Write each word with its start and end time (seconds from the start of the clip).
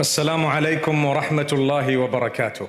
السلام 0.00 0.46
عليكم 0.46 1.04
ورحمة 1.04 1.48
الله 1.52 1.96
وبركاته. 1.96 2.68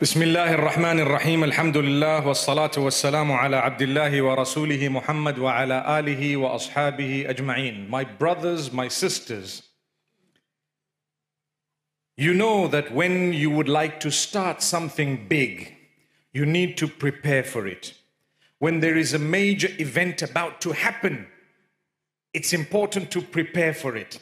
بسم 0.00 0.22
الله 0.22 0.54
الرحمن 0.54 1.00
الرحيم 1.00 1.44
الحمد 1.44 1.76
لله 1.76 2.26
والصلاة 2.26 2.76
والسلام 2.76 3.32
على 3.32 3.56
عبد 3.56 3.82
الله 3.82 4.22
ورسوله 4.22 4.88
محمد 4.88 5.38
وعلى 5.38 5.98
آله 5.98 6.36
وأصحابه 6.36 7.24
أجمعين. 7.30 7.88
My 7.88 8.04
brothers, 8.04 8.70
my 8.70 8.88
sisters, 8.88 9.62
you 12.18 12.34
know 12.34 12.68
that 12.68 12.92
when 12.92 13.32
you 13.32 13.48
would 13.48 13.70
like 13.70 14.00
to 14.00 14.10
start 14.10 14.60
something 14.60 15.28
big, 15.28 15.72
you 16.34 16.44
need 16.44 16.76
to 16.76 16.86
prepare 16.86 17.42
for 17.42 17.66
it. 17.66 17.94
When 18.58 18.80
there 18.80 18.98
is 18.98 19.14
a 19.14 19.18
major 19.18 19.70
event 19.78 20.20
about 20.20 20.60
to 20.60 20.72
happen, 20.72 21.26
it's 22.34 22.52
important 22.52 23.10
to 23.12 23.22
prepare 23.22 23.72
for 23.72 23.96
it. 23.96 24.20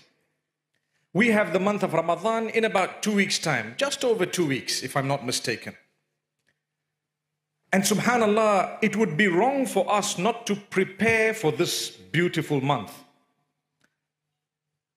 We 1.16 1.28
have 1.28 1.54
the 1.54 1.60
month 1.60 1.82
of 1.82 1.94
Ramadan 1.94 2.50
in 2.50 2.66
about 2.66 3.02
two 3.02 3.14
weeks' 3.14 3.38
time, 3.38 3.74
just 3.78 4.04
over 4.04 4.26
two 4.26 4.46
weeks, 4.46 4.82
if 4.82 4.94
I'm 4.94 5.08
not 5.08 5.24
mistaken. 5.24 5.74
And 7.72 7.84
subhanAllah, 7.84 8.80
it 8.82 8.96
would 8.96 9.16
be 9.16 9.26
wrong 9.26 9.64
for 9.64 9.90
us 9.90 10.18
not 10.18 10.46
to 10.46 10.54
prepare 10.54 11.32
for 11.32 11.52
this 11.52 11.88
beautiful 11.88 12.60
month. 12.60 12.92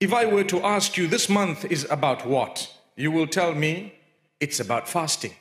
If 0.01 0.11
I 0.11 0.25
were 0.25 0.43
to 0.43 0.61
ask 0.61 0.97
you, 0.97 1.07
this 1.07 1.29
month 1.29 1.63
is 1.71 1.87
about 1.89 2.27
what? 2.27 2.69
You 2.97 3.11
will 3.11 3.27
tell 3.27 3.55
me 3.55 3.93
it's 4.41 4.59
about 4.59 4.89
fasting. 4.89 5.35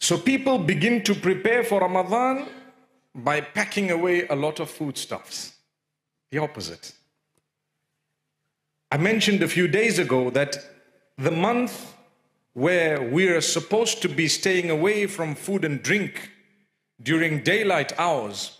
So 0.00 0.18
people 0.18 0.58
begin 0.58 1.04
to 1.04 1.14
prepare 1.14 1.62
for 1.62 1.82
Ramadan 1.82 2.48
by 3.14 3.40
packing 3.40 3.92
away 3.92 4.26
a 4.26 4.34
lot 4.34 4.58
of 4.58 4.68
foodstuffs. 4.68 5.54
The 6.32 6.38
opposite. 6.38 6.97
I 8.90 8.96
mentioned 8.96 9.42
a 9.42 9.48
few 9.48 9.68
days 9.68 9.98
ago 9.98 10.30
that 10.30 10.56
the 11.18 11.30
month 11.30 11.94
where 12.54 13.02
we 13.02 13.28
are 13.28 13.42
supposed 13.42 14.00
to 14.02 14.08
be 14.08 14.28
staying 14.28 14.70
away 14.70 15.06
from 15.06 15.34
food 15.34 15.64
and 15.64 15.82
drink 15.82 16.30
during 17.02 17.42
daylight 17.42 17.92
hours, 17.98 18.58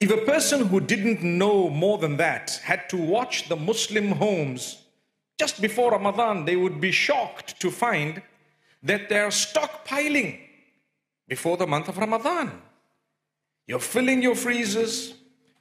if 0.00 0.10
a 0.10 0.24
person 0.26 0.66
who 0.66 0.80
didn't 0.80 1.22
know 1.22 1.70
more 1.70 1.96
than 1.96 2.18
that 2.18 2.60
had 2.62 2.88
to 2.90 2.96
watch 2.98 3.48
the 3.48 3.56
Muslim 3.56 4.12
homes 4.12 4.82
just 5.38 5.62
before 5.62 5.92
Ramadan, 5.92 6.44
they 6.44 6.56
would 6.56 6.78
be 6.78 6.92
shocked 6.92 7.58
to 7.60 7.70
find 7.70 8.20
that 8.82 9.08
they're 9.08 9.28
stockpiling 9.28 10.38
before 11.26 11.56
the 11.56 11.66
month 11.66 11.88
of 11.88 11.96
Ramadan. 11.96 12.62
You're 13.66 13.80
filling 13.80 14.22
your 14.22 14.34
freezers, 14.34 15.14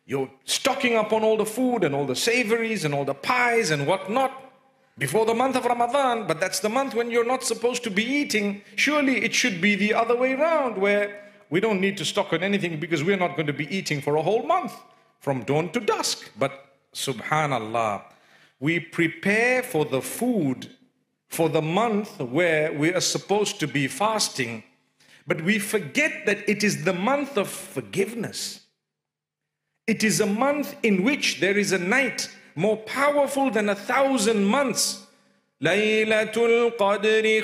you're 0.08 0.30
stocking 0.45 0.95
up 0.95 1.11
on 1.11 1.23
all 1.23 1.38
the 1.38 1.45
food 1.45 1.83
and 1.83 1.94
all 1.94 2.05
the 2.05 2.16
savories 2.16 2.86
and 2.86 2.94
all 2.94 3.03
the 3.05 3.13
pies 3.13 3.72
and 3.72 3.86
whatnot 3.86 4.31
before 4.97 5.25
the 5.25 5.36
month 5.36 5.55
of 5.55 5.66
Ramadan, 5.66 6.25
but 6.25 6.39
that's 6.39 6.61
the 6.61 6.69
month 6.69 6.95
when 6.95 7.11
you're 7.11 7.25
not 7.25 7.44
supposed 7.44 7.83
to 7.83 7.91
be 7.91 8.03
eating. 8.03 8.61
Surely 8.75 9.23
it 9.23 9.36
should 9.36 9.61
be 9.61 9.75
the 9.75 9.94
other 9.94 10.16
way 10.16 10.33
around, 10.33 10.77
where 10.77 11.23
we 11.49 11.59
don't 11.59 11.80
need 11.80 11.97
to 11.97 12.05
stock 12.05 12.33
on 12.33 12.41
anything 12.41 12.80
because 12.80 13.03
we're 13.03 13.17
not 13.17 13.36
going 13.36 13.47
to 13.47 13.53
be 13.53 13.67
eating 13.75 14.02
for 14.02 14.16
a 14.16 14.22
whole 14.22 14.44
month 14.44 14.73
from 15.19 15.44
dawn 15.44 15.72
to 15.73 15.80
dusk. 15.80 16.31
But 16.39 16.53
subhanallah, 16.95 18.02
we 18.59 18.80
prepare 18.80 19.61
for 19.61 19.86
the 19.86 20.02
food 20.02 20.69
for 21.27 21.49
the 21.49 21.61
month 21.61 22.19
where 22.19 22.71
we 22.73 22.94
are 22.94 23.02
supposed 23.02 23.59
to 23.59 23.67
be 23.67 23.88
fasting, 23.88 24.64
but 25.27 25.42
we 25.42 25.59
forget 25.59 26.25
that 26.25 26.47
it 26.49 26.64
is 26.64 26.86
the 26.86 26.94
month 26.94 27.38
of 27.38 27.49
forgiveness. 27.49 28.61
It 29.88 30.03
is 30.03 30.19
a 30.19 30.25
month 30.25 30.75
in 30.83 31.03
which 31.03 31.39
there 31.39 31.57
is 31.57 31.71
a 31.71 31.77
night 31.77 32.30
more 32.55 32.75
powerful 32.75 33.49
than 33.49 33.69
a 33.69 33.75
thousand 33.75 34.43
months. 34.45 35.07
Laylatul 35.61 36.75
Qadri 36.75 37.41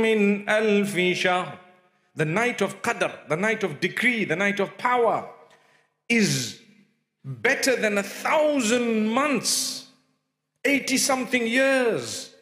min. 0.00 0.44
The 2.16 2.24
night 2.24 2.60
of 2.60 2.82
Qadr, 2.82 3.28
the 3.28 3.36
night 3.36 3.62
of 3.62 3.78
decree, 3.78 4.24
the 4.24 4.36
night 4.36 4.58
of 4.58 4.76
power 4.78 5.28
is 6.08 6.60
better 7.24 7.76
than 7.76 7.98
a 7.98 8.02
thousand 8.02 9.08
months, 9.08 9.86
80 10.64 10.96
something 10.96 11.46
years. 11.46 12.34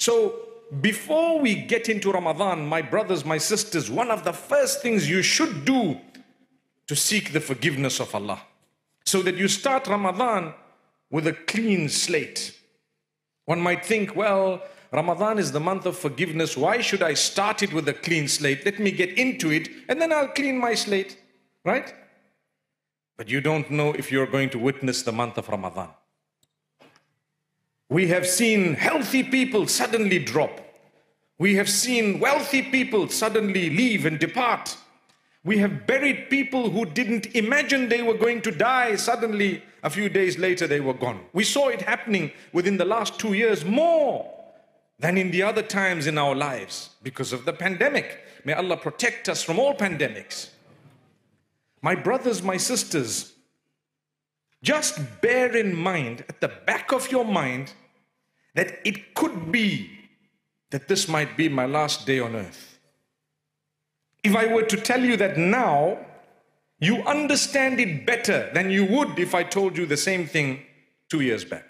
So 0.00 0.34
before 0.80 1.38
we 1.40 1.54
get 1.54 1.88
into 1.88 2.10
Ramadan, 2.10 2.66
my 2.66 2.82
brothers, 2.82 3.24
my 3.24 3.38
sisters, 3.38 3.90
one 3.90 4.10
of 4.10 4.24
the 4.24 4.32
first 4.32 4.82
things 4.82 5.08
you 5.08 5.22
should 5.22 5.64
do 5.64 5.98
to 6.86 6.96
seek 6.96 7.32
the 7.32 7.40
forgiveness 7.40 8.00
of 8.00 8.14
Allah. 8.14 8.40
So 9.04 9.22
that 9.22 9.36
you 9.36 9.48
start 9.48 9.86
Ramadan 9.86 10.54
with 11.10 11.26
a 11.26 11.32
clean 11.32 11.88
slate. 11.88 12.58
One 13.44 13.60
might 13.60 13.84
think, 13.84 14.16
well, 14.16 14.62
Ramadan 14.92 15.38
is 15.38 15.52
the 15.52 15.60
month 15.60 15.86
of 15.86 15.96
forgiveness. 15.96 16.56
Why 16.56 16.80
should 16.80 17.02
I 17.02 17.14
start 17.14 17.62
it 17.62 17.72
with 17.72 17.88
a 17.88 17.94
clean 17.94 18.28
slate? 18.28 18.64
Let 18.64 18.78
me 18.78 18.90
get 18.90 19.10
into 19.18 19.50
it 19.50 19.68
and 19.88 20.00
then 20.00 20.12
I'll 20.12 20.28
clean 20.28 20.58
my 20.58 20.74
slate, 20.74 21.18
right? 21.64 21.92
But 23.16 23.28
you 23.28 23.40
don't 23.40 23.70
know 23.70 23.92
if 23.92 24.12
you're 24.12 24.26
going 24.26 24.50
to 24.50 24.58
witness 24.58 25.02
the 25.02 25.12
month 25.12 25.38
of 25.38 25.48
Ramadan. 25.48 25.88
We 27.88 28.08
have 28.08 28.26
seen 28.26 28.74
healthy 28.74 29.22
people 29.22 29.66
suddenly 29.68 30.18
drop. 30.18 30.60
We 31.38 31.54
have 31.56 31.68
seen 31.68 32.18
wealthy 32.18 32.62
people 32.62 33.08
suddenly 33.08 33.70
leave 33.70 34.06
and 34.06 34.18
depart. 34.18 34.76
We 35.46 35.58
have 35.58 35.86
buried 35.86 36.28
people 36.28 36.70
who 36.70 36.84
didn't 36.84 37.26
imagine 37.36 37.88
they 37.88 38.02
were 38.02 38.18
going 38.18 38.42
to 38.42 38.50
die. 38.50 38.96
Suddenly, 38.96 39.62
a 39.84 39.88
few 39.88 40.08
days 40.08 40.38
later, 40.38 40.66
they 40.66 40.80
were 40.80 40.92
gone. 40.92 41.20
We 41.32 41.44
saw 41.44 41.68
it 41.68 41.82
happening 41.82 42.32
within 42.52 42.78
the 42.78 42.84
last 42.84 43.20
two 43.20 43.32
years 43.32 43.64
more 43.64 44.28
than 44.98 45.16
in 45.16 45.30
the 45.30 45.44
other 45.44 45.62
times 45.62 46.08
in 46.08 46.18
our 46.18 46.34
lives 46.34 46.90
because 47.00 47.32
of 47.32 47.44
the 47.44 47.52
pandemic. 47.52 48.24
May 48.44 48.54
Allah 48.54 48.76
protect 48.76 49.28
us 49.28 49.44
from 49.44 49.60
all 49.60 49.76
pandemics. 49.76 50.48
My 51.80 51.94
brothers, 51.94 52.42
my 52.42 52.56
sisters, 52.56 53.32
just 54.64 54.98
bear 55.20 55.56
in 55.56 55.76
mind, 55.76 56.24
at 56.28 56.40
the 56.40 56.48
back 56.48 56.90
of 56.90 57.12
your 57.12 57.24
mind, 57.24 57.72
that 58.54 58.80
it 58.84 59.14
could 59.14 59.52
be 59.52 59.92
that 60.70 60.88
this 60.88 61.06
might 61.06 61.36
be 61.36 61.48
my 61.48 61.66
last 61.66 62.04
day 62.04 62.18
on 62.18 62.34
earth. 62.34 62.75
If 64.26 64.34
I 64.34 64.46
were 64.52 64.64
to 64.64 64.76
tell 64.76 65.04
you 65.04 65.16
that 65.18 65.38
now, 65.38 65.98
you 66.80 66.96
understand 67.04 67.78
it 67.78 68.04
better 68.04 68.50
than 68.52 68.70
you 68.70 68.84
would 68.84 69.20
if 69.20 69.36
I 69.36 69.44
told 69.44 69.78
you 69.78 69.86
the 69.86 69.96
same 69.96 70.26
thing 70.26 70.62
two 71.08 71.20
years 71.20 71.44
back. 71.44 71.64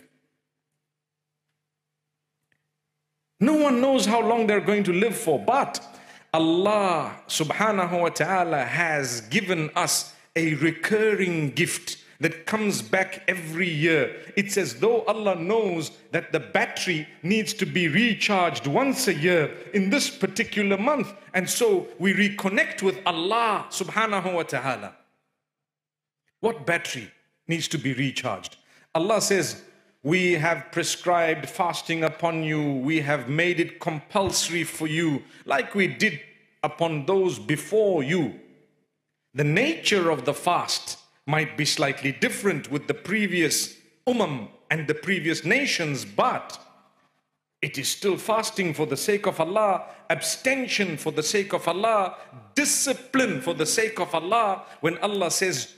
No 3.41 3.53
one 3.53 3.83
knows 3.83 4.07
how 4.07 4.23
long 4.23 4.47
they're 4.47 4.63
going 4.73 4.85
to 4.85 4.93
live 4.95 5.15
for, 5.15 5.39
but 5.39 5.85
Allah 6.33 7.21
subhanahu 7.29 8.01
wa 8.01 8.09
ta'ala 8.09 8.65
has 8.65 9.21
given 9.21 9.69
us 9.77 10.15
a 10.35 10.55
recurring 10.55 11.51
gift 11.51 11.99
that 12.21 12.47
comes 12.47 12.83
back 12.83 13.23
every 13.29 13.69
year. 13.69 14.17
It's 14.37 14.57
as 14.57 14.81
though 14.81 15.03
Allah 15.03 15.35
knows 15.37 15.91
that 16.13 16.33
the 16.33 16.41
battery 16.41 17.07
needs 17.23 17.53
to 17.55 17.67
be 17.67 17.89
recharged 17.89 18.67
once 18.67 19.09
a 19.09 19.15
year 19.15 19.55
in 19.75 19.91
this 19.91 20.11
particular 20.11 20.79
month. 20.79 21.13
And 21.35 21.49
so 21.49 21.89
we 21.99 22.15
reconnect 22.15 22.83
with 22.83 22.99
Allah 23.05 23.67
subhanahu 23.71 24.35
wa 24.35 24.43
ta'ala. 24.43 24.95
What 26.41 26.67
battery 26.67 27.11
needs 27.49 27.69
to 27.69 27.79
be 27.79 27.93
recharged? 27.93 28.57
Allah 28.95 29.21
says, 29.21 29.63
we 30.03 30.35
have 30.35 30.71
prescribed 30.71 31.49
fasting 31.49 32.05
upon 32.05 32.45
you. 32.45 32.75
We 32.75 33.01
have 33.01 33.29
made 33.29 33.59
it 33.59 33.81
compulsory 33.81 34.63
for 34.63 34.87
you, 34.87 35.25
like 35.45 35.75
we 35.75 35.89
did 35.89 36.21
upon 36.63 37.07
those 37.07 37.39
before 37.39 38.05
you. 38.05 38.39
The 39.35 39.45
nature 39.45 40.11
of 40.11 40.25
the 40.25 40.33
fast 40.33 40.99
might 41.27 41.57
be 41.57 41.65
slightly 41.65 42.13
different 42.13 42.71
with 42.71 42.87
the 42.87 42.95
previous 42.95 43.77
umam 44.07 44.49
and 44.71 44.87
the 44.87 44.95
previous 44.95 45.45
nations, 45.45 46.05
but 46.05 46.59
it 47.61 47.79
is 47.79 47.89
still 47.89 48.17
fasting 48.17 48.75
for 48.75 48.87
the 48.87 48.97
sake 48.97 49.27
of 49.27 49.41
Allah, 49.41 49.85
abstention 50.09 50.97
for 50.97 51.11
the 51.11 51.23
sake 51.23 51.53
of 51.53 51.67
Allah, 51.67 52.17
discipline 52.55 53.41
for 53.41 53.55
the 53.55 53.67
sake 53.67 53.99
of 53.99 54.15
Allah. 54.15 54.63
When 54.81 54.99
Allah 54.99 55.31
says, 55.31 55.75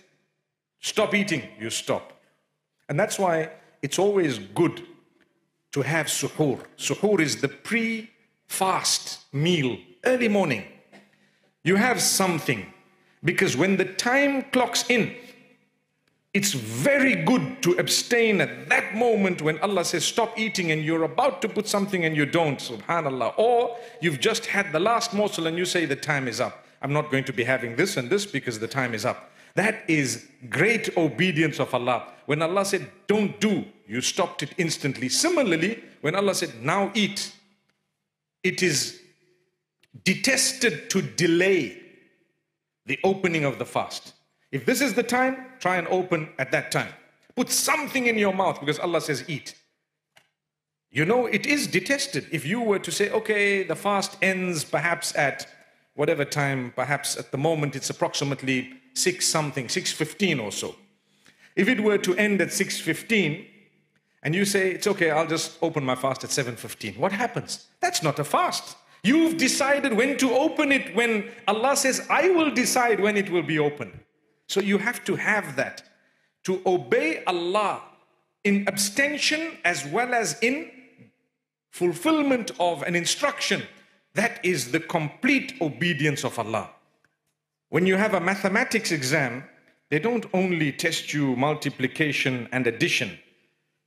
stop 0.80 1.14
eating, 1.14 1.42
you 1.58 1.70
stop. 1.70 2.12
And 2.88 2.98
that's 2.98 3.18
why 3.18 3.50
it's 3.82 3.98
always 3.98 4.38
good 4.38 4.82
to 5.72 5.82
have 5.82 6.06
suhoor. 6.06 6.60
Suhoor 6.76 7.20
is 7.20 7.40
the 7.40 7.48
pre 7.48 8.10
fast 8.46 9.32
meal, 9.32 9.78
early 10.04 10.28
morning. 10.28 10.64
You 11.62 11.76
have 11.76 12.00
something 12.00 12.72
because 13.22 13.56
when 13.56 13.76
the 13.76 13.84
time 13.84 14.42
clocks 14.52 14.88
in, 14.88 15.14
it's 16.34 16.52
very 16.52 17.14
good 17.14 17.62
to 17.62 17.72
abstain 17.78 18.40
at 18.40 18.69
that 18.69 18.94
moment 18.94 19.40
when 19.40 19.58
Allah 19.60 19.84
says 19.84 20.04
stop 20.04 20.38
eating 20.38 20.70
and 20.70 20.82
you're 20.82 21.04
about 21.04 21.40
to 21.42 21.48
put 21.48 21.66
something 21.66 22.04
and 22.04 22.14
you 22.14 22.26
don't, 22.26 22.58
subhanAllah. 22.58 23.38
Or 23.38 23.76
you've 24.00 24.20
just 24.20 24.46
had 24.46 24.70
the 24.72 24.80
last 24.80 25.14
morsel 25.14 25.46
and 25.46 25.56
you 25.56 25.64
say 25.64 25.86
the 25.86 25.96
time 25.96 26.28
is 26.28 26.40
up. 26.40 26.66
I'm 26.82 26.92
not 26.92 27.10
going 27.10 27.25
to 27.25 27.32
be 27.32 27.44
having 27.44 27.76
this 27.76 27.96
and 27.96 28.10
this 28.10 28.26
because 28.26 28.58
the 28.58 28.69
time 28.69 28.94
is 28.94 29.04
up. 29.04 29.30
That 29.54 29.82
is 29.88 30.28
great 30.50 30.96
obedience 30.96 31.58
of 31.58 31.75
Allah. 31.75 32.12
When 32.26 32.42
Allah 32.42 32.64
said, 32.64 32.88
don't 33.06 33.40
do, 33.40 33.64
you 33.86 34.00
stopped 34.00 34.42
it 34.42 34.50
instantly. 34.58 35.08
Similarly, 35.08 35.82
when 36.02 36.14
Allah 36.14 36.34
said, 36.34 36.62
now 36.62 36.92
eat, 36.94 37.32
it 38.44 38.62
is 38.62 39.00
detested 40.04 40.90
to 40.90 41.02
delay 41.02 41.80
the 42.86 42.98
opening 43.02 43.44
of 43.44 43.58
the 43.58 43.64
fast. 43.64 44.12
If 44.50 44.64
this 44.64 44.80
is 44.80 44.94
the 44.94 45.02
time, 45.02 45.44
try 45.60 45.76
and 45.76 45.86
open 45.88 46.30
at 46.38 46.50
that 46.52 46.70
time. 46.72 46.92
Put 47.36 47.50
something 47.50 48.06
in 48.06 48.18
your 48.18 48.34
mouth 48.34 48.60
because 48.60 48.78
Allah 48.78 49.00
says 49.00 49.24
eat. 49.28 49.54
You 50.90 51.04
know, 51.04 51.26
it 51.26 51.46
is 51.46 51.66
detested. 51.66 52.26
If 52.32 52.46
you 52.46 52.60
were 52.60 52.78
to 52.78 52.90
say, 52.90 53.10
okay, 53.10 53.62
the 53.62 53.76
fast 53.76 54.16
ends 54.22 54.64
perhaps 54.64 55.14
at 55.14 55.46
whatever 55.94 56.24
time, 56.24 56.72
perhaps 56.74 57.16
at 57.16 57.30
the 57.30 57.38
moment 57.38 57.76
it's 57.76 57.90
approximately 57.90 58.72
6 58.94 59.26
something, 59.26 59.66
6.15 59.66 60.42
or 60.42 60.50
so. 60.50 60.76
If 61.56 61.68
it 61.68 61.80
were 61.80 61.98
to 61.98 62.16
end 62.16 62.40
at 62.40 62.48
6.15, 62.48 63.46
and 64.22 64.34
you 64.34 64.44
say, 64.44 64.72
it's 64.72 64.86
okay, 64.86 65.10
I'll 65.10 65.26
just 65.26 65.58
open 65.62 65.84
my 65.84 65.94
fast 65.94 66.24
at 66.24 66.30
7.15, 66.30 66.98
what 66.98 67.12
happens? 67.12 67.66
That's 67.80 68.02
not 68.02 68.18
a 68.18 68.24
fast. 68.24 68.76
You've 69.04 69.36
decided 69.36 69.92
when 69.92 70.16
to 70.18 70.32
open 70.32 70.72
it 70.72 70.94
when 70.96 71.30
Allah 71.46 71.76
says, 71.76 72.06
I 72.10 72.30
will 72.30 72.50
decide 72.50 72.98
when 72.98 73.16
it 73.16 73.30
will 73.30 73.42
be 73.42 73.58
open. 73.58 74.00
So 74.48 74.60
you 74.60 74.78
have 74.78 75.04
to 75.04 75.16
have 75.16 75.56
that. 75.56 75.82
To 76.44 76.60
obey 76.66 77.22
Allah 77.24 77.82
in 78.44 78.66
abstention 78.66 79.58
as 79.64 79.86
well 79.86 80.14
as 80.14 80.38
in 80.40 80.70
fulfillment 81.70 82.50
of 82.58 82.82
an 82.82 82.96
instruction. 82.96 83.62
That 84.14 84.40
is 84.44 84.72
the 84.72 84.80
complete 84.80 85.54
obedience 85.60 86.24
of 86.24 86.38
Allah. 86.38 86.70
When 87.68 87.86
you 87.86 87.96
have 87.96 88.14
a 88.14 88.20
mathematics 88.20 88.90
exam, 88.90 89.44
they 89.90 89.98
don't 89.98 90.26
only 90.32 90.72
test 90.72 91.12
you 91.12 91.36
multiplication 91.36 92.48
and 92.50 92.66
addition. 92.66 93.18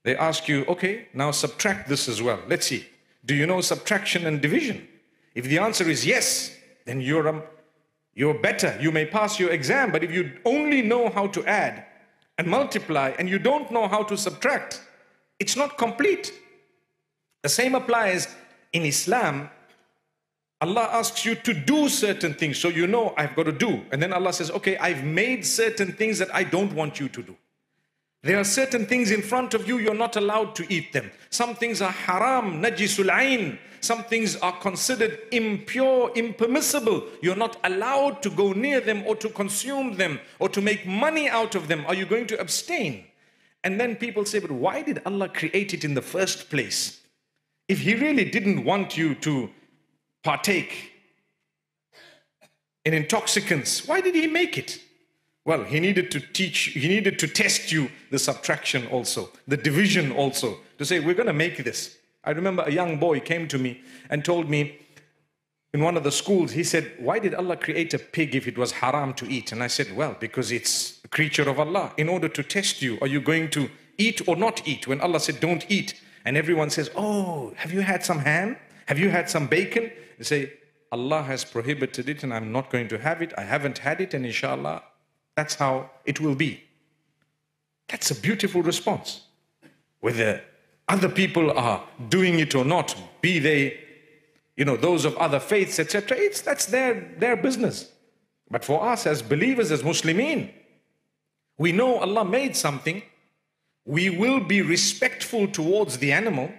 They 0.03 0.15
ask 0.15 0.47
you, 0.47 0.65
okay, 0.65 1.07
now 1.13 1.31
subtract 1.31 1.89
this 1.89 2.07
as 2.07 2.21
well. 2.21 2.39
Let's 2.47 2.67
see. 2.67 2.85
Do 3.25 3.35
you 3.35 3.45
know 3.45 3.61
subtraction 3.61 4.25
and 4.25 4.41
division? 4.41 4.87
If 5.35 5.45
the 5.45 5.59
answer 5.59 5.89
is 5.89 6.05
yes, 6.05 6.55
then 6.85 7.01
you're, 7.01 7.27
um, 7.27 7.43
you're 8.13 8.33
better. 8.33 8.77
You 8.79 8.91
may 8.91 9.05
pass 9.05 9.39
your 9.39 9.51
exam, 9.51 9.91
but 9.91 10.03
if 10.03 10.11
you 10.11 10.31
only 10.45 10.81
know 10.81 11.09
how 11.09 11.27
to 11.27 11.45
add 11.45 11.85
and 12.37 12.47
multiply 12.47 13.13
and 13.17 13.29
you 13.29 13.39
don't 13.39 13.71
know 13.71 13.87
how 13.87 14.03
to 14.03 14.17
subtract, 14.17 14.81
it's 15.39 15.55
not 15.55 15.77
complete. 15.77 16.33
The 17.43 17.49
same 17.49 17.75
applies 17.75 18.27
in 18.73 18.83
Islam. 18.83 19.49
Allah 20.59 20.89
asks 20.91 21.25
you 21.25 21.35
to 21.35 21.53
do 21.53 21.89
certain 21.89 22.33
things, 22.33 22.59
so 22.59 22.67
you 22.67 22.85
know 22.85 23.13
I've 23.17 23.35
got 23.35 23.43
to 23.43 23.51
do. 23.51 23.81
And 23.91 24.01
then 24.01 24.13
Allah 24.13 24.33
says, 24.33 24.51
okay, 24.51 24.77
I've 24.77 25.03
made 25.03 25.45
certain 25.45 25.91
things 25.93 26.19
that 26.19 26.33
I 26.35 26.43
don't 26.43 26.73
want 26.73 26.99
you 26.99 27.09
to 27.09 27.23
do. 27.23 27.35
There 28.23 28.38
are 28.38 28.44
certain 28.44 28.85
things 28.85 29.09
in 29.09 29.23
front 29.23 29.56
of 29.56 29.68
you, 29.68 29.79
you're 29.79 29.95
not 29.95 30.15
allowed 30.15 30.53
to 30.56 30.73
eat 30.73 30.94
them. 30.94 31.12
Some 31.31 31.56
things 31.56 31.81
are 31.81 31.91
haram, 31.91 32.62
najisul 32.62 33.12
ain. 33.12 33.57
Some 33.79 34.03
things 34.03 34.35
are 34.35 34.51
considered 34.59 35.18
impure, 35.31 36.12
impermissible. 36.13 37.03
You're 37.23 37.35
not 37.35 37.57
allowed 37.63 38.21
to 38.21 38.29
go 38.29 38.53
near 38.53 38.79
them 38.79 39.03
or 39.07 39.15
to 39.15 39.29
consume 39.29 39.97
them 39.97 40.19
or 40.38 40.50
to 40.50 40.62
make 40.62 40.85
money 40.85 41.27
out 41.27 41.56
of 41.56 41.68
them. 41.68 41.83
Are 41.88 41.95
you 41.95 42.06
going 42.06 42.27
to 42.27 42.39
abstain? 42.39 43.06
And 43.63 43.79
then 43.79 43.95
people 43.95 44.24
say, 44.25 44.38
but 44.38 44.51
why 44.51 44.83
did 44.83 45.01
Allah 45.03 45.29
create 45.29 45.74
it 45.74 45.83
in 45.83 45.95
the 45.95 46.01
first 46.01 46.51
place? 46.51 47.01
If 47.67 47.79
He 47.79 47.95
really 47.95 48.25
didn't 48.25 48.63
want 48.63 48.97
you 48.97 49.15
to 49.15 49.50
partake 50.24 50.91
in 52.85 52.94
intoxicants, 52.94 53.88
why 53.88 54.00
did 54.01 54.13
He 54.13 54.27
make 54.27 54.59
it? 54.59 54.79
Well, 55.43 55.63
he 55.63 55.79
needed 55.79 56.11
to 56.11 56.19
teach, 56.19 56.57
he 56.73 56.88
needed 56.88 57.17
to 57.19 57.27
test 57.27 57.71
you 57.71 57.89
the 58.11 58.19
subtraction 58.19 58.88
also, 58.88 59.29
the 59.47 59.57
division 59.57 60.11
also, 60.11 60.57
to 60.77 60.85
say, 60.85 60.99
we're 60.99 61.15
going 61.15 61.27
to 61.27 61.33
make 61.33 61.63
this. 61.63 61.97
I 62.23 62.31
remember 62.31 62.63
a 62.63 62.71
young 62.71 62.97
boy 62.97 63.19
came 63.19 63.47
to 63.47 63.57
me 63.57 63.81
and 64.09 64.23
told 64.23 64.49
me 64.49 64.77
in 65.73 65.81
one 65.81 65.95
of 65.95 66.03
the 66.03 66.11
schools, 66.11 66.51
he 66.51 66.63
said, 66.63 66.91
Why 66.99 67.17
did 67.17 67.33
Allah 67.33 67.55
create 67.55 67.93
a 67.93 67.99
pig 67.99 68.35
if 68.35 68.45
it 68.45 68.57
was 68.57 68.73
haram 68.73 69.13
to 69.15 69.29
eat? 69.29 69.51
And 69.51 69.63
I 69.63 69.67
said, 69.67 69.95
Well, 69.95 70.17
because 70.19 70.51
it's 70.51 70.99
a 71.05 71.07
creature 71.07 71.49
of 71.49 71.59
Allah. 71.59 71.93
In 71.97 72.09
order 72.09 72.27
to 72.27 72.43
test 72.43 72.81
you, 72.81 72.97
are 73.01 73.07
you 73.07 73.21
going 73.21 73.49
to 73.51 73.69
eat 73.97 74.27
or 74.27 74.35
not 74.35 74.67
eat? 74.67 74.85
When 74.85 74.99
Allah 74.99 75.21
said, 75.21 75.39
Don't 75.39 75.65
eat, 75.69 75.99
and 76.25 76.35
everyone 76.35 76.69
says, 76.69 76.91
Oh, 76.95 77.53
have 77.55 77.71
you 77.73 77.81
had 77.81 78.03
some 78.03 78.19
ham? 78.19 78.57
Have 78.88 78.99
you 78.99 79.09
had 79.09 79.29
some 79.29 79.47
bacon? 79.47 79.91
They 80.17 80.23
say, 80.25 80.53
Allah 80.91 81.23
has 81.23 81.45
prohibited 81.45 82.09
it 82.09 82.21
and 82.21 82.33
I'm 82.33 82.51
not 82.51 82.69
going 82.69 82.89
to 82.89 82.97
have 82.97 83.21
it. 83.21 83.33
I 83.38 83.43
haven't 83.43 83.77
had 83.77 84.01
it, 84.01 84.13
and 84.13 84.25
inshallah, 84.25 84.83
that's 85.35 85.55
how 85.55 85.89
it 86.05 86.19
will 86.19 86.35
be. 86.35 86.63
That's 87.87 88.11
a 88.11 88.15
beautiful 88.15 88.61
response. 88.63 89.21
Whether 89.99 90.41
other 90.87 91.09
people 91.09 91.51
are 91.57 91.83
doing 92.09 92.39
it 92.39 92.55
or 92.55 92.65
not, 92.65 92.95
be 93.21 93.39
they, 93.39 93.79
you 94.55 94.65
know, 94.65 94.77
those 94.77 95.05
of 95.05 95.15
other 95.17 95.39
faiths, 95.39 95.79
etc., 95.79 96.17
it's 96.17 96.41
that's 96.41 96.65
their, 96.65 97.13
their 97.17 97.35
business. 97.35 97.91
But 98.49 98.65
for 98.65 98.83
us 98.83 99.05
as 99.05 99.21
believers, 99.21 99.71
as 99.71 99.83
Muslimin, 99.83 100.51
we 101.57 101.71
know 101.71 101.99
Allah 101.99 102.25
made 102.25 102.55
something. 102.55 103.03
We 103.85 104.09
will 104.09 104.39
be 104.39 104.61
respectful 104.61 105.47
towards 105.47 105.97
the 105.97 106.11
animal 106.11 106.51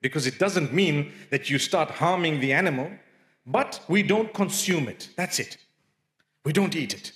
because 0.00 0.26
it 0.26 0.38
doesn't 0.38 0.72
mean 0.72 1.12
that 1.30 1.48
you 1.48 1.58
start 1.58 1.90
harming 1.90 2.40
the 2.40 2.52
animal, 2.52 2.90
but 3.46 3.80
we 3.88 4.02
don't 4.02 4.32
consume 4.34 4.88
it. 4.88 5.08
That's 5.16 5.38
it. 5.38 5.56
We 6.44 6.52
don't 6.52 6.74
eat 6.76 6.92
it. 6.92 7.12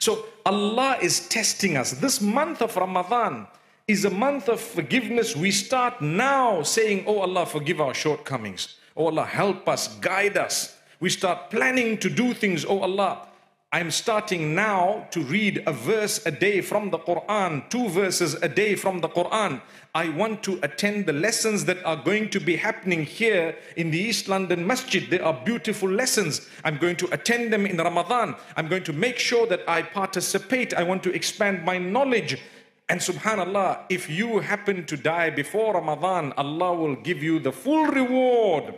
So 0.00 0.24
Allah 0.46 0.96
is 1.02 1.28
testing 1.28 1.76
us. 1.76 1.92
This 1.92 2.22
month 2.22 2.62
of 2.62 2.74
Ramadan 2.74 3.46
is 3.86 4.06
a 4.06 4.10
month 4.10 4.48
of 4.48 4.58
forgiveness. 4.58 5.36
We 5.36 5.50
start 5.50 6.00
now 6.00 6.62
saying, 6.62 7.04
Oh 7.06 7.18
Allah, 7.20 7.44
forgive 7.44 7.80
our 7.80 7.92
shortcomings. 7.92 8.76
Oh 8.96 9.06
Allah, 9.06 9.26
help 9.26 9.68
us, 9.68 9.88
guide 10.00 10.38
us. 10.38 10.76
We 11.00 11.10
start 11.10 11.50
planning 11.50 11.98
to 11.98 12.08
do 12.08 12.32
things. 12.32 12.64
Oh 12.64 12.80
Allah, 12.80 13.28
I'm 13.72 13.92
starting 13.92 14.52
now 14.52 15.06
to 15.12 15.20
read 15.22 15.62
a 15.64 15.72
verse 15.72 16.26
a 16.26 16.32
day 16.32 16.60
from 16.60 16.90
the 16.90 16.98
Quran, 16.98 17.70
two 17.70 17.88
verses 17.88 18.34
a 18.34 18.48
day 18.48 18.74
from 18.74 19.00
the 19.00 19.08
Quran. 19.08 19.62
I 19.94 20.08
want 20.08 20.42
to 20.42 20.58
attend 20.64 21.06
the 21.06 21.12
lessons 21.12 21.66
that 21.66 21.80
are 21.84 21.94
going 21.94 22.30
to 22.30 22.40
be 22.40 22.56
happening 22.56 23.04
here 23.04 23.56
in 23.76 23.92
the 23.92 23.98
East 23.98 24.26
London 24.26 24.66
Masjid. 24.66 25.08
They 25.08 25.20
are 25.20 25.40
beautiful 25.44 25.88
lessons. 25.88 26.48
I'm 26.64 26.78
going 26.78 26.96
to 26.96 27.14
attend 27.14 27.52
them 27.52 27.64
in 27.64 27.76
Ramadan. 27.76 28.34
I'm 28.56 28.66
going 28.66 28.82
to 28.82 28.92
make 28.92 29.20
sure 29.20 29.46
that 29.46 29.60
I 29.68 29.82
participate. 29.82 30.74
I 30.74 30.82
want 30.82 31.04
to 31.04 31.14
expand 31.14 31.64
my 31.64 31.78
knowledge. 31.78 32.40
And 32.88 32.98
subhanAllah, 32.98 33.84
if 33.88 34.10
you 34.10 34.40
happen 34.40 34.84
to 34.86 34.96
die 34.96 35.30
before 35.30 35.74
Ramadan, 35.74 36.32
Allah 36.32 36.74
will 36.74 36.96
give 36.96 37.22
you 37.22 37.38
the 37.38 37.52
full 37.52 37.86
reward 37.86 38.74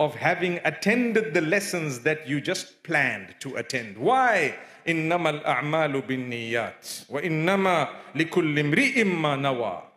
of 0.00 0.14
having 0.14 0.60
attended 0.64 1.34
the 1.34 1.40
lessons 1.40 2.00
that 2.00 2.28
you 2.28 2.40
just 2.40 2.82
planned 2.82 3.34
to 3.40 3.56
attend. 3.56 3.98
Why? 3.98 4.54
إنما 4.86 5.42
الأعمال 5.42 6.00
بالنيات 6.00 6.88
وإنما 7.10 7.88
لكل 8.14 8.58
امرئ 8.58 9.04
ما 9.04 9.36
نوى 9.36 9.88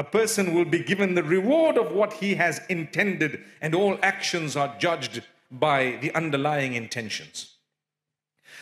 a 0.00 0.04
person 0.04 0.54
will 0.54 0.64
be 0.64 0.78
given 0.78 1.14
the 1.14 1.22
reward 1.22 1.76
of 1.76 1.92
what 1.92 2.14
he 2.14 2.34
has 2.34 2.62
intended, 2.70 3.44
and 3.60 3.74
all 3.74 3.98
actions 4.02 4.56
are 4.56 4.74
judged 4.78 5.22
by 5.50 5.98
the 6.00 6.10
underlying 6.14 6.72
intentions. 6.72 7.56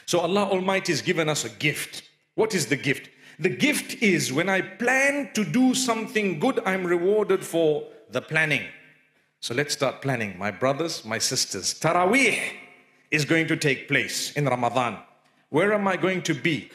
So, 0.04 0.18
Allah 0.18 0.46
Almighty 0.46 0.90
has 0.90 1.00
given 1.00 1.28
us 1.28 1.44
a 1.44 1.48
gift. 1.48 2.02
What 2.34 2.56
is 2.56 2.66
the 2.66 2.74
gift? 2.74 3.08
The 3.38 3.50
gift 3.50 4.02
is 4.02 4.32
when 4.32 4.48
I 4.48 4.62
plan 4.62 5.30
to 5.34 5.44
do 5.44 5.74
something 5.74 6.40
good, 6.40 6.58
I'm 6.66 6.84
rewarded 6.84 7.44
for 7.44 7.84
the 8.10 8.20
planning. 8.20 8.64
So 9.43 9.53
let's 9.53 9.73
start 9.73 10.01
planning. 10.01 10.37
My 10.37 10.51
brothers, 10.51 11.03
my 11.03 11.17
sisters, 11.17 11.73
Taraweeh 11.77 12.53
is 13.11 13.25
going 13.25 13.45
to 13.47 13.57
take 13.57 13.89
place 13.89 14.31
in 14.37 14.45
Ramadan. 14.45 14.99
Where 15.49 15.73
am 15.73 15.85
I 15.85 15.97
going 15.97 16.21
to 16.21 16.33
be? 16.33 16.71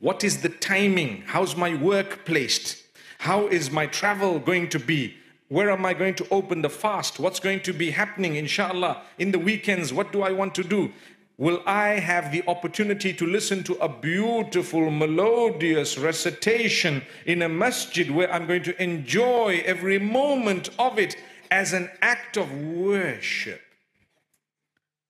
What 0.00 0.24
is 0.24 0.42
the 0.42 0.48
timing? 0.48 1.22
How's 1.26 1.54
my 1.54 1.76
work 1.76 2.24
placed? 2.24 2.82
How 3.18 3.46
is 3.46 3.70
my 3.70 3.86
travel 3.86 4.40
going 4.40 4.68
to 4.70 4.80
be? 4.80 5.14
Where 5.46 5.70
am 5.70 5.86
I 5.86 5.94
going 5.94 6.16
to 6.16 6.26
open 6.32 6.60
the 6.60 6.68
fast? 6.68 7.20
What's 7.20 7.38
going 7.38 7.60
to 7.60 7.72
be 7.72 7.92
happening, 7.92 8.34
inshallah, 8.34 9.02
in 9.20 9.30
the 9.30 9.38
weekends? 9.38 9.92
What 9.92 10.10
do 10.10 10.22
I 10.22 10.32
want 10.32 10.56
to 10.56 10.64
do? 10.64 10.90
Will 11.36 11.62
I 11.66 12.00
have 12.00 12.32
the 12.32 12.42
opportunity 12.48 13.12
to 13.12 13.26
listen 13.26 13.62
to 13.62 13.74
a 13.74 13.88
beautiful, 13.88 14.90
melodious 14.90 15.96
recitation 15.96 17.02
in 17.26 17.42
a 17.42 17.48
masjid 17.48 18.10
where 18.10 18.32
I'm 18.34 18.48
going 18.48 18.64
to 18.64 18.82
enjoy 18.82 19.62
every 19.64 20.00
moment 20.00 20.70
of 20.80 20.98
it 20.98 21.14
as 21.50 21.72
an 21.72 21.90
act 22.02 22.36
of 22.36 22.52
worship. 22.52 23.60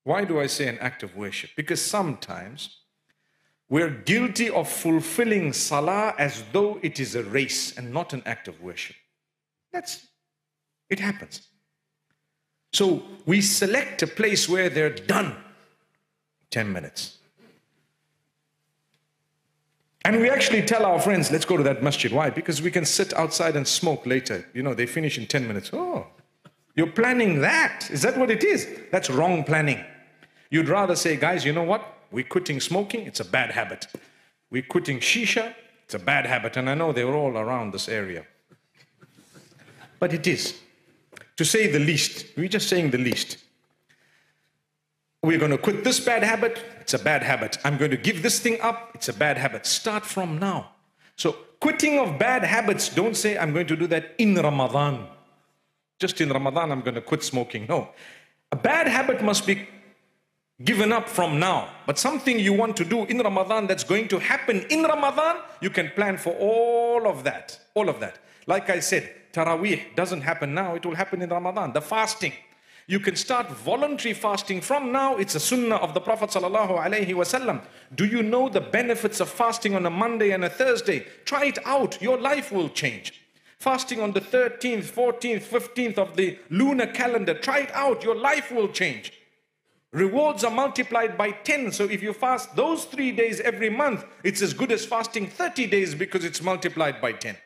Why 0.04 0.25
do 0.25 0.40
I 0.40 0.47
say 0.47 0.68
an 0.68 0.78
act 0.78 1.02
of 1.02 1.16
worship? 1.16 1.50
Because 1.57 1.85
sometimes 1.85 2.78
we're 3.68 3.90
guilty 3.90 4.49
of 4.49 4.68
fulfilling 4.68 5.52
salah 5.52 6.14
as 6.18 6.42
though 6.52 6.78
it 6.83 6.99
is 6.99 7.14
a 7.14 7.23
race 7.23 7.76
and 7.76 7.92
not 7.92 8.12
an 8.12 8.23
act 8.25 8.49
of 8.49 8.62
worship. 8.62 8.97
That's 9.73 10.07
it 10.88 11.00
happens. 11.00 11.42
So 12.73 13.02
we 13.26 13.40
select 13.40 14.02
a 14.02 14.07
place 14.07 14.49
where 14.49 14.71
they're 14.71 14.95
done 14.95 15.37
10 16.50 16.73
minutes. 16.73 17.18
And 20.04 20.21
we 20.21 20.30
actually 20.30 20.62
tell 20.62 20.87
our 20.87 20.99
friends, 21.00 21.30
let's 21.30 21.45
go 21.45 21.59
to 21.59 21.62
that 21.64 21.83
masjid. 21.83 22.11
Why? 22.11 22.30
Because 22.30 22.62
we 22.62 22.71
can 22.71 22.87
sit 22.87 23.12
outside 23.12 23.57
and 23.57 23.68
smoke 23.68 24.07
later. 24.07 24.47
You 24.54 24.62
know, 24.62 24.73
they 24.73 24.87
finish 24.87 25.18
in 25.18 25.26
10 25.26 25.47
minutes. 25.47 25.71
Oh, 25.73 26.07
you're 26.79 26.87
planning 26.87 27.41
that. 27.41 27.91
Is 27.91 28.03
that 28.03 28.17
what 28.17 28.31
it 28.31 28.45
is? 28.45 28.69
That's 28.93 29.11
wrong 29.11 29.43
planning. 29.43 29.85
You'd 30.49 30.69
rather 30.69 30.95
say, 30.95 31.17
guys, 31.17 31.45
you 31.45 31.53
know 31.53 31.65
what? 31.65 31.83
We're 32.13 32.23
quitting 32.23 32.61
smoking. 32.61 33.01
It's 33.05 33.19
a 33.19 33.25
bad 33.25 33.51
habit. 33.51 33.89
We're 34.49 34.63
quitting 34.63 35.01
shisha. 35.01 35.57
It's 35.87 35.95
a 35.95 35.99
bad 35.99 36.25
habit. 36.25 36.57
And 36.57 36.71
I 36.71 36.75
know 36.75 36.93
they're 36.93 37.13
all 37.13 37.37
around 37.37 37.73
this 37.73 37.89
area. 37.89 38.25
But 39.99 40.15
it 40.15 40.29
is. 40.29 40.55
To 41.39 41.45
say 41.45 41.67
the 41.67 41.81
least. 41.81 42.27
We're 42.37 42.47
just 42.47 42.69
saying 42.69 42.93
the 42.93 42.99
least. 42.99 43.39
We're 45.25 45.41
going 45.41 45.51
to 45.51 45.59
quit 45.59 45.83
this 45.83 45.99
bad 45.99 46.23
habit. 46.23 46.63
It's 46.81 46.95
a 46.95 47.01
bad 47.01 47.25
habit. 47.25 47.59
I'm 47.65 47.77
going 47.77 47.91
to 47.91 47.97
give 47.97 48.23
this 48.23 48.39
thing 48.39 48.61
up. 48.61 48.93
It's 48.95 49.09
a 49.09 49.13
bad 49.13 49.37
habit. 49.37 49.67
Start 49.67 50.07
from 50.07 50.39
now. 50.39 50.71
So, 51.17 51.33
quitting 51.59 51.99
of 51.99 52.21
bad 52.21 52.45
habits, 52.45 52.89
don't 52.89 53.17
say, 53.17 53.37
I'm 53.37 53.53
going 53.53 53.67
to 53.67 53.75
do 53.75 53.89
that 53.89 54.15
in 54.19 54.37
Ramadan. 54.37 55.09
Just 55.99 56.21
in 56.21 56.31
Ramadan, 56.31 56.71
I'm 56.71 56.81
going 56.81 56.95
to 56.95 57.00
quit 57.00 57.23
smoking. 57.23 57.67
No. 57.69 57.90
A 58.52 58.57
bad 58.57 58.87
habit 58.87 59.23
must 59.23 59.47
be 59.47 59.69
given 60.64 60.93
up 60.93 61.09
from 61.09 61.38
now. 61.38 61.69
But 61.87 61.99
something 61.99 62.38
you 62.38 62.52
want 62.52 62.76
to 62.78 62.85
do 62.85 63.05
in 63.05 63.19
Ramadan 63.19 63.67
that's 63.67 63.85
going 63.85 64.09
to 64.09 64.19
happen 64.19 64.64
in 64.71 64.83
Ramadan, 64.83 65.37
you 65.61 65.71
can 65.71 65.90
plan 65.90 66.17
for 66.17 66.35
all 66.35 67.07
of 67.07 67.25
that. 67.25 67.59
All 67.75 67.88
of 67.88 68.00
that. 68.00 68.19
Like 68.47 68.71
I 68.71 68.81
said, 68.81 69.12
Taraweeh 69.33 69.95
doesn't 69.95 70.23
happen 70.23 70.55
now, 70.55 70.75
it 70.75 70.87
will 70.87 70.95
happen 70.95 71.23
in 71.23 71.31
Ramadan. 71.31 71.73
The 71.73 71.83
fasting. 71.83 72.33
You 72.87 72.99
can 72.99 73.17
start 73.17 73.50
voluntary 73.50 74.14
fasting 74.14 74.62
from 74.62 74.93
now. 74.93 75.17
It's 75.17 75.35
a 75.35 75.40
sunnah 75.40 75.76
of 75.76 75.93
the 75.93 76.00
Prophet 76.00 76.31
wasallam. 76.31 77.62
Do 77.95 78.07
you 78.07 78.23
know 78.23 78.49
the 78.49 78.62
benefits 78.62 79.21
of 79.21 79.28
fasting 79.28 79.75
on 79.75 79.85
a 79.85 79.90
Monday 79.90 80.31
and 80.31 80.43
a 80.43 80.49
Thursday? 80.49 81.07
Try 81.26 81.47
it 81.47 81.59
out. 81.67 82.00
Your 82.00 82.19
life 82.19 82.50
will 82.50 82.71
change. 82.71 83.12
Fasting 83.59 84.00
on 84.00 84.12
the 84.12 84.21
13th, 84.21 84.85
14th, 84.85 85.43
15th 85.43 85.99
of 85.99 86.17
the 86.17 86.38
lunar 86.49 86.87
calendar. 86.87 87.35
Try 87.35 87.61
it 87.61 87.73
out. 87.73 88.05
Your 88.05 88.15
life 88.15 88.53
will 88.53 88.69
change. 88.69 89.12
Rewards 89.93 90.45
are 90.45 90.50
multiplied 90.50 91.19
by 91.19 91.33
10. 91.33 91.73
So 91.73 91.85
if 91.85 92.03
you 92.03 92.12
fast 92.12 92.55
those 92.55 92.85
three 92.85 93.11
days 93.11 93.41
every 93.41 93.71
month, 93.71 94.05
it's 94.23 94.43
as 94.43 94.53
good 94.53 94.71
as 94.71 94.87
fasting 94.87 95.27
30 95.27 95.67
days 95.67 95.95
because 95.95 96.25
it's 96.25 96.43
multiplied 96.43 97.00
by 97.00 97.12
10. 97.12 97.37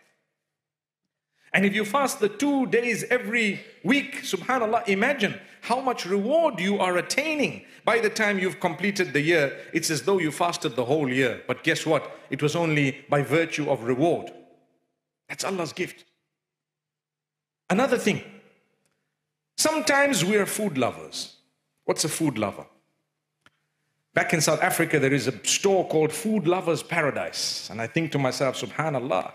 And 1.54 1.64
if 1.64 1.75
you 1.75 1.85
fast 1.85 2.21
the 2.21 2.28
two 2.28 2.66
days 2.66 3.04
every 3.04 3.61
week, 3.85 4.23
subhanAllah, 4.23 4.88
imagine 4.88 5.38
how 5.61 5.81
much 5.81 6.04
reward 6.04 6.59
you 6.59 6.78
are 6.78 6.97
attaining. 6.97 7.64
By 7.85 8.00
the 8.00 8.11
time 8.11 8.38
you've 8.38 8.59
completed 8.59 9.12
the 9.12 9.21
year, 9.21 9.59
it's 9.73 9.90
as 9.90 10.02
though 10.02 10.19
you 10.19 10.33
fasted 10.33 10.76
the 10.76 10.85
whole 10.85 11.09
year. 11.09 11.42
But 11.47 11.62
guess 11.62 11.87
what? 11.87 12.19
It 12.31 12.42
was 12.42 12.57
only 12.57 13.04
by 13.09 13.23
virtue 13.23 13.71
of 13.71 13.85
reward. 13.85 14.33
That's 15.27 15.44
Allah's 15.44 15.74
gift. 15.74 16.06
Another 17.70 17.98
thing, 17.98 18.24
sometimes 19.58 20.24
we 20.24 20.38
are 20.38 20.46
food 20.46 20.77
lovers. 20.77 21.36
What's 21.86 22.03
a 22.03 22.10
food 22.10 22.38
lover? 22.38 22.65
Back 24.13 24.34
in 24.34 24.41
South 24.41 24.63
Africa, 24.63 25.00
there 25.00 25.13
is 25.13 25.27
a 25.27 25.46
store 25.46 25.88
called 25.88 26.12
Food 26.12 26.48
Lovers 26.48 26.82
Paradise. 26.82 27.70
And 27.70 27.79
I 27.79 27.86
think 27.86 28.12
to 28.13 28.17
myself, 28.17 28.60
subhanAllah, 28.60 29.32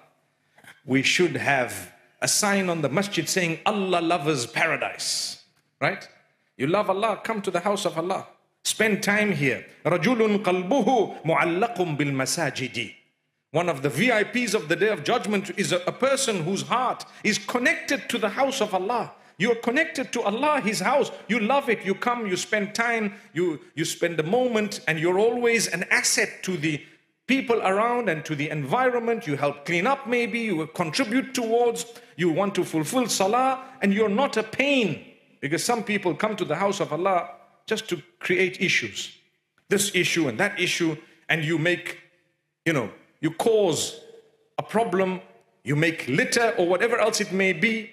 we 0.84 1.02
should 1.02 1.36
have 1.36 1.92
a 2.20 2.26
sign 2.26 2.68
on 2.68 2.82
the 2.82 2.88
masjid 2.88 3.28
saying 3.28 3.60
Allah 3.64 4.00
loves 4.00 4.46
paradise. 4.46 5.44
Right? 5.80 6.08
You 6.56 6.66
love 6.66 6.90
Allah, 6.90 7.20
come 7.22 7.40
to 7.42 7.50
the 7.52 7.60
house 7.60 7.84
of 7.84 7.96
Allah. 7.96 8.26
Spend 8.64 9.02
time 9.02 9.32
here. 9.32 9.64
رَجُلٌ 9.84 10.42
قَلْبُهُ 10.42 11.22
مُعَلَّقٌ 11.24 11.76
بِالْمَسَاجِدِ 11.96 12.94
one 13.51 13.69
of 13.69 13.81
the 13.81 13.89
VIPs 13.89 14.53
of 14.53 14.67
the 14.67 14.75
day 14.75 14.89
of 14.89 15.03
judgment 15.03 15.51
is 15.57 15.71
a, 15.71 15.77
a 15.87 15.91
person 15.91 16.43
whose 16.43 16.63
heart 16.63 17.05
is 17.23 17.37
connected 17.37 18.09
to 18.09 18.17
the 18.17 18.29
house 18.29 18.61
of 18.61 18.73
Allah. 18.73 19.13
You're 19.37 19.55
connected 19.55 20.11
to 20.13 20.21
Allah, 20.23 20.59
His 20.61 20.79
house. 20.79 21.11
You 21.27 21.39
love 21.39 21.69
it. 21.69 21.85
You 21.85 21.93
come, 21.95 22.25
you 22.27 22.35
spend 22.35 22.73
time, 22.73 23.13
you, 23.33 23.59
you 23.75 23.85
spend 23.85 24.19
a 24.19 24.23
moment, 24.23 24.81
and 24.87 24.99
you're 24.99 25.19
always 25.19 25.67
an 25.67 25.85
asset 25.91 26.43
to 26.43 26.57
the 26.57 26.83
people 27.27 27.61
around 27.61 28.09
and 28.09 28.25
to 28.25 28.35
the 28.35 28.49
environment. 28.49 29.27
You 29.27 29.37
help 29.37 29.65
clean 29.65 29.85
up, 29.85 30.07
maybe, 30.07 30.39
you 30.39 30.65
contribute 30.67 31.33
towards, 31.33 31.85
you 32.15 32.31
want 32.31 32.55
to 32.55 32.65
fulfill 32.65 33.07
salah, 33.07 33.63
and 33.81 33.93
you're 33.93 34.09
not 34.09 34.37
a 34.37 34.43
pain. 34.43 35.05
Because 35.39 35.63
some 35.63 35.83
people 35.83 36.15
come 36.15 36.35
to 36.35 36.45
the 36.45 36.55
house 36.55 36.79
of 36.79 36.91
Allah 36.91 37.29
just 37.67 37.87
to 37.89 38.01
create 38.19 38.59
issues. 38.59 39.15
This 39.69 39.93
issue 39.93 40.27
and 40.27 40.39
that 40.39 40.59
issue, 40.59 40.97
and 41.29 41.45
you 41.45 41.59
make, 41.59 41.99
you 42.65 42.73
know, 42.73 42.89
you 43.21 43.31
cause 43.31 43.99
a 44.57 44.63
problem, 44.63 45.21
you 45.63 45.75
make 45.75 46.07
litter 46.07 46.53
or 46.57 46.67
whatever 46.67 46.97
else 46.97 47.21
it 47.21 47.31
may 47.31 47.53
be. 47.53 47.91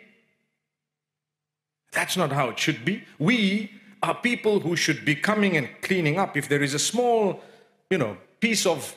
That's 1.93 2.17
not 2.17 2.33
how 2.33 2.49
it 2.49 2.59
should 2.59 2.85
be. 2.85 3.05
We 3.19 3.71
are 4.03 4.15
people 4.15 4.61
who 4.61 4.77
should 4.77 5.05
be 5.05 5.15
coming 5.15 5.57
and 5.57 5.69
cleaning 5.83 6.19
up. 6.19 6.37
If 6.37 6.49
there 6.49 6.63
is 6.63 6.75
a 6.75 6.79
small, 6.79 7.43
you 7.91 7.99
know, 7.99 8.17
piece 8.41 8.67
of 8.67 8.95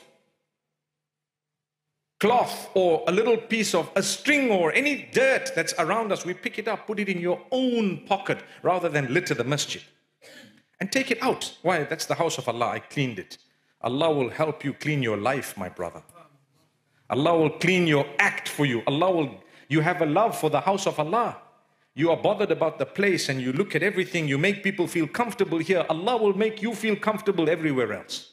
cloth 2.20 2.68
or 2.74 3.04
a 3.06 3.12
little 3.12 3.36
piece 3.36 3.74
of 3.74 3.90
a 3.94 4.02
string 4.02 4.50
or 4.50 4.72
any 4.72 5.08
dirt 5.12 5.52
that's 5.54 5.74
around 5.78 6.12
us, 6.12 6.24
we 6.24 6.34
pick 6.34 6.58
it 6.58 6.68
up, 6.68 6.86
put 6.86 6.98
it 6.98 7.08
in 7.08 7.20
your 7.20 7.40
own 7.52 7.98
pocket 8.06 8.38
rather 8.62 8.88
than 8.88 9.12
litter 9.14 9.34
the 9.34 9.44
masjid. 9.44 9.82
And 10.80 10.90
take 10.92 11.10
it 11.10 11.22
out. 11.22 11.56
Why? 11.62 11.84
That's 11.84 12.06
the 12.06 12.14
house 12.14 12.38
of 12.38 12.48
Allah. 12.48 12.66
I 12.66 12.78
cleaned 12.80 13.18
it. 13.18 13.38
Allah 13.80 14.12
will 14.12 14.30
help 14.30 14.64
you 14.64 14.72
clean 14.72 15.02
your 15.02 15.16
life, 15.16 15.56
my 15.56 15.68
brother. 15.68 16.02
Allah 17.10 17.36
will 17.36 17.50
clean 17.50 17.86
your 17.86 18.06
act 18.18 18.48
for 18.48 18.66
you. 18.66 18.82
Allah 18.86 19.10
will, 19.10 19.30
you 19.68 19.80
have 19.80 20.02
a 20.02 20.06
love 20.06 20.38
for 20.38 20.50
the 20.50 20.60
house 20.60 20.86
of 20.86 20.98
Allah. 20.98 21.38
You 21.94 22.10
are 22.10 22.16
bothered 22.16 22.50
about 22.50 22.78
the 22.78 22.86
place 22.86 23.28
and 23.28 23.40
you 23.40 23.52
look 23.52 23.74
at 23.74 23.82
everything, 23.82 24.28
you 24.28 24.38
make 24.38 24.62
people 24.62 24.86
feel 24.86 25.08
comfortable 25.08 25.58
here. 25.58 25.84
Allah 25.88 26.16
will 26.16 26.36
make 26.36 26.62
you 26.62 26.74
feel 26.74 26.94
comfortable 26.94 27.48
everywhere 27.48 27.92
else. 27.92 28.32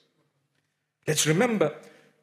Let's 1.07 1.25
remember, 1.25 1.75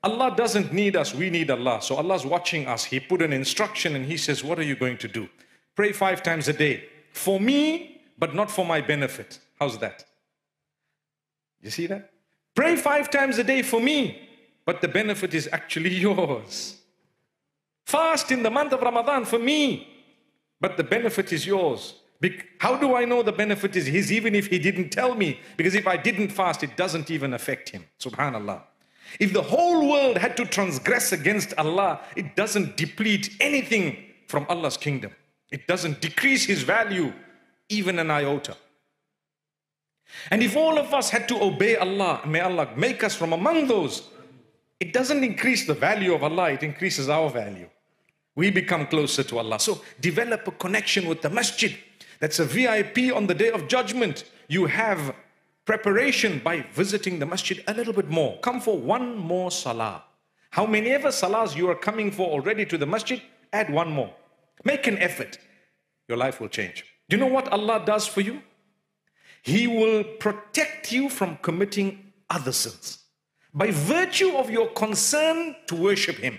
Allah 0.04 0.34
doesn't 0.36 0.72
need 0.72 0.96
us, 0.96 1.14
we 1.14 1.30
need 1.30 1.50
Allah. 1.50 1.80
So 1.80 1.96
Allah's 1.96 2.26
watching 2.26 2.66
us. 2.66 2.84
He 2.84 3.00
put 3.00 3.22
an 3.22 3.32
instruction 3.32 3.96
and 3.96 4.06
He 4.06 4.16
says, 4.16 4.44
What 4.44 4.58
are 4.58 4.64
you 4.64 4.76
going 4.76 4.98
to 4.98 5.08
do? 5.08 5.28
Pray 5.74 5.92
five 5.92 6.22
times 6.22 6.48
a 6.48 6.52
day. 6.52 6.84
For 7.12 7.40
me, 7.40 8.02
but 8.18 8.34
not 8.34 8.50
for 8.50 8.64
my 8.64 8.80
benefit. 8.80 9.38
How's 9.58 9.78
that? 9.78 10.04
You 11.60 11.70
see 11.70 11.86
that? 11.86 12.10
Pray 12.54 12.76
five 12.76 13.10
times 13.10 13.38
a 13.38 13.44
day 13.44 13.62
for 13.62 13.80
me, 13.80 14.28
but 14.64 14.80
the 14.80 14.88
benefit 14.88 15.34
is 15.34 15.48
actually 15.52 15.94
yours. 16.08 16.78
Fast 17.86 18.30
in 18.30 18.42
the 18.42 18.50
month 18.50 18.72
of 18.72 18.80
Ramadan 18.80 19.24
for 19.24 19.38
me, 19.38 19.88
but 20.60 20.76
the 20.76 20.84
benefit 20.84 21.32
is 21.32 21.46
yours. 21.46 21.94
How 22.58 22.76
do 22.76 22.94
I 22.94 23.04
know 23.04 23.22
the 23.22 23.32
benefit 23.32 23.74
is 23.74 23.86
his 23.86 24.12
even 24.12 24.34
if 24.36 24.46
he 24.46 24.58
didn't 24.58 24.90
tell 24.90 25.14
me? 25.16 25.40
Because 25.56 25.74
if 25.74 25.88
I 25.88 25.96
didn't 25.96 26.28
fast, 26.28 26.62
it 26.62 26.76
doesn't 26.76 27.10
even 27.10 27.34
affect 27.34 27.70
him. 27.70 27.84
Subhanallah. 27.98 28.62
If 29.18 29.32
the 29.32 29.42
whole 29.42 29.90
world 29.90 30.16
had 30.18 30.36
to 30.36 30.44
transgress 30.44 31.12
against 31.12 31.52
Allah, 31.58 32.00
it 32.16 32.36
doesn't 32.36 32.76
deplete 32.76 33.36
anything 33.40 33.96
from 34.28 34.46
Allah's 34.48 34.76
kingdom. 34.76 35.12
It 35.50 35.66
doesn't 35.66 36.00
decrease 36.00 36.44
his 36.44 36.62
value 36.62 37.12
even 37.68 37.98
an 37.98 38.10
iota. 38.10 38.56
And 40.30 40.42
if 40.42 40.56
all 40.56 40.78
of 40.78 40.92
us 40.94 41.10
had 41.10 41.26
to 41.28 41.42
obey 41.42 41.76
Allah, 41.76 42.20
may 42.26 42.40
Allah 42.40 42.68
make 42.76 43.02
us 43.02 43.14
from 43.14 43.32
among 43.32 43.66
those, 43.66 44.08
it 44.82 44.92
doesn't 44.92 45.22
increase 45.22 45.64
the 45.64 45.74
value 45.74 46.12
of 46.12 46.24
Allah, 46.24 46.50
it 46.50 46.64
increases 46.64 47.08
our 47.08 47.30
value. 47.30 47.68
We 48.34 48.50
become 48.50 48.88
closer 48.88 49.22
to 49.22 49.38
Allah. 49.38 49.60
So 49.60 49.80
develop 50.00 50.48
a 50.48 50.50
connection 50.50 51.06
with 51.06 51.22
the 51.22 51.30
masjid. 51.30 51.72
That's 52.18 52.40
a 52.40 52.44
VIP 52.44 53.14
on 53.14 53.28
the 53.28 53.34
day 53.34 53.52
of 53.52 53.68
judgment. 53.68 54.24
You 54.48 54.66
have 54.66 55.14
preparation 55.66 56.40
by 56.42 56.66
visiting 56.72 57.20
the 57.20 57.26
masjid 57.26 57.62
a 57.68 57.74
little 57.74 57.92
bit 57.92 58.08
more. 58.10 58.40
Come 58.40 58.60
for 58.60 58.76
one 58.76 59.16
more 59.16 59.52
salah. 59.52 60.02
How 60.50 60.66
many 60.66 60.90
ever 60.90 61.10
salahs 61.10 61.54
you 61.54 61.70
are 61.70 61.76
coming 61.76 62.10
for 62.10 62.28
already 62.28 62.66
to 62.66 62.76
the 62.76 62.84
masjid, 62.84 63.22
add 63.52 63.72
one 63.72 63.92
more. 63.92 64.12
Make 64.64 64.88
an 64.88 64.98
effort. 64.98 65.38
Your 66.08 66.18
life 66.18 66.40
will 66.40 66.48
change. 66.48 66.84
Do 67.08 67.16
you 67.16 67.20
know 67.20 67.32
what 67.32 67.46
Allah 67.52 67.84
does 67.86 68.08
for 68.08 68.20
you? 68.20 68.42
He 69.42 69.68
will 69.68 70.02
protect 70.02 70.90
you 70.90 71.08
from 71.08 71.36
committing 71.36 72.12
other 72.28 72.50
sins 72.50 73.01
by 73.54 73.70
virtue 73.70 74.36
of 74.36 74.50
your 74.50 74.68
concern 74.68 75.56
to 75.66 75.76
worship 75.76 76.16
Him. 76.16 76.38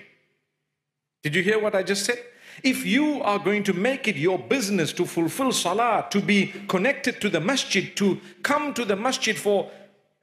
Did 1.21 1.35
you 1.35 1.43
hear 1.43 1.59
what 1.59 1.75
I 1.75 1.83
just 1.83 2.05
said? 2.05 2.19
If 2.63 2.85
you 2.85 3.21
are 3.23 3.39
going 3.39 3.63
to 3.63 3.73
make 3.73 4.07
it 4.07 4.15
your 4.15 4.37
business 4.37 4.93
to 4.93 5.05
fulfill 5.05 5.51
salah, 5.51 6.07
to 6.11 6.21
be 6.21 6.53
connected 6.67 7.19
to 7.21 7.29
the 7.29 7.39
masjid, 7.39 7.95
to 7.97 8.19
come 8.43 8.73
to 8.75 8.85
the 8.85 8.95
masjid 8.95 9.37
for 9.37 9.71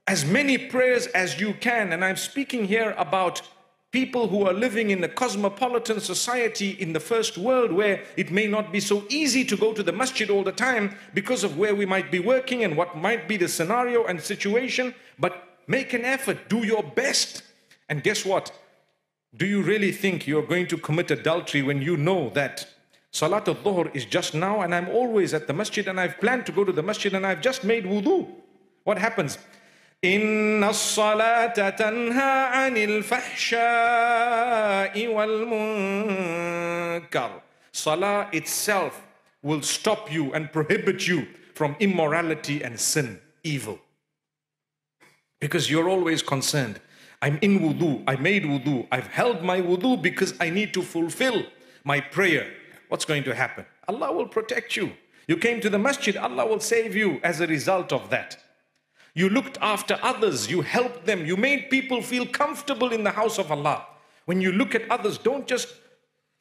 as 0.06 0.24
many 0.24 0.58
prayers 0.58 1.06
as 1.08 1.40
you 1.40 1.54
can, 1.54 1.92
and 1.92 2.04
I'm 2.04 2.16
speaking 2.16 2.66
here 2.66 2.94
about 2.98 3.42
people 3.90 4.28
who 4.28 4.46
are 4.46 4.52
living 4.52 4.90
in 4.90 5.02
a 5.02 5.08
cosmopolitan 5.08 6.00
society 6.00 6.70
in 6.78 6.92
the 6.92 7.00
first 7.00 7.36
world 7.36 7.72
where 7.72 8.04
it 8.16 8.30
may 8.30 8.46
not 8.46 8.70
be 8.70 8.78
so 8.78 9.04
easy 9.08 9.44
to 9.44 9.56
go 9.56 9.72
to 9.72 9.82
the 9.82 9.92
masjid 9.92 10.30
all 10.30 10.44
the 10.44 10.52
time 10.52 10.94
because 11.12 11.42
of 11.42 11.58
where 11.58 11.74
we 11.74 11.84
might 11.84 12.10
be 12.10 12.20
working 12.20 12.62
and 12.62 12.76
what 12.76 12.96
might 12.96 13.26
be 13.26 13.36
the 13.36 13.48
scenario 13.48 14.04
and 14.04 14.20
situation, 14.20 14.94
but 15.18 15.49
make 15.69 15.93
an 15.93 16.05
effort, 16.05 16.49
do 16.49 16.65
your 16.65 16.83
best. 16.83 17.43
And 17.89 18.03
guess 18.03 18.25
what? 18.25 18.51
Do 19.35 19.45
you 19.45 19.61
really 19.61 19.91
think 19.91 20.27
you're 20.27 20.45
going 20.45 20.67
to 20.67 20.77
commit 20.77 21.11
adultery 21.11 21.61
when 21.61 21.81
you 21.81 21.97
know 21.97 22.29
that 22.31 22.67
Salat 23.11 23.47
al-Dhuhr 23.47 23.95
is 23.95 24.05
just 24.05 24.33
now 24.33 24.61
and 24.61 24.73
I'm 24.75 24.89
always 24.89 25.33
at 25.33 25.47
the 25.47 25.53
masjid 25.53 25.87
and 25.87 25.99
I've 25.99 26.19
planned 26.19 26.45
to 26.47 26.51
go 26.51 26.63
to 26.63 26.71
the 26.71 26.83
masjid 26.83 27.13
and 27.13 27.25
I've 27.25 27.41
just 27.41 27.63
made 27.63 27.85
wudu? 27.85 28.27
What 28.83 28.97
happens? 28.97 29.37
إن 30.03 30.63
الصلاة 30.63 31.69
تنهى 31.69 32.45
عن 32.51 32.77
الفحشاء 32.77 33.57
والمنكر 35.07 36.61
Salah 37.71 38.29
itself 38.31 39.01
will 39.41 39.61
stop 39.61 40.11
you 40.11 40.33
and 40.33 40.51
prohibit 40.51 41.07
you 41.07 41.27
from 41.53 41.75
immorality 41.79 42.63
and 42.63 42.79
sin, 42.79 43.19
evil. 43.43 43.79
Because 45.40 45.70
you're 45.70 45.88
always 45.88 46.22
concerned. 46.22 46.80
I'm 47.22 47.38
in 47.42 47.60
wudu, 47.60 48.02
I 48.06 48.16
made 48.16 48.44
wudu, 48.44 48.86
I've 48.90 49.08
held 49.08 49.42
my 49.42 49.60
wudu 49.60 50.00
because 50.00 50.34
I 50.40 50.48
need 50.48 50.72
to 50.74 50.82
fulfill 50.82 51.44
my 51.84 52.00
prayer. 52.00 52.50
What's 52.88 53.04
going 53.04 53.24
to 53.24 53.34
happen? 53.34 53.66
Allah 53.88 54.12
will 54.12 54.26
protect 54.26 54.76
you. 54.76 54.92
You 55.26 55.36
came 55.36 55.60
to 55.60 55.70
the 55.70 55.78
masjid, 55.78 56.16
Allah 56.16 56.46
will 56.46 56.60
save 56.60 56.96
you 56.96 57.20
as 57.22 57.40
a 57.40 57.46
result 57.46 57.92
of 57.92 58.10
that. 58.10 58.38
You 59.14 59.28
looked 59.28 59.58
after 59.60 59.98
others, 60.02 60.50
you 60.50 60.62
helped 60.62 61.04
them, 61.06 61.26
you 61.26 61.36
made 61.36 61.68
people 61.68 62.00
feel 62.00 62.26
comfortable 62.26 62.90
in 62.92 63.04
the 63.04 63.10
house 63.10 63.38
of 63.38 63.50
Allah. 63.50 63.86
When 64.24 64.40
you 64.40 64.52
look 64.52 64.74
at 64.74 64.90
others, 64.90 65.18
don't 65.18 65.46
just, 65.46 65.68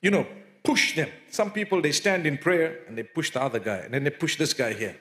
you 0.01 0.11
know, 0.11 0.25
push 0.63 0.95
them. 0.95 1.09
Some 1.29 1.51
people, 1.51 1.81
they 1.81 1.91
stand 1.91 2.25
in 2.25 2.37
prayer 2.37 2.79
and 2.87 2.97
they 2.97 3.03
push 3.03 3.31
the 3.31 3.41
other 3.41 3.59
guy, 3.59 3.77
and 3.77 3.93
then 3.93 4.03
they 4.03 4.11
push 4.11 4.37
this 4.37 4.53
guy 4.53 4.73
here. 4.73 4.95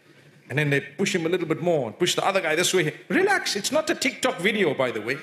And 0.49 0.59
then 0.59 0.71
they 0.71 0.81
push 0.81 1.15
him 1.15 1.27
a 1.27 1.29
little 1.29 1.47
bit 1.47 1.63
more 1.63 1.93
push 1.93 2.15
the 2.15 2.27
other 2.27 2.41
guy 2.41 2.55
this 2.55 2.73
way. 2.73 2.95
Relax, 3.09 3.57
it's 3.57 3.73
not 3.73 3.91
a 3.91 3.95
TikTok 3.95 4.39
video, 4.39 4.75
by 4.75 4.91
the 4.91 5.01
way. 5.01 5.19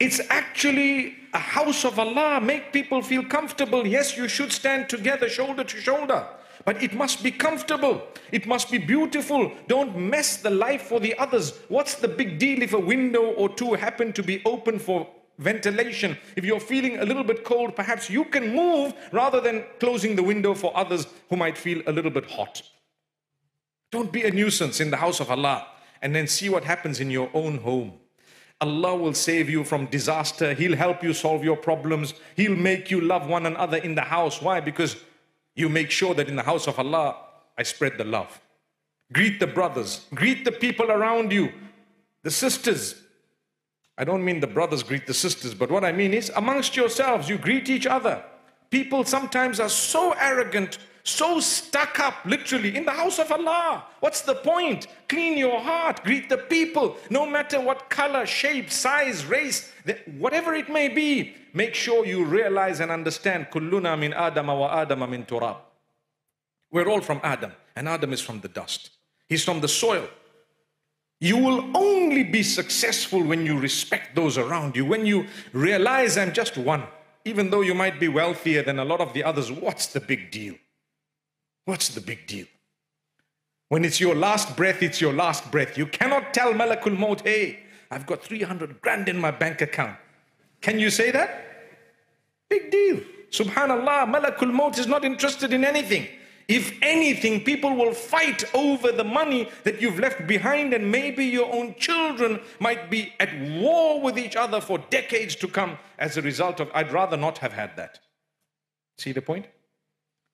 It's 0.00 0.20
actually 0.30 1.14
a 1.32 1.38
house 1.38 1.84
of 1.84 1.98
Allah. 1.98 2.40
Make 2.40 2.72
people 2.72 3.02
feel 3.02 3.24
comfortable. 3.24 3.86
Yes, 3.86 4.16
you 4.16 4.26
should 4.26 4.50
stand 4.50 4.88
together, 4.88 5.28
shoulder 5.28 5.62
to 5.62 5.76
shoulder. 5.76 6.26
But 6.64 6.82
it 6.82 6.94
must 6.94 7.22
be 7.22 7.30
comfortable. 7.30 8.02
It 8.32 8.46
must 8.46 8.70
be 8.70 8.78
beautiful. 8.78 9.52
Don't 9.68 9.96
mess 9.96 10.38
the 10.38 10.50
life 10.50 10.82
for 10.82 10.98
the 10.98 11.16
others. 11.18 11.58
What's 11.68 11.94
the 11.94 12.08
big 12.08 12.38
deal 12.38 12.62
if 12.62 12.72
a 12.72 12.80
window 12.80 13.26
or 13.32 13.48
two 13.48 13.74
happen 13.74 14.12
to 14.14 14.22
be 14.22 14.42
open 14.44 14.78
for 14.78 15.08
ventilation? 15.38 16.18
If 16.34 16.44
you're 16.44 16.60
feeling 16.60 16.98
a 16.98 17.04
little 17.04 17.24
bit 17.24 17.44
cold, 17.44 17.76
perhaps 17.76 18.10
you 18.10 18.24
can 18.24 18.54
move 18.54 18.94
rather 19.12 19.40
than 19.40 19.64
closing 19.80 20.16
the 20.16 20.22
window 20.22 20.54
for 20.54 20.76
others 20.76 21.06
who 21.30 21.36
might 21.36 21.58
feel 21.58 21.82
a 21.86 21.92
little 21.92 22.10
bit 22.10 22.28
hot. 22.30 22.62
Don't 23.92 24.10
be 24.10 24.24
a 24.24 24.30
nuisance 24.32 24.80
in 24.80 24.90
the 24.90 24.96
house 24.96 25.20
of 25.20 25.30
Allah 25.30 25.68
and 26.00 26.12
then 26.12 26.26
see 26.26 26.48
what 26.48 26.64
happens 26.64 26.98
in 26.98 27.10
your 27.10 27.30
own 27.32 27.58
home. 27.58 27.92
Allah 28.60 28.96
will 28.96 29.14
save 29.14 29.48
you 29.48 29.62
from 29.62 29.86
disaster. 29.86 30.54
He'll 30.54 30.76
help 30.76 31.04
you 31.04 31.12
solve 31.12 31.44
your 31.44 31.56
problems. 31.56 32.14
He'll 32.34 32.56
make 32.56 32.90
you 32.90 33.00
love 33.00 33.28
one 33.28 33.46
another 33.46 33.76
in 33.76 33.94
the 33.94 34.02
house. 34.02 34.42
Why? 34.42 34.60
Because 34.60 34.96
you 35.54 35.68
make 35.68 35.90
sure 35.90 36.14
that 36.14 36.28
in 36.28 36.36
the 36.36 36.42
house 36.42 36.66
of 36.66 36.78
Allah, 36.78 37.16
I 37.58 37.62
spread 37.62 37.98
the 37.98 38.04
love. 38.04 38.40
Greet 39.12 39.40
the 39.40 39.46
brothers, 39.46 40.06
greet 40.14 40.44
the 40.44 40.52
people 40.52 40.90
around 40.90 41.32
you, 41.32 41.52
the 42.22 42.30
sisters. 42.30 42.94
I 43.98 44.04
don't 44.04 44.24
mean 44.24 44.40
the 44.40 44.46
brothers 44.46 44.82
greet 44.82 45.06
the 45.06 45.12
sisters, 45.12 45.52
but 45.52 45.70
what 45.70 45.84
I 45.84 45.92
mean 45.92 46.14
is 46.14 46.32
amongst 46.34 46.76
yourselves, 46.76 47.28
you 47.28 47.36
greet 47.36 47.68
each 47.68 47.86
other. 47.86 48.24
People 48.70 49.04
sometimes 49.04 49.60
are 49.60 49.68
so 49.68 50.12
arrogant, 50.12 50.78
so 51.04 51.40
stuck 51.40 51.98
up, 51.98 52.14
literally, 52.24 52.76
in 52.76 52.84
the 52.84 52.92
house 52.92 53.18
of 53.18 53.32
Allah. 53.32 53.84
What's 54.00 54.20
the 54.20 54.36
point? 54.36 54.86
Clean 55.08 55.36
your 55.36 55.60
heart, 55.60 56.04
greet 56.04 56.28
the 56.28 56.38
people, 56.38 56.96
no 57.10 57.26
matter 57.26 57.60
what 57.60 57.90
color, 57.90 58.24
shape, 58.24 58.70
size, 58.70 59.26
race, 59.26 59.72
whatever 60.18 60.54
it 60.54 60.68
may 60.68 60.88
be. 60.88 61.34
Make 61.54 61.74
sure 61.74 62.06
you 62.06 62.24
realize 62.24 62.80
and 62.80 62.90
understand 62.90 63.48
kulluna 63.50 63.98
min 63.98 64.12
Adam 64.12 64.46
wa 64.46 64.80
Adam 64.80 65.10
min 65.10 65.24
turab. 65.24 65.56
We're 66.70 66.88
all 66.88 67.00
from 67.00 67.20
Adam, 67.22 67.52
and 67.76 67.88
Adam 67.88 68.12
is 68.12 68.20
from 68.20 68.40
the 68.40 68.48
dust. 68.48 68.90
He's 69.28 69.44
from 69.44 69.60
the 69.60 69.68
soil. 69.68 70.08
You 71.20 71.36
will 71.36 71.76
only 71.76 72.24
be 72.24 72.42
successful 72.42 73.22
when 73.22 73.44
you 73.44 73.58
respect 73.58 74.16
those 74.16 74.38
around 74.38 74.74
you, 74.74 74.86
when 74.86 75.04
you 75.06 75.26
realize 75.52 76.16
I'm 76.16 76.32
just 76.32 76.56
one. 76.56 76.84
Even 77.24 77.50
though 77.50 77.60
you 77.60 77.74
might 77.74 78.00
be 78.00 78.08
wealthier 78.08 78.62
than 78.62 78.78
a 78.78 78.84
lot 78.84 79.00
of 79.00 79.12
the 79.12 79.22
others, 79.22 79.52
what's 79.52 79.86
the 79.86 80.00
big 80.00 80.30
deal? 80.32 80.54
What's 81.64 81.90
the 81.90 82.00
big 82.00 82.26
deal? 82.26 82.46
When 83.68 83.84
it's 83.84 84.00
your 84.00 84.14
last 84.14 84.56
breath, 84.56 84.82
it's 84.82 85.00
your 85.00 85.12
last 85.12 85.50
breath. 85.50 85.78
You 85.78 85.86
cannot 85.86 86.34
tell 86.34 86.52
Malakul 86.52 86.96
Maut, 86.96 87.22
hey, 87.22 87.60
I've 87.90 88.06
got 88.06 88.22
300 88.22 88.80
grand 88.80 89.08
in 89.08 89.18
my 89.18 89.30
bank 89.30 89.60
account. 89.60 89.96
Can 90.60 90.78
you 90.78 90.90
say 90.90 91.10
that? 91.10 91.46
Big 92.48 92.70
deal. 92.70 93.00
Subhanallah, 93.30 94.12
Malakul 94.12 94.52
Maut 94.52 94.78
is 94.78 94.86
not 94.86 95.04
interested 95.04 95.52
in 95.52 95.64
anything. 95.64 96.06
If 96.48 96.76
anything, 96.82 97.44
people 97.44 97.74
will 97.74 97.94
fight 97.94 98.44
over 98.54 98.92
the 98.92 99.04
money 99.04 99.48
that 99.64 99.80
you've 99.80 99.98
left 99.98 100.26
behind, 100.26 100.74
and 100.74 100.90
maybe 100.90 101.24
your 101.24 101.50
own 101.50 101.74
children 101.76 102.40
might 102.60 102.90
be 102.90 103.14
at 103.20 103.30
war 103.52 104.00
with 104.00 104.18
each 104.18 104.36
other 104.36 104.60
for 104.60 104.78
decades 104.90 105.34
to 105.36 105.48
come 105.48 105.78
as 105.98 106.16
a 106.16 106.22
result 106.22 106.60
of. 106.60 106.70
I'd 106.74 106.92
rather 106.92 107.16
not 107.16 107.38
have 107.38 107.52
had 107.52 107.76
that. 107.76 108.00
See 108.98 109.12
the 109.12 109.22
point? 109.22 109.46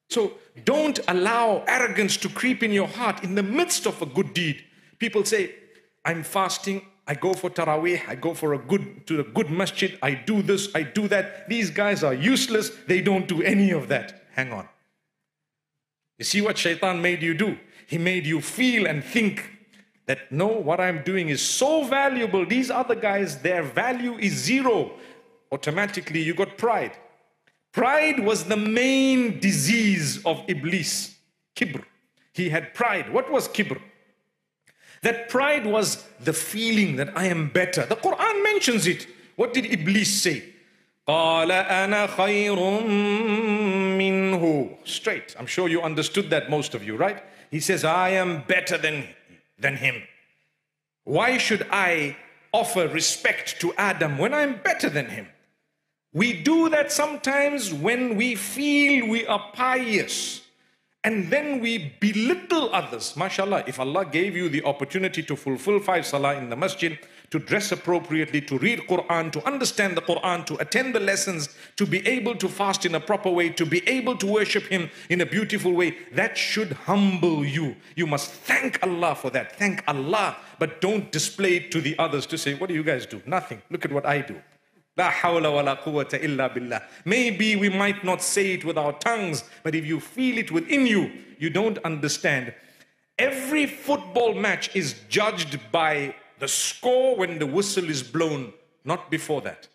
So 0.09 0.33
don't 0.65 0.99
allow 1.09 1.65
arrogance 1.67 2.17
to 2.19 2.29
creep 2.29 2.63
in 2.63 2.73
your 2.73 2.89
heart 2.89 3.23
in 3.23 3.35
the 3.35 3.43
midst 3.43 3.87
of 3.87 4.01
a 4.01 4.07
good 4.07 4.33
deed. 4.35 4.65
People 4.99 5.25
say, 5.25 5.55
I'm 6.05 6.23
fasting, 6.23 6.83
I 7.07 7.15
go 7.15 7.35
for 7.35 7.51
Taraweeh, 7.51 8.09
I 8.09 8.15
go 8.15 8.35
for 8.35 8.55
a 8.55 8.59
good 8.59 9.07
to 9.07 9.21
a 9.21 9.25
good 9.25 9.51
masjid, 9.51 9.99
I 10.03 10.15
do 10.15 10.43
this, 10.43 10.69
I 10.75 10.83
do 10.83 11.09
that. 11.09 11.49
These 11.49 11.71
guys 11.71 12.03
are 12.03 12.15
useless, 12.15 12.71
they 12.87 13.01
don't 13.01 13.29
do 13.29 13.43
any 13.43 13.71
of 13.71 13.89
that. 13.89 14.25
Hang 14.33 14.53
on. 14.53 14.69
You 16.19 16.25
see 16.25 16.41
what 16.41 16.59
shaitan 16.59 17.01
made 17.01 17.23
you 17.23 17.35
do? 17.35 17.59
He 17.87 17.97
made 17.99 18.27
you 18.27 18.41
feel 18.41 18.87
and 18.87 19.05
think 19.05 19.51
that 20.07 20.33
no, 20.33 20.49
what 20.49 20.81
I'm 20.81 21.03
doing 21.03 21.29
is 21.29 21.43
so 21.43 21.85
valuable. 21.85 22.45
These 22.45 22.71
other 22.71 22.95
guys, 22.95 23.39
their 23.39 23.63
value 23.63 24.19
is 24.19 24.33
zero. 24.33 24.93
Automatically, 25.53 26.23
you 26.23 26.35
got 26.35 26.59
pride. 26.59 26.93
Pride 27.72 28.20
was 28.20 28.46
the 28.46 28.58
main 28.58 29.40
disease 29.40 30.24
of 30.26 30.44
Iblis. 30.48 31.16
Kibr. 31.56 31.84
He 32.34 32.50
had 32.50 32.74
pride. 32.74 33.14
What 33.14 33.32
was 33.32 33.48
kibr? 33.48 33.80
That 35.04 35.30
pride 35.30 35.66
was 35.66 36.04
the 36.20 36.34
feeling 36.34 36.96
that 36.96 37.16
I 37.16 37.26
am 37.26 37.50
better. 37.50 37.86
The 37.86 37.96
Quran 37.96 38.44
mentions 38.44 38.88
it. 38.88 39.08
What 39.36 39.54
did 39.54 39.66
Iblis 39.66 40.22
say? 40.22 40.44
قال 41.08 41.52
أنا 41.52 42.08
خير 42.08 42.56
منه. 43.98 44.78
Straight. 44.86 45.36
I'm 45.38 45.46
sure 45.46 45.68
you 45.68 45.82
understood 45.82 46.30
that, 46.30 46.50
most 46.50 46.74
of 46.74 46.84
you, 46.84 46.96
right? 46.96 47.22
He 47.52 47.60
says, 47.60 47.84
I 47.84 48.10
am 48.12 48.44
better 48.48 48.78
than, 48.78 49.10
than 49.60 49.76
him. 49.76 50.02
Why 51.04 51.38
should 51.38 51.68
I 51.70 52.16
offer 52.54 52.88
respect 52.88 53.60
to 53.60 53.74
Adam 53.78 54.18
when 54.18 54.34
I'm 54.34 54.62
better 54.64 54.90
than 54.90 55.08
him? 55.08 55.28
we 56.13 56.43
do 56.43 56.69
that 56.71 56.91
sometimes 56.91 57.73
when 57.73 58.17
we 58.17 58.35
feel 58.35 59.09
we 59.09 59.27
are 59.27 59.51
pious 59.53 60.43
and 61.05 61.31
then 61.31 61.61
we 61.61 61.95
belittle 62.01 62.75
others. 62.75 63.13
MashaAllah, 63.15 63.69
if 63.69 63.79
Allah 63.79 64.05
gave 64.05 64.35
you 64.35 64.49
the 64.49 64.65
opportunity 64.65 65.23
to 65.23 65.37
fulfill 65.37 65.81
five 65.81 66.05
salah 66.05 66.35
in 66.35 66.51
the 66.51 66.57
masjid, 66.57 66.99
to 67.31 67.39
dress 67.39 67.73
appropriately, 67.73 68.41
to 68.41 68.59
read 68.59 68.81
Quran, 68.81 69.31
to 69.33 69.47
understand 69.47 69.97
the 69.97 70.03
Quran, 70.03 70.45
to 70.47 70.57
attend 70.57 70.95
the 70.95 71.01
lessons, 71.01 71.51
to 71.77 71.87
be 71.87 72.07
able 72.07 72.35
to 72.37 72.49
fast 72.49 72.85
in 72.85 72.95
a 72.95 73.01
proper 73.01 73.31
way, 73.31 73.49
to 73.51 73.65
be 73.65 73.87
able 73.89 74.17
to 74.17 74.27
worship 74.27 74.65
Him 74.65 74.91
in 75.09 75.21
a 75.21 75.27
beautiful 75.27 75.73
way, 75.73 75.97
that 76.13 76.37
should 76.37 76.73
humble 76.73 77.45
you. 77.45 77.77
You 77.95 78.07
must 78.07 78.31
thank 78.31 78.83
Allah 78.83 79.15
for 79.15 79.31
that. 79.31 79.57
Thank 79.57 79.85
Allah, 79.87 80.37
but 80.59 80.81
don't 80.81 81.13
display 81.13 81.57
it 81.57 81.71
to 81.73 81.81
the 81.81 81.99
others 81.99 82.27
to 82.27 82.39
say, 82.39 82.55
What 82.55 82.69
do 82.69 82.75
you 82.75 82.83
guys 82.83 83.07
do? 83.07 83.23
Nothing. 83.25 83.63
Look 83.71 83.85
at 83.85 83.93
what 83.93 84.05
I 84.05 84.23
do. 84.23 84.43
Wa 84.99 85.61
la 85.63 85.77
illa 86.21 86.51
billah. 86.51 86.83
Maybe 87.05 87.57
we 87.57 87.69
might 87.69 88.05
not 88.05 88.21
say 88.21 88.53
it 88.53 88.65
with 88.65 88.77
our 88.77 88.93
tongues, 88.95 89.45
but 89.63 89.75
if 89.75 89.87
you 89.87 90.01
feel 90.01 90.39
it 90.39 90.51
within 90.51 90.87
you, 90.87 91.13
you 91.39 91.51
don't 91.51 91.79
understand. 91.85 92.53
Every 93.19 93.67
football 93.67 94.35
match 94.35 94.75
is 94.75 94.95
judged 95.09 95.59
by 95.73 96.15
the 96.39 96.49
score 96.49 97.17
when 97.17 97.39
the 97.39 97.47
whistle 97.47 97.89
is 97.89 98.03
blown, 98.03 98.53
not 98.85 99.11
before 99.11 99.41
that. 99.43 99.69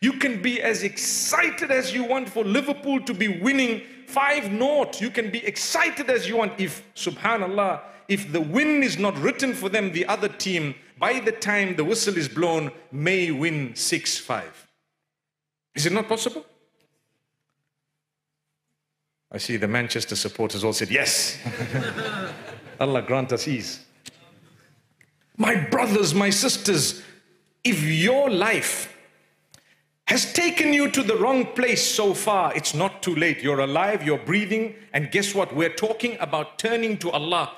You 0.00 0.14
can 0.14 0.42
be 0.42 0.60
as 0.60 0.82
excited 0.82 1.70
as 1.70 1.94
you 1.94 2.04
want 2.04 2.28
for 2.28 2.44
Liverpool 2.44 3.00
to 3.02 3.14
be 3.14 3.40
winning 3.40 3.82
5 4.06 4.52
naught. 4.52 5.00
You 5.00 5.10
can 5.10 5.30
be 5.30 5.44
excited 5.46 6.10
as 6.10 6.28
you 6.28 6.36
want. 6.36 6.52
If, 6.58 6.82
subhanAllah, 6.94 7.80
if 8.08 8.30
the 8.30 8.40
win 8.40 8.82
is 8.82 8.98
not 8.98 9.18
written 9.18 9.54
for 9.54 9.68
them, 9.68 9.92
the 9.92 10.06
other 10.06 10.28
team 10.28 10.74
by 10.98 11.20
the 11.20 11.32
time 11.32 11.76
the 11.76 11.84
whistle 11.84 12.16
is 12.16 12.28
blown, 12.28 12.72
may 12.90 13.30
win 13.30 13.74
6 13.74 14.18
5. 14.18 14.66
Is 15.74 15.86
it 15.86 15.92
not 15.92 16.08
possible? 16.08 16.44
I 19.30 19.38
see 19.38 19.56
the 19.56 19.68
Manchester 19.68 20.16
supporters 20.16 20.64
all 20.64 20.72
said, 20.72 20.90
Yes. 20.90 21.38
Allah 22.80 23.02
grant 23.02 23.32
us 23.32 23.48
ease. 23.48 23.84
My 25.36 25.54
brothers, 25.54 26.14
my 26.14 26.30
sisters, 26.30 27.02
if 27.62 27.82
your 27.82 28.30
life 28.30 28.96
has 30.06 30.32
taken 30.32 30.72
you 30.72 30.90
to 30.90 31.02
the 31.02 31.16
wrong 31.16 31.44
place 31.44 31.84
so 31.84 32.14
far, 32.14 32.54
it's 32.54 32.74
not 32.74 33.02
too 33.02 33.14
late. 33.14 33.42
You're 33.42 33.60
alive, 33.60 34.04
you're 34.04 34.18
breathing, 34.18 34.74
and 34.92 35.10
guess 35.10 35.34
what? 35.34 35.54
We're 35.54 35.74
talking 35.74 36.16
about 36.20 36.58
turning 36.58 36.96
to 36.98 37.10
Allah 37.10 37.52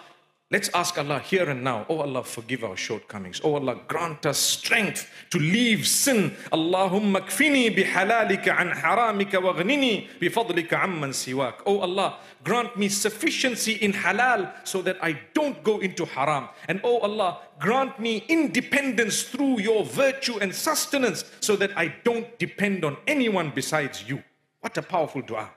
Let's 0.50 0.70
ask 0.70 0.96
Allah 0.96 1.18
here 1.18 1.50
and 1.50 1.62
now, 1.62 1.84
oh 1.90 1.98
Allah, 1.98 2.24
forgive 2.24 2.64
our 2.64 2.74
shortcomings. 2.74 3.38
Oh 3.44 3.56
Allah, 3.56 3.80
grant 3.86 4.24
us 4.24 4.38
strength 4.38 5.06
to 5.28 5.38
leave 5.38 5.86
sin. 5.86 6.30
Allahumma 6.50 7.20
kfini 7.20 7.68
bihalalika 7.76 8.58
an 8.58 8.70
haramika 8.70 9.42
waghnini 9.42 10.08
bifadlika 10.18 10.82
amman 10.82 11.10
siwak. 11.10 11.56
Oh 11.66 11.80
Allah, 11.80 12.16
grant 12.44 12.78
me 12.78 12.88
sufficiency 12.88 13.72
in 13.72 13.92
halal 13.92 14.50
so 14.64 14.80
that 14.80 14.96
I 15.02 15.20
don't 15.34 15.62
go 15.62 15.80
into 15.80 16.06
haram. 16.06 16.48
And 16.66 16.80
oh 16.82 17.00
Allah, 17.00 17.40
grant 17.60 18.00
me 18.00 18.24
independence 18.26 19.24
through 19.24 19.60
your 19.60 19.84
virtue 19.84 20.38
and 20.38 20.54
sustenance 20.54 21.24
so 21.40 21.56
that 21.56 21.76
I 21.76 21.94
don't 22.04 22.38
depend 22.38 22.86
on 22.86 22.96
anyone 23.06 23.52
besides 23.54 24.08
you. 24.08 24.24
What 24.60 24.78
a 24.78 24.82
powerful 24.82 25.20
dua. 25.20 25.50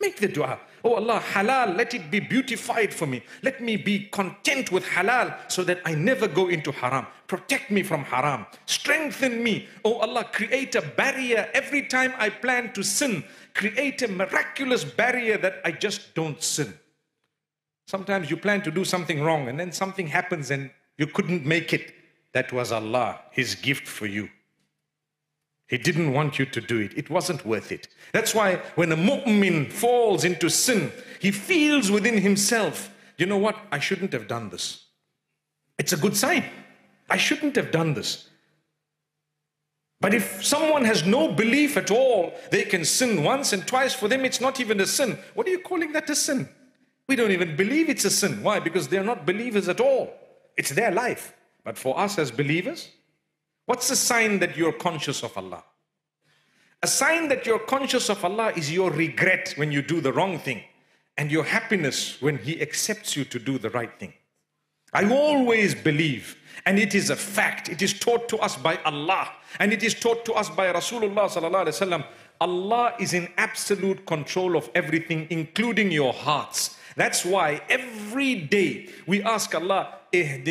Make 0.00 0.18
the 0.18 0.28
dua. 0.28 0.58
Oh 0.84 0.94
Allah, 0.94 1.18
halal, 1.20 1.76
let 1.76 1.94
it 1.94 2.10
be 2.10 2.20
beautified 2.20 2.92
for 2.92 3.06
me. 3.06 3.22
Let 3.42 3.62
me 3.62 3.76
be 3.76 4.06
content 4.06 4.70
with 4.70 4.84
halal 4.84 5.34
so 5.50 5.64
that 5.64 5.80
I 5.86 5.94
never 5.94 6.28
go 6.28 6.48
into 6.48 6.72
haram. 6.72 7.06
Protect 7.26 7.70
me 7.70 7.82
from 7.82 8.04
haram. 8.04 8.44
Strengthen 8.66 9.42
me. 9.42 9.66
Oh 9.84 9.94
Allah, 9.94 10.24
create 10.24 10.74
a 10.74 10.82
barrier 10.82 11.48
every 11.54 11.86
time 11.86 12.12
I 12.18 12.28
plan 12.28 12.72
to 12.74 12.82
sin. 12.82 13.24
Create 13.54 14.02
a 14.02 14.08
miraculous 14.08 14.84
barrier 14.84 15.38
that 15.38 15.62
I 15.64 15.72
just 15.72 16.14
don't 16.14 16.42
sin. 16.42 16.74
Sometimes 17.86 18.30
you 18.30 18.36
plan 18.36 18.62
to 18.62 18.70
do 18.70 18.84
something 18.84 19.22
wrong 19.22 19.48
and 19.48 19.58
then 19.58 19.72
something 19.72 20.06
happens 20.06 20.50
and 20.50 20.70
you 20.98 21.06
couldn't 21.06 21.46
make 21.46 21.72
it. 21.72 21.94
That 22.32 22.52
was 22.52 22.72
Allah, 22.72 23.20
His 23.30 23.54
gift 23.54 23.86
for 23.86 24.06
you. 24.06 24.28
He 25.68 25.78
didn't 25.78 26.12
want 26.12 26.38
you 26.38 26.46
to 26.46 26.60
do 26.60 26.78
it. 26.78 26.96
It 26.96 27.10
wasn't 27.10 27.46
worth 27.46 27.72
it. 27.72 27.88
That's 28.12 28.34
why 28.34 28.56
when 28.74 28.92
a 28.92 28.96
mu'min 28.96 29.72
falls 29.72 30.24
into 30.24 30.50
sin, 30.50 30.92
he 31.20 31.30
feels 31.30 31.90
within 31.90 32.18
himself, 32.18 32.90
you 33.16 33.26
know 33.26 33.38
what? 33.38 33.56
I 33.72 33.78
shouldn't 33.78 34.12
have 34.12 34.28
done 34.28 34.50
this. 34.50 34.84
It's 35.78 35.92
a 35.92 35.96
good 35.96 36.16
sign. 36.16 36.44
I 37.08 37.16
shouldn't 37.16 37.56
have 37.56 37.70
done 37.70 37.94
this. 37.94 38.28
But 40.00 40.12
if 40.12 40.44
someone 40.44 40.84
has 40.84 41.06
no 41.06 41.32
belief 41.32 41.76
at 41.78 41.90
all, 41.90 42.34
they 42.50 42.64
can 42.64 42.84
sin 42.84 43.22
once 43.22 43.52
and 43.54 43.66
twice. 43.66 43.94
For 43.94 44.06
them, 44.06 44.24
it's 44.24 44.40
not 44.40 44.60
even 44.60 44.80
a 44.80 44.86
sin. 44.86 45.18
What 45.34 45.46
are 45.46 45.50
you 45.50 45.60
calling 45.60 45.92
that 45.92 46.10
a 46.10 46.14
sin? 46.14 46.48
We 47.08 47.16
don't 47.16 47.30
even 47.30 47.56
believe 47.56 47.88
it's 47.88 48.04
a 48.04 48.10
sin. 48.10 48.42
Why? 48.42 48.60
Because 48.60 48.88
they're 48.88 49.04
not 49.04 49.24
believers 49.24 49.68
at 49.68 49.80
all. 49.80 50.12
It's 50.56 50.70
their 50.70 50.90
life. 50.90 51.32
But 51.64 51.78
for 51.78 51.98
us 51.98 52.18
as 52.18 52.30
believers, 52.30 52.90
What's 53.66 53.88
the 53.88 53.96
sign 53.96 54.40
that 54.40 54.56
you're 54.56 54.72
conscious 54.72 55.22
of 55.22 55.36
Allah? 55.38 55.64
A 56.82 56.86
sign 56.86 57.28
that 57.28 57.46
you're 57.46 57.60
conscious 57.60 58.10
of 58.10 58.22
Allah 58.24 58.52
is 58.54 58.70
your 58.70 58.90
regret 58.90 59.54
when 59.56 59.72
you 59.72 59.80
do 59.80 60.02
the 60.02 60.12
wrong 60.12 60.38
thing 60.38 60.62
and 61.16 61.32
your 61.32 61.44
happiness 61.44 62.20
when 62.20 62.36
He 62.38 62.60
accepts 62.60 63.16
you 63.16 63.24
to 63.24 63.38
do 63.38 63.56
the 63.58 63.70
right 63.70 63.98
thing. 63.98 64.12
I 64.92 65.10
always 65.10 65.74
believe, 65.74 66.36
and 66.66 66.78
it 66.78 66.94
is 66.94 67.08
a 67.10 67.16
fact, 67.16 67.68
it 67.68 67.80
is 67.80 67.98
taught 67.98 68.28
to 68.28 68.36
us 68.38 68.56
by 68.56 68.78
Allah 68.84 69.28
and 69.58 69.72
it 69.72 69.82
is 69.82 69.94
taught 69.94 70.24
to 70.26 70.34
us 70.34 70.50
by 70.50 70.70
Rasulullah. 70.72 72.04
Allah 72.40 72.94
is 73.00 73.14
in 73.14 73.28
absolute 73.38 74.04
control 74.06 74.56
of 74.56 74.70
everything, 74.74 75.26
including 75.30 75.90
your 75.90 76.12
hearts. 76.12 76.76
That's 76.96 77.24
why 77.24 77.62
every 77.68 78.34
day 78.34 78.90
we 79.06 79.22
ask 79.22 79.54
Allah, 79.54 80.00
in 80.12 80.42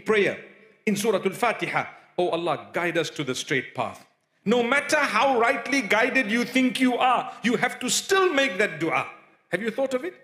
prayer 0.00 0.38
in 0.86 0.96
Surah 0.96 1.22
Al-Fatiha, 1.24 1.86
Oh 2.18 2.28
Allah, 2.30 2.68
guide 2.72 2.98
us 2.98 3.08
to 3.10 3.24
the 3.24 3.34
straight 3.34 3.74
path. 3.74 4.06
No 4.44 4.62
matter 4.62 4.96
how 4.96 5.38
rightly 5.38 5.80
guided 5.80 6.30
you 6.30 6.44
think 6.44 6.80
you 6.80 6.96
are, 6.96 7.32
you 7.42 7.56
have 7.56 7.78
to 7.80 7.88
still 7.88 8.32
make 8.32 8.58
that 8.58 8.80
dua. 8.80 9.06
Have 9.48 9.62
you 9.62 9.70
thought 9.70 9.94
of 9.94 10.04
it? 10.04 10.14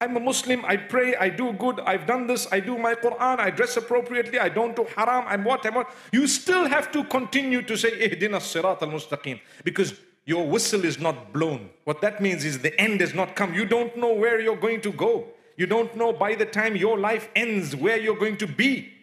I'm 0.00 0.16
a 0.16 0.20
Muslim, 0.20 0.64
I 0.64 0.76
pray, 0.76 1.14
I 1.16 1.28
do 1.28 1.52
good, 1.52 1.80
I've 1.80 2.06
done 2.06 2.26
this, 2.26 2.46
I 2.50 2.60
do 2.60 2.76
my 2.76 2.94
Quran, 2.94 3.38
I 3.38 3.50
dress 3.50 3.76
appropriately, 3.76 4.38
I 4.38 4.48
don't 4.48 4.74
do 4.74 4.86
haram, 4.96 5.24
I'm 5.26 5.44
what, 5.44 5.64
I'm 5.64 5.74
what. 5.74 5.90
You 6.12 6.26
still 6.26 6.66
have 6.68 6.90
to 6.92 7.04
continue 7.04 7.62
to 7.62 7.76
say, 7.76 7.90
Ihdina 8.08 8.40
sirat 8.40 8.82
al 8.82 8.88
mustaqim, 8.88 9.40
because 9.62 9.94
your 10.24 10.46
whistle 10.46 10.84
is 10.84 10.98
not 10.98 11.32
blown. 11.32 11.70
What 11.84 12.00
that 12.00 12.20
means 12.20 12.44
is 12.44 12.60
the 12.60 12.78
end 12.80 13.00
has 13.00 13.14
not 13.14 13.36
come. 13.36 13.52
You 13.52 13.66
don't 13.66 13.94
know 13.96 14.12
where 14.12 14.40
you're 14.40 14.56
going 14.56 14.80
to 14.82 14.92
go. 14.92 15.28
You 15.56 15.66
don't 15.66 15.94
know 15.96 16.12
by 16.12 16.34
the 16.34 16.46
time 16.46 16.76
your 16.76 16.98
life 16.98 17.28
ends 17.36 17.76
where 17.76 17.98
you're 17.98 18.16
going 18.16 18.38
to 18.38 18.46
be. 18.46 18.93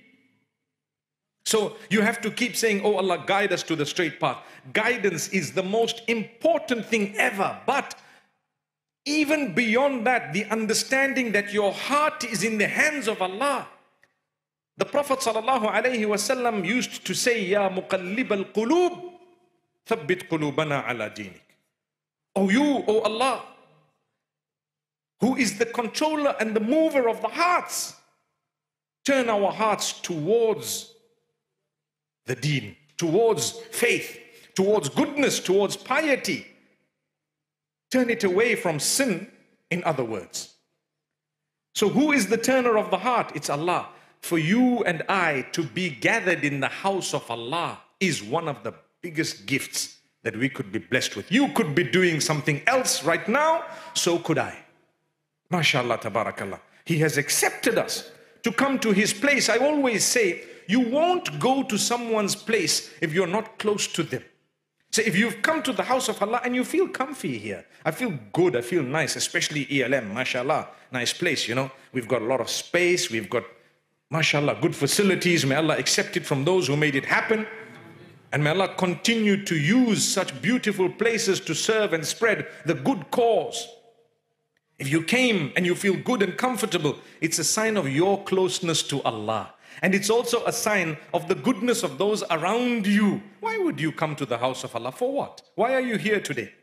So 1.45 1.75
you 1.89 2.01
have 2.01 2.21
to 2.21 2.31
keep 2.31 2.55
saying, 2.55 2.81
Oh 2.83 2.95
Allah, 2.95 3.23
guide 3.25 3.51
us 3.51 3.63
to 3.63 3.75
the 3.75 3.85
straight 3.85 4.19
path. 4.19 4.37
Guidance 4.73 5.29
is 5.29 5.53
the 5.53 5.63
most 5.63 6.01
important 6.07 6.85
thing 6.85 7.15
ever. 7.17 7.57
But 7.65 7.95
even 9.05 9.53
beyond 9.53 10.05
that, 10.05 10.33
the 10.33 10.45
understanding 10.45 11.31
that 11.31 11.51
your 11.51 11.71
heart 11.71 12.23
is 12.23 12.43
in 12.43 12.57
the 12.57 12.67
hands 12.67 13.07
of 13.07 13.21
Allah. 13.21 13.67
The 14.77 14.85
Prophet 14.85 15.19
ﷺ 15.19 16.65
used 16.65 17.05
to 17.05 17.13
say, 17.13 17.43
Ya 17.43 17.69
muqallib 17.69 18.31
al-qulub, 18.31 19.11
thabbit 19.87 20.29
qulubana 20.29 20.87
ala 20.89 21.09
dinik. 21.09 21.41
Oh 22.35 22.49
you, 22.49 22.83
oh 22.87 23.01
Allah, 23.01 23.43
who 25.19 25.35
is 25.35 25.57
the 25.57 25.65
controller 25.65 26.35
and 26.39 26.55
the 26.55 26.59
mover 26.59 27.09
of 27.09 27.21
the 27.21 27.27
hearts, 27.27 27.95
turn 29.05 29.29
our 29.29 29.51
hearts 29.51 29.93
towards 29.93 30.90
the 32.25 32.35
deen, 32.35 32.75
towards 32.97 33.51
faith, 33.51 34.19
towards 34.55 34.89
goodness, 34.89 35.39
towards 35.39 35.75
piety. 35.75 36.45
Turn 37.89 38.09
it 38.09 38.23
away 38.23 38.55
from 38.55 38.79
sin, 38.79 39.29
in 39.69 39.83
other 39.83 40.03
words. 40.03 40.55
So, 41.73 41.89
who 41.89 42.11
is 42.11 42.27
the 42.27 42.37
turner 42.37 42.77
of 42.77 42.91
the 42.91 42.97
heart? 42.97 43.31
It's 43.35 43.49
Allah. 43.49 43.87
For 44.19 44.37
you 44.37 44.83
and 44.83 45.03
I 45.09 45.47
to 45.53 45.63
be 45.63 45.89
gathered 45.89 46.43
in 46.43 46.59
the 46.59 46.67
house 46.67 47.13
of 47.13 47.29
Allah 47.29 47.79
is 47.99 48.21
one 48.21 48.47
of 48.47 48.63
the 48.63 48.73
biggest 49.01 49.45
gifts 49.45 49.97
that 50.23 50.37
we 50.37 50.47
could 50.49 50.71
be 50.71 50.79
blessed 50.79 51.15
with. 51.15 51.31
You 51.31 51.47
could 51.49 51.73
be 51.73 51.83
doing 51.83 52.19
something 52.19 52.61
else 52.67 53.03
right 53.03 53.27
now, 53.27 53.63
so 53.93 54.19
could 54.19 54.37
I. 54.37 54.55
MashaAllah, 55.51 56.01
tabarakallah. 56.01 56.59
He 56.85 56.99
has 56.99 57.17
accepted 57.17 57.77
us 57.77 58.11
to 58.43 58.51
come 58.51 58.79
to 58.79 58.91
His 58.91 59.13
place. 59.13 59.49
I 59.49 59.57
always 59.57 60.05
say, 60.05 60.43
you 60.71 60.79
won't 60.79 61.39
go 61.39 61.63
to 61.63 61.77
someone's 61.77 62.35
place 62.35 62.89
if 63.01 63.13
you're 63.13 63.27
not 63.27 63.59
close 63.59 63.87
to 63.87 64.03
them. 64.03 64.23
So 64.91 65.01
if 65.01 65.17
you've 65.17 65.41
come 65.41 65.63
to 65.63 65.73
the 65.73 65.83
house 65.83 66.09
of 66.09 66.21
Allah 66.21 66.41
and 66.43 66.55
you 66.55 66.63
feel 66.63 66.87
comfy 66.87 67.37
here, 67.37 67.65
I 67.85 67.91
feel 67.91 68.17
good, 68.33 68.55
I 68.55 68.61
feel 68.61 68.83
nice, 68.83 69.15
especially 69.15 69.65
ELM, 69.69 70.13
mashallah, 70.13 70.67
nice 70.91 71.13
place, 71.13 71.47
you 71.47 71.55
know. 71.55 71.71
We've 71.93 72.07
got 72.07 72.21
a 72.21 72.25
lot 72.25 72.41
of 72.41 72.49
space, 72.49 73.09
we've 73.09 73.29
got, 73.29 73.43
mashallah, 74.09 74.59
good 74.61 74.75
facilities. 74.75 75.45
May 75.45 75.55
Allah 75.55 75.77
accept 75.77 76.17
it 76.17 76.25
from 76.25 76.43
those 76.43 76.67
who 76.67 76.75
made 76.75 76.95
it 76.95 77.05
happen. 77.05 77.47
And 78.33 78.43
may 78.43 78.49
Allah 78.49 78.73
continue 78.75 79.43
to 79.45 79.55
use 79.55 80.03
such 80.05 80.41
beautiful 80.41 80.89
places 80.89 81.39
to 81.41 81.55
serve 81.55 81.93
and 81.93 82.05
spread 82.05 82.47
the 82.65 82.73
good 82.73 83.11
cause. 83.11 83.67
If 84.77 84.89
you 84.89 85.03
came 85.03 85.53
and 85.55 85.65
you 85.65 85.75
feel 85.75 85.95
good 85.95 86.21
and 86.21 86.37
comfortable, 86.37 86.97
it's 87.21 87.39
a 87.39 87.43
sign 87.43 87.77
of 87.77 87.87
your 87.87 88.23
closeness 88.23 88.83
to 88.83 89.01
Allah. 89.03 89.53
And 89.81 89.95
it's 89.95 90.09
also 90.09 90.45
a 90.45 90.51
sign 90.51 90.97
of 91.13 91.27
the 91.27 91.35
goodness 91.35 91.83
of 91.83 91.97
those 91.97 92.23
around 92.29 92.85
you. 92.85 93.21
Why 93.39 93.57
would 93.57 93.81
you 93.81 93.91
come 93.91 94.15
to 94.17 94.25
the 94.25 94.37
house 94.37 94.63
of 94.63 94.75
Allah? 94.75 94.91
For 94.91 95.11
what? 95.11 95.41
Why 95.55 95.73
are 95.73 95.81
you 95.81 95.97
here 95.97 96.19
today? 96.19 96.53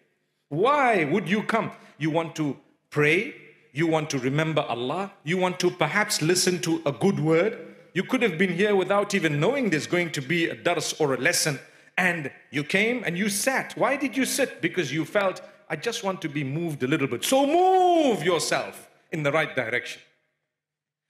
Why 0.49 1.05
would 1.05 1.29
you 1.29 1.43
come? 1.43 1.73
You 1.99 2.11
want 2.11 2.37
to 2.37 2.57
pray? 2.91 3.35
You 3.73 3.87
want 3.87 4.09
to 4.11 4.19
remember 4.19 4.63
Allah? 4.63 5.13
You 5.25 5.37
want 5.37 5.59
to 5.61 5.71
perhaps 5.71 6.23
listen 6.23 6.61
to 6.61 6.81
a 6.87 6.93
good 6.93 7.19
word? 7.19 7.59
You 7.93 8.05
could 8.05 8.23
have 8.23 8.39
been 8.39 8.53
here 8.53 8.77
without 8.77 9.15
even 9.15 9.41
knowing 9.41 9.71
there's 9.71 9.89
going 9.89 10.13
to 10.13 10.23
be 10.23 10.49
a 10.49 10.55
dars 10.55 10.95
or 11.01 11.15
a 11.15 11.19
lesson. 11.19 11.59
And 11.97 12.31
you 12.53 12.63
came 12.63 13.03
and 13.05 13.19
you 13.19 13.29
sat. 13.29 13.77
Why 13.77 13.97
did 13.97 14.17
you 14.17 14.25
sit? 14.25 14.63
Because 14.63 14.93
you 14.93 15.05
felt, 15.05 15.43
I 15.69 15.75
just 15.75 16.05
want 16.05 16.23
to 16.23 16.29
be 16.29 16.45
moved 16.45 16.85
a 16.85 16.87
little 16.87 17.09
bit. 17.09 17.25
So 17.25 17.45
move 17.45 18.23
yourself 18.23 18.89
in 19.11 19.25
the 19.25 19.33
right 19.33 19.55
direction. 19.57 20.01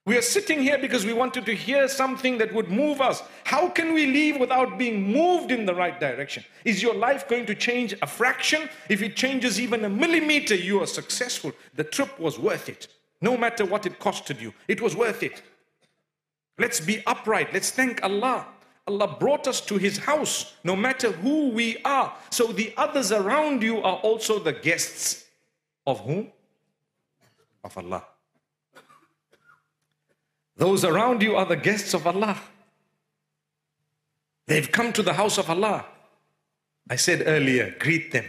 We 0.09 0.17
are 0.17 0.23
sitting 0.23 0.63
here 0.63 0.79
because 0.79 1.05
we 1.05 1.13
wanted 1.13 1.45
to 1.45 1.55
hear 1.55 1.87
something 1.87 2.39
that 2.39 2.55
would 2.55 2.71
move 2.71 3.03
us. 3.03 3.23
How 3.45 3.69
can 3.69 3.93
we 3.93 4.07
leave 4.07 4.41
without 4.41 4.79
being 4.79 5.13
moved 5.13 5.51
in 5.51 5.67
the 5.67 5.75
right 5.75 6.01
direction? 6.01 6.47
Is 6.65 6.83
your 6.83 6.95
life 6.95 7.29
going 7.29 7.45
to 7.45 7.55
change 7.55 7.95
a 8.01 8.07
fraction? 8.07 8.71
If 8.89 9.03
it 9.03 9.17
changes 9.17 9.61
even 9.61 9.85
a 9.85 9.91
millimeter, 9.91 10.55
you 10.55 10.81
are 10.81 10.87
successful. 10.87 11.53
The 11.75 11.85
trip 11.85 12.19
was 12.19 12.39
worth 12.39 12.71
it. 12.71 12.89
No 13.21 13.37
matter 13.37 13.67
what 13.67 13.85
it 13.85 13.99
costed 13.99 14.41
you, 14.41 14.55
it 14.67 14.81
was 14.81 14.97
worth 14.97 15.23
it. 15.23 15.43
Let's 16.57 16.81
be 16.81 17.03
upright. 17.07 17.53
Let's 17.53 17.71
thank 17.71 18.03
Allah. 18.03 18.47
Allah 18.87 19.15
brought 19.21 19.47
us 19.47 19.61
to 19.67 19.77
His 19.77 19.99
house, 19.99 20.55
no 20.65 20.75
matter 20.75 21.13
who 21.13 21.51
we 21.51 21.83
are. 21.85 22.15
So 22.31 22.47
the 22.47 22.73
others 22.79 23.13
around 23.13 23.63
you 23.63 23.83
are 23.83 23.97
also 23.97 24.39
the 24.39 24.55
guests 24.55 25.27
of 25.87 26.01
whom? 26.01 26.33
Of 27.63 27.77
Allah. 27.77 28.07
Those 30.59 30.85
around 30.85 31.23
you 31.23 31.37
are 31.37 31.47
the 31.47 31.57
guests 31.57 31.95
of 31.95 32.07
Allah. 32.07 32.37
They've 34.47 34.71
come 34.71 34.93
to 34.93 35.03
the 35.03 35.13
house 35.13 35.39
of 35.39 35.49
Allah. 35.49 35.87
I 36.91 36.97
said 36.97 37.23
earlier, 37.27 37.75
greet 37.79 38.13
them. 38.13 38.25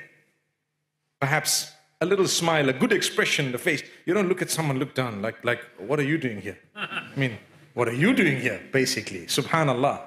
Perhaps 1.19 1.71
a 2.01 2.05
little 2.05 2.27
smile, 2.27 2.69
a 2.69 2.73
good 2.73 2.93
expression 2.93 3.47
in 3.47 3.51
the 3.51 3.57
face. 3.57 3.81
You 4.05 4.13
don't 4.13 4.29
look 4.29 4.41
at 4.41 4.51
someone, 4.51 4.77
look 4.77 4.93
down, 4.93 5.21
like, 5.21 5.43
like 5.43 5.61
what 5.77 5.99
are 5.99 6.03
you 6.03 6.17
doing 6.17 6.39
here? 6.39 6.59
I 6.75 7.09
mean, 7.15 7.37
what 7.73 7.87
are 7.87 7.93
you 7.93 8.13
doing 8.13 8.39
here, 8.39 8.61
basically? 8.71 9.25
Subhanallah. 9.25 10.01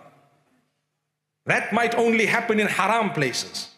That 1.46 1.72
might 1.72 1.94
only 1.96 2.26
happen 2.26 2.60
in 2.60 2.68
haram 2.68 3.10
places, 3.10 3.68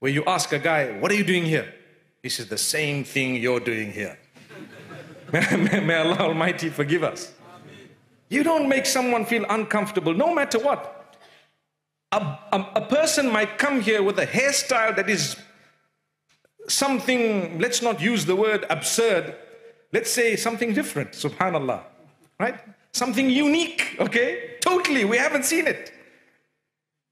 where 0.00 0.10
you 0.10 0.24
ask 0.26 0.52
a 0.52 0.58
guy, 0.58 0.98
What 0.98 1.12
are 1.12 1.14
you 1.14 1.24
doing 1.24 1.44
here? 1.44 1.72
He 2.20 2.28
says, 2.30 2.48
The 2.48 2.58
same 2.58 3.04
thing 3.04 3.36
you're 3.36 3.60
doing 3.60 3.92
here. 3.92 4.18
may, 5.32 5.80
may 5.80 5.94
Allah 5.94 6.18
Almighty 6.18 6.68
forgive 6.68 7.04
us. 7.04 7.32
You 8.34 8.42
don't 8.42 8.68
make 8.68 8.84
someone 8.84 9.24
feel 9.24 9.46
uncomfortable, 9.48 10.12
no 10.12 10.34
matter 10.34 10.58
what. 10.58 10.80
A, 12.10 12.18
a, 12.52 12.58
a 12.74 12.80
person 12.80 13.30
might 13.30 13.58
come 13.58 13.80
here 13.80 14.02
with 14.02 14.18
a 14.18 14.26
hairstyle 14.26 14.96
that 14.96 15.08
is 15.08 15.36
something, 16.66 17.60
let's 17.60 17.80
not 17.80 18.00
use 18.00 18.24
the 18.24 18.34
word 18.34 18.66
absurd, 18.70 19.36
let's 19.92 20.10
say 20.10 20.34
something 20.34 20.74
different, 20.74 21.12
subhanallah, 21.12 21.82
right? 22.40 22.58
Something 22.92 23.30
unique, 23.30 23.96
okay? 24.00 24.56
Totally, 24.60 25.04
we 25.04 25.16
haven't 25.16 25.44
seen 25.44 25.68
it. 25.68 25.92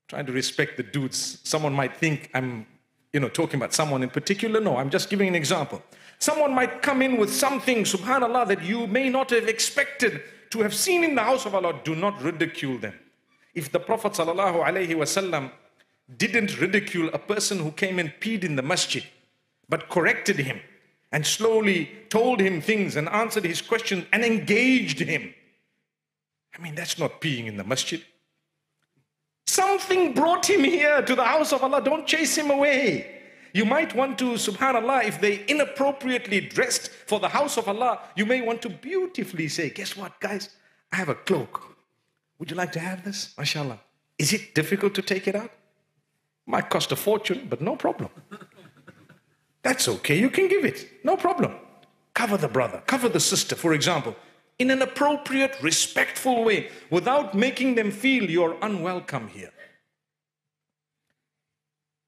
Trying 0.08 0.26
to 0.26 0.32
respect 0.32 0.76
the 0.76 0.82
dudes. 0.82 1.38
Someone 1.44 1.72
might 1.72 1.96
think 1.96 2.30
I'm, 2.34 2.66
you 3.12 3.20
know, 3.20 3.28
talking 3.28 3.60
about 3.60 3.72
someone 3.74 4.02
in 4.02 4.10
particular. 4.10 4.60
No, 4.60 4.76
I'm 4.76 4.90
just 4.90 5.08
giving 5.08 5.28
an 5.28 5.36
example. 5.36 5.84
Someone 6.18 6.52
might 6.52 6.82
come 6.82 7.00
in 7.00 7.16
with 7.16 7.32
something, 7.32 7.84
subhanallah, 7.84 8.48
that 8.48 8.64
you 8.64 8.88
may 8.88 9.08
not 9.08 9.30
have 9.30 9.48
expected 9.48 10.20
to 10.52 10.60
have 10.60 10.74
seen 10.74 11.02
in 11.02 11.14
the 11.14 11.22
house 11.22 11.46
of 11.46 11.54
Allah. 11.54 11.80
Do 11.82 11.94
not 11.94 12.22
ridicule 12.22 12.78
them. 12.78 12.94
If 13.54 13.72
the 13.72 13.80
Prophet 13.80 14.12
wasallam 14.12 15.50
didn't 16.18 16.60
ridicule 16.60 17.08
a 17.12 17.18
person 17.18 17.58
who 17.58 17.70
came 17.72 17.98
and 17.98 18.12
peed 18.20 18.44
in 18.44 18.56
the 18.56 18.62
masjid, 18.62 19.02
but 19.68 19.88
corrected 19.88 20.36
him 20.36 20.60
and 21.10 21.26
slowly 21.26 21.90
told 22.10 22.38
him 22.40 22.60
things 22.60 22.96
and 22.96 23.08
answered 23.08 23.44
his 23.44 23.62
questions 23.62 24.04
and 24.12 24.22
engaged 24.24 25.00
him. 25.00 25.34
I 26.54 26.60
mean, 26.60 26.74
that's 26.74 26.98
not 26.98 27.22
peeing 27.22 27.46
in 27.46 27.56
the 27.56 27.64
masjid. 27.64 28.02
Something 29.46 30.12
brought 30.12 30.48
him 30.48 30.64
here 30.64 31.00
to 31.00 31.14
the 31.14 31.24
house 31.24 31.52
of 31.54 31.62
Allah. 31.62 31.82
Don't 31.82 32.06
chase 32.06 32.36
him 32.36 32.50
away. 32.50 33.21
You 33.52 33.64
might 33.64 33.94
want 33.94 34.18
to, 34.18 34.32
subhanAllah, 34.32 35.04
if 35.04 35.20
they 35.20 35.44
inappropriately 35.46 36.40
dressed 36.40 36.90
for 37.06 37.20
the 37.20 37.28
house 37.28 37.58
of 37.58 37.68
Allah, 37.68 38.00
you 38.16 38.24
may 38.24 38.40
want 38.40 38.62
to 38.62 38.70
beautifully 38.70 39.48
say, 39.48 39.70
Guess 39.70 39.96
what, 39.96 40.18
guys? 40.20 40.50
I 40.90 40.96
have 40.96 41.08
a 41.08 41.14
cloak. 41.14 41.76
Would 42.38 42.50
you 42.50 42.56
like 42.56 42.72
to 42.72 42.80
have 42.80 43.04
this? 43.04 43.34
MashaAllah. 43.38 43.78
Is 44.18 44.32
it 44.32 44.54
difficult 44.54 44.94
to 44.94 45.02
take 45.02 45.28
it 45.28 45.34
out? 45.34 45.50
Might 46.46 46.70
cost 46.70 46.92
a 46.92 46.96
fortune, 46.96 47.46
but 47.48 47.60
no 47.60 47.76
problem. 47.76 48.10
That's 49.62 49.86
okay, 49.88 50.18
you 50.18 50.28
can 50.28 50.48
give 50.48 50.64
it, 50.64 51.04
no 51.04 51.16
problem. 51.16 51.54
Cover 52.14 52.36
the 52.36 52.48
brother, 52.48 52.82
cover 52.86 53.08
the 53.08 53.20
sister, 53.20 53.54
for 53.54 53.72
example, 53.74 54.16
in 54.58 54.70
an 54.70 54.82
appropriate, 54.82 55.56
respectful 55.62 56.44
way 56.44 56.68
without 56.90 57.34
making 57.34 57.74
them 57.76 57.90
feel 57.90 58.28
you're 58.28 58.56
unwelcome 58.60 59.28
here. 59.28 59.51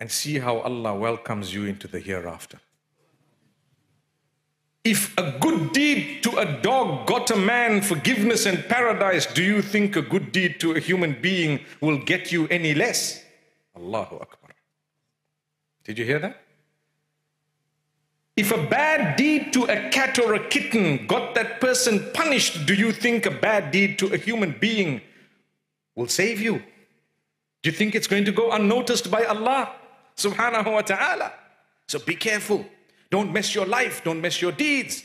And 0.00 0.11
see 0.11 0.38
how 0.38 0.59
Allah 0.59 0.94
welcomes 0.96 1.54
you 1.54 1.64
into 1.64 1.88
the 1.88 2.00
hereafter. 2.00 2.59
If 4.85 5.16
a 5.16 5.38
good 5.40 5.72
deed 5.72 6.22
to 6.24 6.37
a 6.37 6.61
dog 6.61 7.07
got 7.07 7.30
a 7.30 7.37
man 7.37 7.80
forgiveness 7.80 8.44
and 8.44 8.68
paradise, 8.68 9.24
do 9.24 9.42
you 9.42 9.62
think 9.62 9.96
a 9.96 10.02
good 10.02 10.30
deed 10.30 10.61
to 10.61 10.72
a 10.72 10.80
human 10.80 11.16
being 11.22 11.61
will 11.80 11.96
get 11.96 12.30
you 12.30 12.46
any 12.48 12.74
less? 12.74 13.24
Allahu 13.74 14.16
Akbar. 14.16 14.50
Did 15.85 15.98
you 15.98 16.04
hear 16.04 16.18
that? 16.18 16.40
If 18.37 18.52
a 18.52 18.66
bad 18.66 19.16
deed 19.16 19.52
to 19.54 19.64
a 19.64 19.88
cat 19.90 20.18
or 20.18 20.35
a 20.35 20.48
kitten 20.48 21.07
got 21.07 21.35
that 21.35 21.61
person 21.61 22.11
punished, 22.12 22.66
do 22.66 22.74
you 22.74 22.92
think 22.92 23.24
a 23.24 23.30
bad 23.30 23.70
deed 23.70 23.98
to 24.00 24.12
a 24.12 24.18
human 24.18 24.57
being 24.61 25.00
will 25.94 26.09
save 26.09 26.40
you? 26.40 26.59
Do 27.62 27.70
you 27.70 27.72
think 27.72 27.94
it's 27.94 28.09
going 28.09 28.24
to 28.26 28.33
go 28.33 28.50
unnoticed 28.50 29.11
by 29.11 29.24
Allah 29.24 29.72
subhanahu 30.16 30.72
wa 30.72 30.83
ta'ala? 30.83 31.33
So 31.87 31.98
be 31.98 32.16
careful. 32.16 32.64
Don't 33.11 33.33
mess 33.33 33.55
your 33.55 33.66
life, 33.66 34.03
don't 34.05 34.20
mess 34.20 34.40
your 34.40 34.53
deeds. 34.53 35.05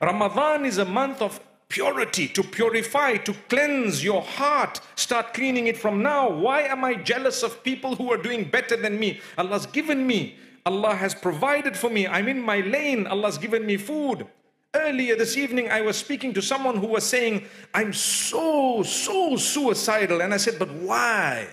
Ramadan 0.00 0.64
is 0.64 0.78
a 0.78 0.84
month 0.84 1.22
of 1.22 1.40
purity, 1.68 2.28
to 2.28 2.42
purify, 2.42 3.16
to 3.16 3.34
cleanse 3.48 4.02
your 4.04 4.22
heart. 4.22 4.80
Start 4.94 5.34
cleaning 5.34 5.66
it 5.66 5.76
from 5.76 6.02
now. 6.02 6.28
Why 6.30 6.62
am 6.62 6.84
I 6.84 6.94
jealous 6.94 7.42
of 7.42 7.62
people 7.64 7.96
who 7.96 8.12
are 8.12 8.16
doing 8.16 8.44
better 8.44 8.76
than 8.76 8.98
me? 8.98 9.20
Allah's 9.38 9.66
given 9.66 10.06
me 10.06 10.36
Allah 10.66 10.96
has 10.96 11.14
provided 11.14 11.76
for 11.76 11.88
me. 11.88 12.08
I'm 12.08 12.26
in 12.26 12.42
my 12.42 12.58
lane. 12.58 13.06
Allah's 13.06 13.38
given 13.38 13.64
me 13.64 13.76
food. 13.76 14.26
Earlier 14.74 15.14
this 15.14 15.36
evening, 15.36 15.70
I 15.70 15.80
was 15.80 15.96
speaking 15.96 16.34
to 16.34 16.42
someone 16.42 16.76
who 16.76 16.88
was 16.88 17.04
saying, 17.04 17.46
I'm 17.72 17.92
so, 17.92 18.82
so 18.82 19.36
suicidal. 19.36 20.20
And 20.20 20.34
I 20.34 20.38
said, 20.38 20.58
But 20.58 20.72
why? 20.72 21.46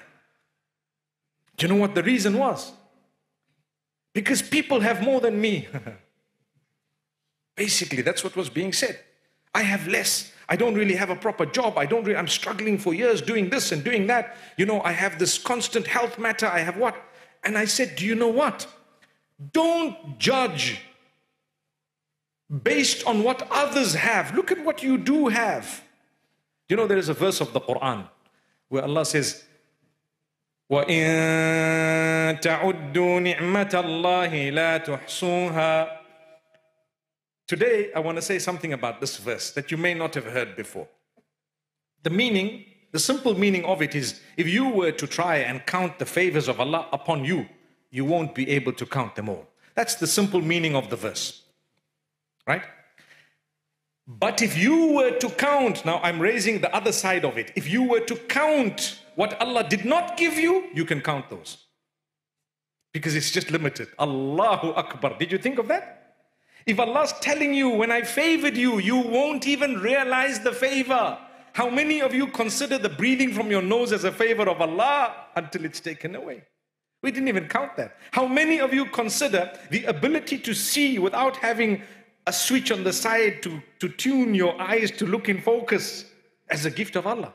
Do 1.56 1.68
you 1.68 1.74
know 1.74 1.80
what 1.80 1.94
the 1.94 2.02
reason 2.02 2.40
was? 2.40 2.74
Because 4.14 4.42
people 4.42 4.80
have 4.82 5.02
more 5.02 5.20
than 5.20 5.40
me. 5.42 5.68
Basically, 7.56 8.02
that's 8.02 8.24
what 8.24 8.36
was 8.36 8.50
being 8.50 8.74
said. 8.74 9.00
I 9.54 9.64
have 9.64 9.88
less. 9.88 10.32
I 10.50 10.56
don't 10.56 10.76
really 10.76 10.96
have 10.96 11.10
a 11.10 11.16
proper 11.16 11.46
job. 11.46 11.78
I 11.78 11.86
don't 11.86 12.04
really, 12.04 12.18
I'm 12.18 12.28
struggling 12.28 12.78
for 12.78 12.94
years 12.94 13.22
doing 13.22 13.50
this 13.50 13.72
and 13.72 13.84
doing 13.84 14.08
that. 14.08 14.36
You 14.58 14.66
know, 14.66 14.82
I 14.82 14.92
have 14.92 15.20
this 15.20 15.38
constant 15.38 15.88
health 15.88 16.20
matter. 16.20 16.48
I 16.48 16.60
have 16.60 16.78
what? 16.78 16.96
And 17.44 17.58
I 17.58 17.66
said, 17.66 17.96
Do 17.96 18.06
you 18.06 18.16
know 18.16 18.30
what? 18.30 18.68
Don't 19.52 20.20
judge 20.20 20.80
based 22.62 23.06
on 23.08 23.24
what 23.24 23.48
others 23.50 23.96
have. 23.96 24.36
Look 24.36 24.52
at 24.52 24.64
what 24.64 24.84
you 24.84 24.98
do 24.98 25.28
have. 25.28 25.84
You 26.70 26.76
know, 26.76 26.88
there 26.88 26.98
is 26.98 27.10
a 27.10 27.14
verse 27.14 27.42
of 27.42 27.54
the 27.54 27.62
Quran 27.62 28.08
where 28.70 28.84
Allah 28.84 29.06
says, 29.06 29.44
وَإِن 30.73 32.41
تَعُدُّوا 32.41 33.21
نِعْمَةَ 33.21 33.71
اللَّهِ 33.71 34.53
لَا 34.53 34.85
تُحْصُوهَا 34.85 35.99
Today, 37.47 37.91
I 37.97 38.01
want 38.01 38.17
to 38.17 38.23
say 38.23 38.39
something 38.39 38.75
about 38.75 39.01
this 39.01 39.17
verse 39.17 39.51
that 39.53 39.71
you 39.71 39.79
may 39.79 39.95
not 39.95 40.15
have 40.15 40.27
heard 40.27 40.55
before. 40.55 40.87
The 42.03 42.11
meaning, 42.11 42.67
the 42.93 42.99
simple 42.99 43.39
meaning 43.39 43.65
of 43.65 43.81
it 43.81 43.95
is 43.95 44.21
if 44.37 44.47
you 44.47 44.69
were 44.69 44.93
to 44.93 45.07
try 45.07 45.37
and 45.37 45.65
count 45.65 45.99
the 45.99 46.05
favors 46.05 46.49
of 46.49 46.61
Allah 46.61 46.87
upon 46.93 47.25
you, 47.25 47.47
you 47.91 48.05
won't 48.05 48.35
be 48.35 48.51
able 48.51 48.75
to 48.75 48.85
count 48.85 49.15
them 49.15 49.31
all. 49.31 49.47
That's 49.75 49.95
the 49.95 50.07
simple 50.07 50.43
meaning 50.43 50.77
of 50.77 50.91
the 50.91 50.97
verse. 50.97 51.43
Right? 52.47 52.65
But 54.07 54.43
if 54.43 54.59
you 54.59 54.93
were 54.93 55.13
to 55.19 55.31
count, 55.31 55.85
now 55.85 56.01
I'm 56.03 56.21
raising 56.21 56.61
the 56.61 56.75
other 56.75 56.93
side 56.93 57.25
of 57.25 57.39
it. 57.39 57.53
If 57.57 57.69
you 57.69 57.85
were 57.85 58.01
to 58.01 58.17
count 58.17 58.99
what 59.16 59.40
Allah 59.42 59.68
did 59.68 59.86
not 59.86 60.18
give 60.18 60.36
you, 60.36 60.70
you 60.74 60.86
can 60.86 61.02
count 61.02 61.30
those. 61.30 61.58
Because 62.94 63.16
it's 63.16 63.32
just 63.32 63.52
limited. 63.52 63.88
Allahu 64.00 64.70
Akbar. 64.74 65.18
Did 65.18 65.32
you 65.32 65.38
think 65.38 65.58
of 65.60 65.68
that? 65.68 66.16
If 66.66 66.80
Allah's 66.80 67.14
telling 67.20 67.54
you, 67.54 67.70
when 67.70 67.92
I 67.92 68.04
favored 68.04 68.56
you, 68.56 68.80
you 68.80 68.98
won't 68.98 69.48
even 69.48 69.80
realize 69.80 70.40
the 70.40 70.54
favor. 70.54 71.18
How 71.54 71.70
many 71.70 72.02
of 72.02 72.14
you 72.14 72.28
consider 72.28 72.78
the 72.78 72.90
breathing 72.90 73.34
from 73.34 73.52
your 73.52 73.62
nose 73.62 73.92
as 73.92 74.06
a 74.06 74.12
favor 74.12 74.50
of 74.50 74.62
Allah 74.62 75.14
until 75.36 75.66
it's 75.66 75.80
taken 75.80 76.16
away? 76.16 76.44
We 77.02 77.12
didn't 77.12 77.28
even 77.28 77.48
count 77.48 77.76
that. 77.76 77.98
How 78.12 78.26
many 78.26 78.60
of 78.60 78.74
you 78.74 78.86
consider 78.86 79.52
the 79.70 79.84
ability 79.86 80.38
to 80.40 80.54
see 80.54 81.00
without 81.00 81.36
having 81.36 81.84
a 82.26 82.32
switch 82.32 82.72
on 82.72 82.84
the 82.84 82.94
side 82.94 83.44
to, 83.44 83.62
to 83.80 83.90
tune 83.90 84.34
your 84.34 84.60
eyes 84.60 84.90
to 84.92 85.06
look 85.06 85.28
in 85.28 85.42
focus 85.42 86.06
as 86.50 86.66
a 86.66 86.72
gift 86.72 86.96
of 86.96 87.06
Allah? 87.06 87.34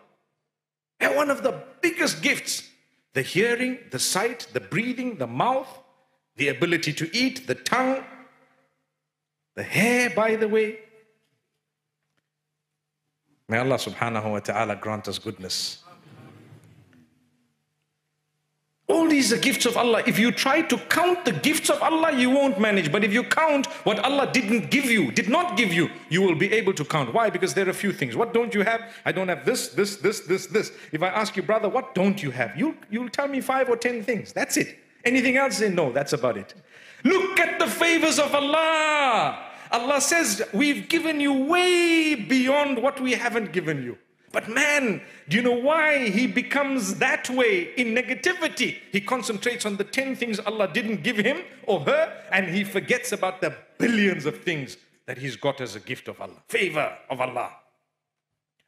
And 1.00 1.14
one 1.14 1.30
of 1.30 1.42
the 1.42 1.62
biggest 1.80 2.22
gifts 2.22 2.64
the 3.14 3.22
hearing, 3.22 3.78
the 3.90 3.98
sight, 3.98 4.46
the 4.52 4.60
breathing, 4.60 5.16
the 5.16 5.26
mouth, 5.26 5.68
the 6.36 6.48
ability 6.48 6.92
to 6.92 7.16
eat, 7.16 7.46
the 7.46 7.54
tongue, 7.54 8.04
the 9.56 9.62
hair, 9.62 10.10
by 10.10 10.36
the 10.36 10.46
way. 10.46 10.78
May 13.48 13.58
Allah 13.58 13.76
subhanahu 13.76 14.30
wa 14.30 14.38
ta'ala 14.40 14.76
grant 14.76 15.08
us 15.08 15.18
goodness. 15.18 15.82
All 18.88 19.06
these 19.06 19.34
are 19.34 19.36
gifts 19.36 19.66
of 19.66 19.76
Allah. 19.76 20.02
If 20.06 20.18
you 20.18 20.32
try 20.32 20.62
to 20.62 20.78
count 20.88 21.26
the 21.26 21.32
gifts 21.32 21.68
of 21.68 21.82
Allah, 21.82 22.10
you 22.12 22.30
won't 22.30 22.58
manage. 22.58 22.90
But 22.90 23.04
if 23.04 23.12
you 23.12 23.22
count 23.22 23.66
what 23.84 23.98
Allah 23.98 24.30
didn't 24.32 24.70
give 24.70 24.86
you, 24.86 25.12
did 25.12 25.28
not 25.28 25.58
give 25.58 25.74
you, 25.74 25.90
you 26.08 26.22
will 26.22 26.34
be 26.34 26.50
able 26.54 26.72
to 26.72 26.86
count. 26.86 27.12
Why? 27.12 27.28
Because 27.28 27.52
there 27.52 27.66
are 27.66 27.70
a 27.70 27.74
few 27.74 27.92
things. 27.92 28.16
What 28.16 28.32
don't 28.32 28.54
you 28.54 28.62
have? 28.62 28.80
I 29.04 29.12
don't 29.12 29.28
have 29.28 29.44
this, 29.44 29.68
this, 29.68 29.96
this, 29.96 30.20
this, 30.20 30.46
this. 30.46 30.72
If 30.90 31.02
I 31.02 31.08
ask 31.08 31.36
you, 31.36 31.42
brother, 31.42 31.68
what 31.68 31.94
don't 31.94 32.22
you 32.22 32.30
have? 32.30 32.56
You, 32.56 32.78
you'll 32.88 33.10
tell 33.10 33.28
me 33.28 33.42
five 33.42 33.68
or 33.68 33.76
ten 33.76 34.02
things. 34.02 34.32
That's 34.32 34.56
it. 34.56 34.78
Anything 35.04 35.36
else? 35.36 35.58
Say, 35.58 35.68
no, 35.68 35.92
that's 35.92 36.14
about 36.14 36.38
it. 36.38 36.54
Look 37.04 37.38
at 37.38 37.58
the 37.58 37.66
favors 37.66 38.18
of 38.18 38.34
Allah. 38.34 39.44
Allah 39.70 40.00
says, 40.00 40.42
we've 40.54 40.88
given 40.88 41.20
you 41.20 41.44
way 41.44 42.14
beyond 42.14 42.82
what 42.82 42.98
we 43.00 43.12
haven't 43.12 43.52
given 43.52 43.82
you. 43.82 43.98
But 44.30 44.48
man, 44.48 45.00
do 45.28 45.36
you 45.36 45.42
know 45.42 45.58
why 45.58 46.10
he 46.10 46.26
becomes 46.26 46.96
that 46.96 47.30
way 47.30 47.72
in 47.76 47.94
negativity? 47.94 48.78
He 48.92 49.00
concentrates 49.00 49.64
on 49.64 49.76
the 49.76 49.84
10 49.84 50.16
things 50.16 50.38
Allah 50.40 50.68
didn't 50.72 51.02
give 51.02 51.16
him 51.16 51.42
or 51.66 51.80
her, 51.80 52.12
and 52.30 52.48
he 52.48 52.64
forgets 52.64 53.12
about 53.12 53.40
the 53.40 53.54
billions 53.78 54.26
of 54.26 54.42
things 54.42 54.76
that 55.06 55.18
he's 55.18 55.36
got 55.36 55.60
as 55.60 55.74
a 55.76 55.80
gift 55.80 56.08
of 56.08 56.20
Allah, 56.20 56.42
favor 56.48 56.96
of 57.08 57.20
Allah. 57.20 57.50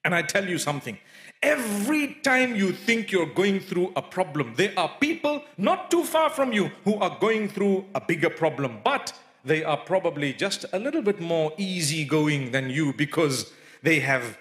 And 0.03 0.14
I 0.14 0.23
tell 0.23 0.49
you 0.49 0.57
something 0.57 0.96
every 1.42 2.14
time 2.23 2.55
you 2.55 2.73
think 2.73 3.11
you're 3.12 3.27
going 3.27 3.61
through 3.61 3.92
a 3.96 4.03
problem, 4.03 4.55
there 4.57 4.73
are 4.77 4.90
people 5.01 5.42
not 5.57 5.90
too 5.90 6.05
far 6.05 6.31
from 6.31 6.53
you 6.53 6.70
who 6.85 6.96
are 6.96 7.16
going 7.20 7.49
through 7.49 7.85
a 7.94 8.01
bigger 8.01 8.31
problem, 8.31 8.81
but 8.85 9.12
they 9.44 9.64
are 9.64 9.77
probably 9.77 10.33
just 10.33 10.64
a 10.73 10.79
little 10.79 11.03
bit 11.03 11.20
more 11.20 11.53
easygoing 11.57 12.51
than 12.51 12.68
you 12.70 12.92
because 12.92 13.53
they 13.83 14.01
have 14.01 14.38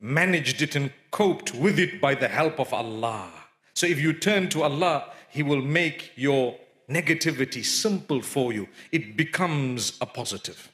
managed 0.00 0.62
it 0.62 0.74
and 0.74 0.90
coped 1.10 1.54
with 1.54 1.78
it 1.78 2.00
by 2.00 2.14
the 2.14 2.28
help 2.28 2.58
of 2.58 2.72
Allah. 2.72 3.30
So 3.74 3.86
if 3.86 4.00
you 4.00 4.12
turn 4.12 4.48
to 4.50 4.62
Allah, 4.62 5.04
He 5.28 5.42
will 5.42 5.62
make 5.62 6.12
your 6.16 6.56
negativity 6.88 7.64
simple 7.64 8.20
for 8.20 8.52
you. 8.52 8.68
It 8.90 9.16
becomes 9.16 9.96
a 10.00 10.06
positive. 10.06 10.70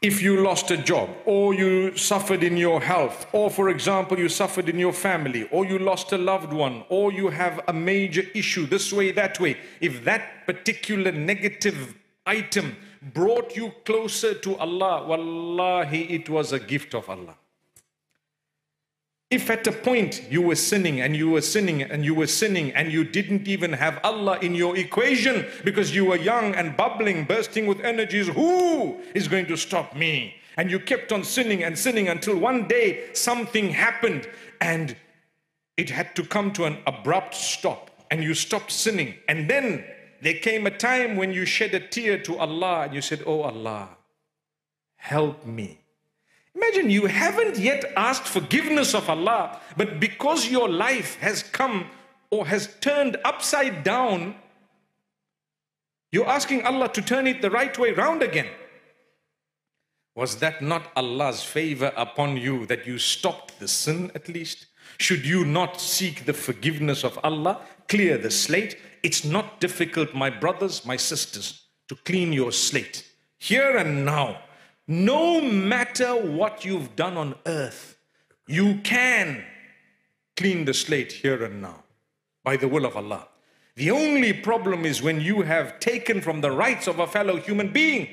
If 0.00 0.20
you 0.20 0.42
lost 0.42 0.72
a 0.72 0.76
job, 0.76 1.10
or 1.26 1.54
you 1.54 1.96
suffered 1.96 2.42
in 2.42 2.56
your 2.56 2.80
health, 2.80 3.26
or 3.32 3.50
for 3.50 3.68
example, 3.68 4.18
you 4.18 4.28
suffered 4.28 4.68
in 4.68 4.76
your 4.76 4.92
family, 4.92 5.48
or 5.52 5.64
you 5.64 5.78
lost 5.78 6.10
a 6.10 6.18
loved 6.18 6.52
one, 6.52 6.82
or 6.88 7.12
you 7.12 7.28
have 7.28 7.60
a 7.68 7.72
major 7.72 8.24
issue 8.34 8.66
this 8.66 8.92
way, 8.92 9.12
that 9.12 9.38
way, 9.38 9.56
if 9.80 10.02
that 10.02 10.44
particular 10.44 11.12
negative 11.12 11.94
item 12.26 12.74
brought 13.02 13.56
you 13.56 13.72
closer 13.84 14.34
to 14.34 14.56
Allah, 14.56 15.04
wallahi, 15.06 16.14
it 16.14 16.28
was 16.28 16.52
a 16.52 16.60
gift 16.60 16.94
of 16.94 17.10
Allah. 17.10 17.36
If 19.30 19.48
at 19.48 19.66
a 19.66 19.72
point 19.72 20.30
you 20.30 20.42
were 20.42 20.54
sinning 20.54 21.00
and 21.00 21.16
you 21.16 21.30
were 21.30 21.40
sinning 21.40 21.82
and 21.82 22.04
you 22.04 22.14
were 22.14 22.26
sinning 22.26 22.70
and 22.72 22.92
you 22.92 23.02
didn't 23.02 23.48
even 23.48 23.72
have 23.72 23.98
Allah 24.04 24.38
in 24.42 24.54
your 24.54 24.76
equation 24.76 25.46
because 25.64 25.94
you 25.94 26.04
were 26.04 26.16
young 26.16 26.54
and 26.54 26.76
bubbling, 26.76 27.24
bursting 27.24 27.66
with 27.66 27.80
energies, 27.80 28.28
who 28.28 29.00
is 29.14 29.28
going 29.28 29.46
to 29.46 29.56
stop 29.56 29.96
me? 29.96 30.34
And 30.58 30.70
you 30.70 30.78
kept 30.78 31.12
on 31.12 31.24
sinning 31.24 31.64
and 31.64 31.78
sinning 31.78 32.08
until 32.08 32.36
one 32.36 32.68
day 32.68 33.08
something 33.14 33.70
happened 33.70 34.28
and 34.60 34.94
it 35.78 35.88
had 35.88 36.14
to 36.16 36.24
come 36.24 36.52
to 36.52 36.66
an 36.66 36.76
abrupt 36.86 37.34
stop 37.34 37.90
and 38.10 38.22
you 38.22 38.34
stopped 38.34 38.70
sinning. 38.70 39.14
And 39.28 39.48
then 39.48 39.82
there 40.22 40.34
came 40.34 40.68
a 40.68 40.70
time 40.70 41.16
when 41.16 41.32
you 41.32 41.44
shed 41.44 41.74
a 41.74 41.80
tear 41.80 42.16
to 42.18 42.38
Allah 42.38 42.82
and 42.82 42.94
you 42.94 43.02
said, 43.02 43.24
Oh 43.26 43.42
Allah, 43.42 43.88
help 44.94 45.44
me. 45.44 45.80
Imagine 46.54 46.90
you 46.90 47.06
haven't 47.06 47.58
yet 47.58 47.84
asked 47.96 48.28
forgiveness 48.28 48.94
of 48.94 49.10
Allah, 49.10 49.58
but 49.76 49.98
because 49.98 50.48
your 50.48 50.68
life 50.68 51.16
has 51.16 51.42
come 51.42 51.86
or 52.30 52.46
has 52.46 52.68
turned 52.80 53.16
upside 53.24 53.82
down, 53.82 54.36
you're 56.12 56.28
asking 56.28 56.64
Allah 56.66 56.88
to 56.90 57.02
turn 57.02 57.26
it 57.26 57.42
the 57.42 57.50
right 57.50 57.76
way 57.76 57.90
round 57.90 58.22
again. 58.22 58.48
Was 60.14 60.36
that 60.36 60.62
not 60.62 60.92
Allah's 60.94 61.42
favor 61.42 61.92
upon 61.96 62.36
you 62.36 62.64
that 62.66 62.86
you 62.86 62.98
stopped 62.98 63.58
the 63.58 63.66
sin 63.66 64.12
at 64.14 64.28
least? 64.28 64.66
Should 64.98 65.26
you 65.26 65.44
not 65.44 65.80
seek 65.80 66.26
the 66.26 66.34
forgiveness 66.34 67.02
of 67.02 67.18
Allah, 67.24 67.60
clear 67.88 68.18
the 68.18 68.30
slate, 68.30 68.76
it's 69.02 69.24
not 69.24 69.60
difficult, 69.60 70.14
my 70.14 70.30
brothers, 70.30 70.86
my 70.86 70.96
sisters, 70.96 71.64
to 71.88 71.96
clean 71.96 72.32
your 72.32 72.52
slate 72.52 73.04
here 73.38 73.76
and 73.76 74.04
now. 74.04 74.38
No 74.86 75.40
matter 75.40 76.14
what 76.14 76.64
you've 76.64 76.94
done 76.96 77.16
on 77.16 77.34
earth, 77.46 77.96
you 78.46 78.80
can 78.82 79.44
clean 80.36 80.64
the 80.64 80.74
slate 80.74 81.12
here 81.12 81.44
and 81.44 81.60
now 81.62 81.82
by 82.44 82.56
the 82.56 82.68
will 82.68 82.84
of 82.84 82.96
Allah. 82.96 83.28
The 83.74 83.90
only 83.90 84.32
problem 84.32 84.84
is 84.84 85.02
when 85.02 85.20
you 85.20 85.42
have 85.42 85.80
taken 85.80 86.20
from 86.20 86.40
the 86.40 86.50
rights 86.50 86.86
of 86.86 86.98
a 86.98 87.06
fellow 87.06 87.36
human 87.36 87.72
being, 87.72 88.08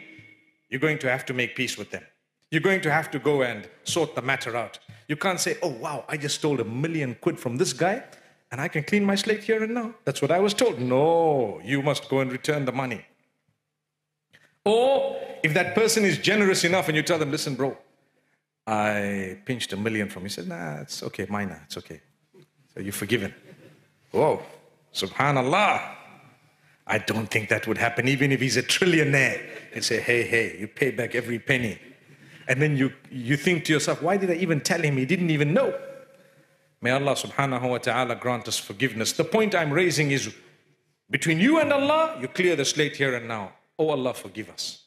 you're 0.69 0.79
going 0.79 0.99
to 0.99 1.09
have 1.09 1.25
to 1.25 1.33
make 1.33 1.55
peace 1.55 1.77
with 1.77 1.91
them. 1.91 2.03
You're 2.51 2.61
going 2.61 2.81
to 2.81 2.91
have 2.91 3.11
to 3.11 3.19
go 3.19 3.43
and 3.43 3.67
sort 3.83 4.15
the 4.15 4.21
matter 4.21 4.55
out. 4.55 4.79
You 5.07 5.15
can't 5.15 5.39
say, 5.39 5.57
oh, 5.61 5.69
wow, 5.69 6.05
I 6.07 6.17
just 6.17 6.35
stole 6.35 6.59
a 6.61 6.63
million 6.63 7.15
quid 7.19 7.39
from 7.39 7.57
this 7.57 7.73
guy 7.73 8.03
and 8.51 8.59
I 8.59 8.67
can 8.67 8.83
clean 8.83 9.05
my 9.05 9.15
slate 9.15 9.43
here 9.43 9.63
and 9.63 9.73
now. 9.73 9.93
That's 10.05 10.21
what 10.21 10.31
I 10.31 10.39
was 10.39 10.53
told. 10.53 10.79
No, 10.79 11.61
you 11.63 11.81
must 11.81 12.09
go 12.09 12.19
and 12.19 12.31
return 12.31 12.65
the 12.65 12.71
money. 12.71 13.05
Or 14.65 15.17
if 15.43 15.53
that 15.53 15.75
person 15.75 16.05
is 16.05 16.17
generous 16.17 16.63
enough 16.63 16.87
and 16.87 16.95
you 16.95 17.03
tell 17.03 17.19
them, 17.19 17.31
listen, 17.31 17.55
bro, 17.55 17.77
I 18.67 19.37
pinched 19.45 19.73
a 19.73 19.77
million 19.77 20.09
from 20.09 20.23
you. 20.23 20.29
He 20.29 20.33
said, 20.33 20.47
nah, 20.47 20.81
it's 20.81 21.01
okay, 21.03 21.25
minor, 21.29 21.61
it's 21.65 21.77
okay. 21.77 22.01
So 22.73 22.81
you're 22.81 22.93
forgiven. 22.93 23.33
Whoa, 24.11 24.41
subhanallah. 24.93 25.95
I 26.85 26.97
don't 26.97 27.27
think 27.27 27.49
that 27.49 27.67
would 27.67 27.77
happen, 27.77 28.07
even 28.07 28.31
if 28.31 28.41
he's 28.41 28.57
a 28.57 28.63
trillionaire. 28.63 29.41
And 29.73 29.83
say, 29.83 29.99
hey, 29.99 30.23
hey, 30.23 30.57
you 30.59 30.67
pay 30.67 30.89
back 30.89 31.13
every 31.13 31.37
penny. 31.37 31.77
And 32.47 32.59
then 32.59 32.75
you, 32.75 32.91
you 33.11 33.37
think 33.37 33.65
to 33.65 33.73
yourself, 33.73 34.01
why 34.01 34.17
did 34.17 34.31
I 34.31 34.33
even 34.35 34.59
tell 34.61 34.81
him? 34.81 34.97
He 34.97 35.05
didn't 35.05 35.29
even 35.29 35.53
know. 35.53 35.79
May 36.81 36.91
Allah 36.91 37.13
subhanahu 37.13 37.69
wa 37.69 37.77
ta'ala 37.77 38.15
grant 38.15 38.47
us 38.47 38.57
forgiveness. 38.57 39.11
The 39.11 39.25
point 39.25 39.53
I'm 39.53 39.71
raising 39.71 40.11
is 40.11 40.33
between 41.09 41.39
you 41.39 41.59
and 41.59 41.73
Allah, 41.73 42.17
you 42.21 42.27
clear 42.27 42.55
the 42.55 42.65
slate 42.65 42.95
here 42.95 43.15
and 43.15 43.27
now. 43.27 43.53
Oh 43.77 43.89
Allah, 43.89 44.13
forgive 44.13 44.49
us. 44.49 44.85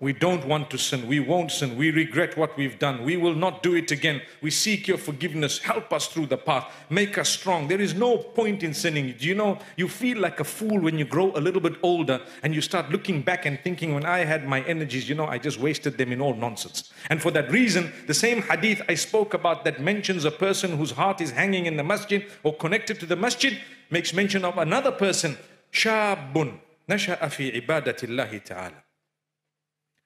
We 0.00 0.12
don't 0.12 0.46
want 0.46 0.70
to 0.70 0.78
sin. 0.78 1.08
We 1.08 1.18
won't 1.18 1.50
sin. 1.50 1.76
We 1.76 1.90
regret 1.90 2.36
what 2.36 2.56
we've 2.56 2.78
done. 2.78 3.02
We 3.02 3.16
will 3.16 3.34
not 3.34 3.64
do 3.64 3.74
it 3.74 3.90
again. 3.90 4.22
We 4.40 4.52
seek 4.52 4.86
your 4.86 4.96
forgiveness. 4.96 5.58
Help 5.58 5.92
us 5.92 6.06
through 6.06 6.26
the 6.26 6.36
path. 6.36 6.72
Make 6.88 7.18
us 7.18 7.28
strong. 7.28 7.66
There 7.66 7.80
is 7.80 7.94
no 7.94 8.16
point 8.16 8.62
in 8.62 8.74
sinning. 8.74 9.16
Do 9.18 9.26
you 9.26 9.34
know, 9.34 9.58
you 9.76 9.88
feel 9.88 10.18
like 10.18 10.38
a 10.38 10.44
fool 10.44 10.78
when 10.78 10.98
you 10.98 11.04
grow 11.04 11.32
a 11.34 11.40
little 11.40 11.60
bit 11.60 11.74
older 11.82 12.20
and 12.44 12.54
you 12.54 12.60
start 12.60 12.92
looking 12.92 13.22
back 13.22 13.44
and 13.44 13.58
thinking, 13.58 13.92
when 13.92 14.06
I 14.06 14.20
had 14.20 14.46
my 14.46 14.60
energies, 14.66 15.08
you 15.08 15.16
know, 15.16 15.26
I 15.26 15.38
just 15.38 15.58
wasted 15.58 15.98
them 15.98 16.12
in 16.12 16.20
all 16.20 16.34
nonsense. 16.34 16.92
And 17.10 17.20
for 17.20 17.32
that 17.32 17.50
reason, 17.50 17.92
the 18.06 18.14
same 18.14 18.42
hadith 18.42 18.80
I 18.88 18.94
spoke 18.94 19.34
about 19.34 19.64
that 19.64 19.80
mentions 19.80 20.24
a 20.24 20.30
person 20.30 20.76
whose 20.76 20.92
heart 20.92 21.20
is 21.20 21.32
hanging 21.32 21.66
in 21.66 21.76
the 21.76 21.82
masjid 21.82 22.24
or 22.44 22.54
connected 22.54 23.00
to 23.00 23.06
the 23.06 23.16
masjid 23.16 23.58
makes 23.90 24.14
mention 24.14 24.44
of 24.44 24.58
another 24.58 24.92
person, 24.92 25.36
shabun, 25.72 26.60
nasha'a 26.88 27.28
fi 27.32 27.50
ibadatillahi 27.60 28.44
ta'ala 28.44 28.84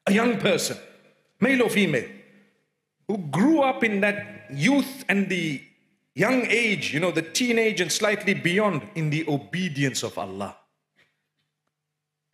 a 0.06 0.12
young 0.12 0.38
person, 0.38 0.76
male 1.40 1.62
or 1.62 1.70
female, 1.70 2.08
who 3.08 3.18
grew 3.18 3.60
up 3.60 3.84
in 3.84 4.00
that 4.00 4.46
youth 4.52 5.04
and 5.08 5.28
the 5.28 5.62
young 6.14 6.46
age, 6.46 6.92
you 6.92 7.00
know, 7.00 7.10
the 7.10 7.22
teenage 7.22 7.80
and 7.80 7.90
slightly 7.90 8.34
beyond, 8.34 8.82
in 8.94 9.10
the 9.10 9.26
obedience 9.28 10.02
of 10.02 10.18
Allah. 10.18 10.56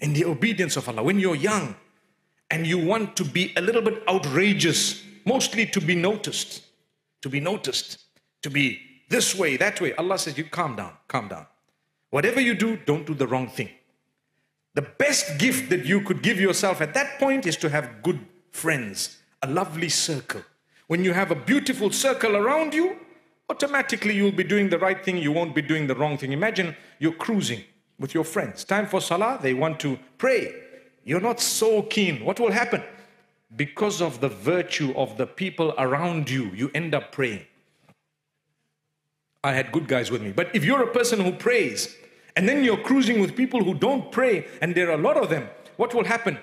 In 0.00 0.12
the 0.12 0.24
obedience 0.24 0.76
of 0.76 0.88
Allah. 0.88 1.02
When 1.02 1.18
you're 1.18 1.34
young 1.34 1.74
and 2.50 2.66
you 2.66 2.78
want 2.78 3.16
to 3.16 3.24
be 3.24 3.52
a 3.56 3.60
little 3.60 3.82
bit 3.82 4.02
outrageous, 4.08 5.02
mostly 5.24 5.66
to 5.66 5.80
be 5.80 5.94
noticed, 5.94 6.64
to 7.22 7.28
be 7.28 7.40
noticed, 7.40 7.98
to 8.42 8.50
be 8.50 8.80
this 9.08 9.34
way, 9.34 9.56
that 9.56 9.80
way, 9.80 9.94
Allah 9.94 10.18
says, 10.18 10.36
You 10.36 10.44
calm 10.44 10.76
down, 10.76 10.92
calm 11.08 11.28
down. 11.28 11.46
Whatever 12.10 12.40
you 12.40 12.54
do, 12.54 12.76
don't 12.76 13.06
do 13.06 13.14
the 13.14 13.26
wrong 13.26 13.48
thing. 13.48 13.70
The 14.78 14.82
best 14.82 15.38
gift 15.38 15.70
that 15.70 15.86
you 15.86 16.00
could 16.02 16.22
give 16.22 16.38
yourself 16.38 16.80
at 16.80 16.94
that 16.94 17.18
point 17.18 17.46
is 17.46 17.56
to 17.56 17.68
have 17.68 18.00
good 18.00 18.20
friends, 18.52 19.18
a 19.42 19.50
lovely 19.50 19.88
circle. 19.88 20.42
When 20.86 21.02
you 21.02 21.12
have 21.14 21.32
a 21.32 21.34
beautiful 21.34 21.90
circle 21.90 22.36
around 22.36 22.72
you, 22.72 22.96
automatically 23.50 24.14
you'll 24.14 24.30
be 24.30 24.44
doing 24.44 24.68
the 24.68 24.78
right 24.78 25.04
thing, 25.04 25.16
you 25.18 25.32
won't 25.32 25.52
be 25.52 25.62
doing 25.62 25.88
the 25.88 25.96
wrong 25.96 26.16
thing. 26.16 26.30
Imagine 26.30 26.76
you're 27.00 27.10
cruising 27.26 27.64
with 27.98 28.14
your 28.14 28.22
friends. 28.22 28.62
Time 28.62 28.86
for 28.86 29.00
salah, 29.00 29.40
they 29.42 29.52
want 29.52 29.80
to 29.80 29.98
pray. 30.16 30.54
You're 31.02 31.26
not 31.28 31.40
so 31.40 31.82
keen. 31.82 32.24
What 32.24 32.38
will 32.38 32.52
happen? 32.52 32.84
Because 33.56 34.00
of 34.00 34.20
the 34.20 34.28
virtue 34.28 34.94
of 34.96 35.16
the 35.16 35.26
people 35.26 35.74
around 35.76 36.30
you, 36.30 36.52
you 36.54 36.70
end 36.72 36.94
up 36.94 37.10
praying. 37.10 37.44
I 39.42 39.54
had 39.54 39.72
good 39.72 39.88
guys 39.88 40.12
with 40.12 40.22
me. 40.22 40.30
But 40.30 40.54
if 40.54 40.64
you're 40.64 40.84
a 40.84 40.92
person 40.92 41.18
who 41.18 41.32
prays, 41.32 41.96
and 42.38 42.48
then 42.48 42.62
you're 42.62 42.76
cruising 42.76 43.20
with 43.20 43.34
people 43.34 43.64
who 43.64 43.74
don't 43.74 44.12
pray, 44.12 44.46
and 44.62 44.72
there 44.72 44.88
are 44.90 44.94
a 44.94 45.02
lot 45.08 45.16
of 45.16 45.28
them, 45.28 45.48
what 45.76 45.92
will 45.92 46.04
happen? 46.04 46.38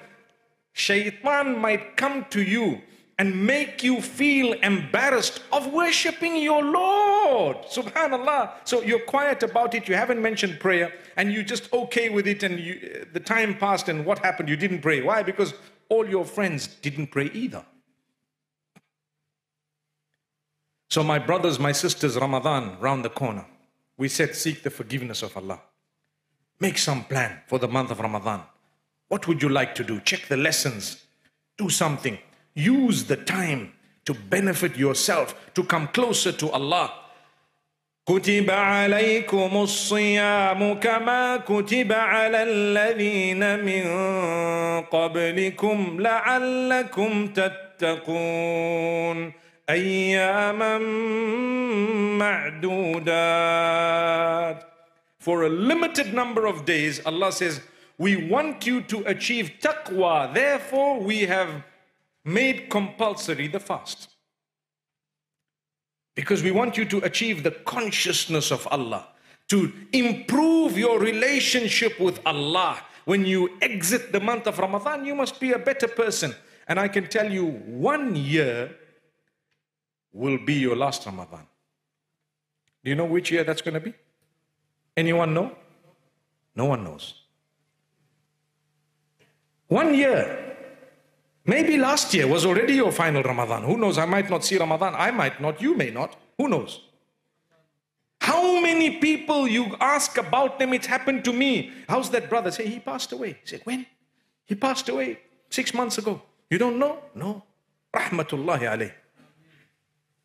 Shaitan 0.74 1.58
might 1.58 1.96
come 1.96 2.26
to 2.32 2.41
you 2.41 2.82
and 3.18 3.48
make 3.48 3.82
you 3.82 4.02
feel 4.02 4.52
embarrassed 4.62 5.41
of 5.54 5.72
worshiping 5.72 6.36
your 6.36 6.62
Lord. 6.62 7.56
Subhanallah. 7.72 8.56
So 8.66 8.82
you're 8.82 9.06
quiet 9.06 9.41
about 9.41 9.74
it, 9.74 9.88
you 9.88 9.96
haven't 9.96 10.22
mentioned 10.22 10.60
prayer, 10.60 10.91
and 11.16 11.32
you're 11.32 11.43
just 11.43 11.72
okay 11.72 12.10
with 12.10 12.28
it, 12.28 12.43
and 12.43 12.60
you, 12.60 12.74
uh, 12.74 13.06
the 13.14 13.22
time 13.22 13.58
passed, 13.58 13.88
and 13.88 14.06
what 14.06 14.20
happened? 14.20 14.50
You 14.50 14.58
didn't 14.58 14.82
pray. 14.82 15.02
Why? 15.02 15.24
Because 15.24 15.54
all 15.88 16.06
your 16.06 16.26
friends 16.26 16.68
didn't 16.68 17.08
pray 17.08 17.32
either. 17.34 17.64
So, 20.89 21.06
my 21.06 21.20
brothers, 21.20 21.58
my 21.58 21.72
sisters, 21.72 22.18
Ramadan 22.18 22.82
round 22.82 23.06
the 23.06 23.10
corner. 23.10 23.46
We 23.96 24.10
said, 24.10 24.36
seek 24.36 24.62
the 24.62 24.70
forgiveness 24.70 25.24
of 25.24 25.38
Allah. 25.38 25.62
Make 26.61 26.78
some 26.78 27.05
plan 27.05 27.41
for 27.47 27.59
the 27.59 27.68
month 27.68 27.91
of 27.91 28.01
Ramadan. 28.01 28.43
What 29.09 29.26
would 29.26 29.43
you 29.43 29.49
like 29.49 29.74
to 29.76 29.84
do? 29.84 30.01
Check 30.01 30.28
the 30.28 30.36
lessons. 30.36 31.03
Do 31.57 31.68
something. 31.68 32.18
Use 32.55 33.05
the 33.05 33.16
time 33.16 33.72
to 34.05 34.14
benefit 34.14 34.76
yourself, 34.76 35.34
to 35.55 35.64
come 35.64 35.88
closer 35.88 36.32
to 36.32 36.51
Allah. 36.51 36.93
كتب 38.09 38.51
عليكم 38.51 39.51
الصيام 39.55 40.80
كما 40.80 41.36
كتب 41.36 41.93
على 41.93 42.43
الذين 42.43 43.64
من 43.64 43.84
قبلكم 44.80 45.97
لعلكم 46.01 47.26
تتقون 47.28 49.32
أياما 49.70 50.78
معدودات 52.18 53.11
for 55.26 55.41
a 55.41 55.49
limited 55.49 56.13
number 56.13 56.45
of 56.45 56.65
days, 56.65 57.03
Allah 57.03 57.32
says, 57.32 57.59
we 57.97 58.30
want 58.30 58.67
you 58.67 58.82
to 58.82 59.03
achieve 59.07 59.53
taqwa. 59.59 60.32
Therefore, 60.32 60.99
we 60.99 61.21
have 61.21 61.63
made 62.23 62.69
compulsory 62.69 63.47
the 63.47 63.59
fast. 63.59 64.09
Because 66.13 66.43
we 66.43 66.51
want 66.51 66.78
you 66.78 66.86
to 66.86 66.99
achieve 66.99 67.41
the 67.41 67.49
consciousness 67.49 68.51
of 68.51 68.67
Allah, 68.67 69.07
to 69.47 69.73
improve 69.93 70.78
your 70.78 70.99
relationship 70.99 71.99
with 71.99 72.19
Allah. 72.23 72.78
When 73.05 73.26
you 73.26 73.49
exit 73.63 74.11
the 74.11 74.19
month 74.19 74.45
of 74.45 74.59
Ramadan, 74.59 75.07
you 75.07 75.15
must 75.15 75.39
be 75.39 75.53
a 75.53 75.57
better 75.57 75.88
person. 75.88 76.36
And 76.67 76.80
I 76.80 76.88
can 76.88 77.07
tell 77.07 77.32
you, 77.32 77.47
one 77.47 78.15
year 78.15 78.76
will 80.13 80.38
be 80.38 80.53
your 80.53 80.76
last 80.76 81.03
Ramadan. 81.07 81.47
Do 82.84 82.91
you 82.91 82.95
know 82.95 83.05
which 83.05 83.32
year 83.32 83.43
that's 83.43 83.63
going 83.63 83.73
to 83.73 83.80
be? 83.80 83.95
Anyone 84.98 85.34
know? 85.34 85.52
No 86.56 86.66
one 86.66 86.84
knows. 86.84 87.14
One 89.68 89.93
year. 89.93 90.41
Maybe 91.46 91.78
last 91.78 92.14
year 92.14 92.28
was 92.28 92.46
already 92.46 92.74
your 92.74 92.91
final 92.91 93.22
Ramadan. 93.22 93.64
Who 93.64 93.78
knows? 93.78 93.98
I 93.98 94.06
might 94.06 94.30
not 94.30 94.43
see 94.43 94.58
Ramadan. 94.58 94.96
I 94.96 95.12
might 95.12 95.39
not. 95.39 95.62
You 95.62 95.76
may 95.76 95.91
not. 95.91 96.16
Who 96.38 96.48
knows? 96.48 96.82
How 98.20 98.60
many 98.60 98.98
people 98.98 99.48
you 99.48 99.76
ask 99.80 100.18
about 100.18 100.58
them, 100.58 100.74
it's 100.74 100.88
happened 100.88 101.24
to 101.26 101.34
me. 101.34 101.72
How's 101.88 102.10
that 102.10 102.30
brother? 102.30 102.50
Say, 102.50 102.68
he 102.68 102.80
passed 102.80 103.12
away. 103.12 103.38
Say, 103.43 103.62
when? 103.64 103.86
He 104.46 104.56
passed 104.56 104.89
away 104.89 105.20
six 105.50 105.74
months 105.74 106.00
ago. 106.00 106.22
You 106.50 106.58
don't 106.58 106.80
know? 106.80 107.00
No. 107.14 107.43
Rahmatullahi 107.93 108.62
alayh. 108.62 108.91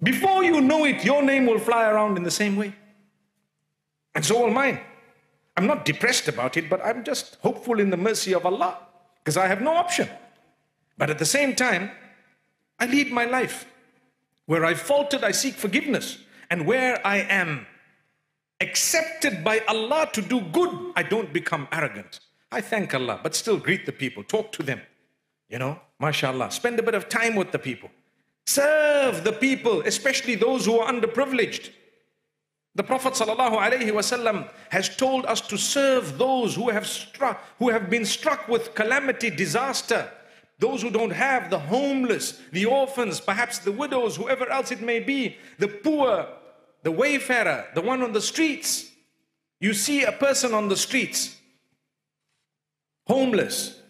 Before 0.02 0.42
you 0.42 0.60
know 0.62 0.86
it, 0.86 1.04
your 1.04 1.22
name 1.22 1.46
will 1.46 1.58
fly 1.58 1.90
around 1.90 2.16
in 2.16 2.22
the 2.22 2.30
same 2.30 2.56
way. 2.56 2.74
And 4.14 4.24
so 4.24 4.40
will 4.40 4.50
mine. 4.50 4.80
I'm 5.56 5.66
not 5.66 5.84
depressed 5.84 6.28
about 6.28 6.56
it, 6.56 6.70
but 6.70 6.84
I'm 6.84 7.04
just 7.04 7.36
hopeful 7.42 7.80
in 7.80 7.90
the 7.90 7.96
mercy 7.96 8.34
of 8.34 8.46
Allah 8.46 8.78
because 9.22 9.36
I 9.36 9.46
have 9.46 9.60
no 9.60 9.74
option. 9.74 10.08
But 10.96 11.10
at 11.10 11.18
the 11.18 11.24
same 11.24 11.54
time, 11.54 11.90
I 12.78 12.86
lead 12.86 13.12
my 13.12 13.24
life. 13.24 13.66
Where 14.46 14.64
I 14.64 14.74
faltered, 14.74 15.22
I 15.22 15.32
seek 15.32 15.54
forgiveness. 15.54 16.18
And 16.50 16.66
where 16.66 17.04
I 17.06 17.18
am 17.18 17.66
accepted 18.60 19.44
by 19.44 19.60
Allah 19.68 20.08
to 20.12 20.22
do 20.22 20.40
good, 20.40 20.92
I 20.96 21.02
don't 21.02 21.32
become 21.32 21.68
arrogant. 21.70 22.20
I 22.52 22.60
thank 22.60 22.94
Allah, 22.94 23.20
but 23.22 23.34
still 23.34 23.58
greet 23.58 23.86
the 23.86 23.92
people, 23.92 24.24
talk 24.24 24.50
to 24.52 24.62
them. 24.62 24.80
You 25.48 25.58
know, 25.58 25.80
mashallah, 25.98 26.50
spend 26.50 26.78
a 26.78 26.82
bit 26.82 26.94
of 26.94 27.08
time 27.08 27.36
with 27.36 27.52
the 27.52 27.58
people. 27.58 27.90
Serve 28.46 29.24
the 29.24 29.32
people, 29.32 29.82
especially 29.82 30.34
those 30.34 30.66
who 30.66 30.78
are 30.78 30.92
underprivileged. 30.92 31.70
The 32.76 32.84
Prophet 32.84 33.14
ﷺ 33.14 34.50
has 34.70 34.96
told 34.96 35.26
us 35.26 35.40
to 35.42 35.58
serve 35.58 36.18
those 36.18 36.54
who 36.54 36.70
have 36.70 36.86
struck, 36.86 37.42
who 37.58 37.68
have 37.70 37.90
been 37.90 38.04
struck 38.04 38.46
with 38.48 38.74
calamity, 38.74 39.28
disaster, 39.28 40.08
those 40.60 40.82
who 40.82 40.90
don't 40.90 41.10
have, 41.10 41.50
the 41.50 41.58
homeless, 41.58 42.40
the 42.52 42.66
orphans, 42.66 43.18
perhaps 43.20 43.58
the 43.58 43.72
widows, 43.72 44.16
whoever 44.16 44.48
else 44.48 44.70
it 44.70 44.82
may 44.82 45.00
be, 45.00 45.36
the 45.58 45.66
poor, 45.66 46.28
the 46.82 46.92
wayfarer, 46.92 47.66
the 47.74 47.80
one 47.80 48.02
on 48.02 48.12
the 48.12 48.20
streets. 48.20 48.90
You 49.58 49.74
see 49.74 50.04
a 50.04 50.12
person 50.12 50.54
on 50.54 50.68
the 50.68 50.76
streets, 50.76 51.36
homeless. 53.06 53.80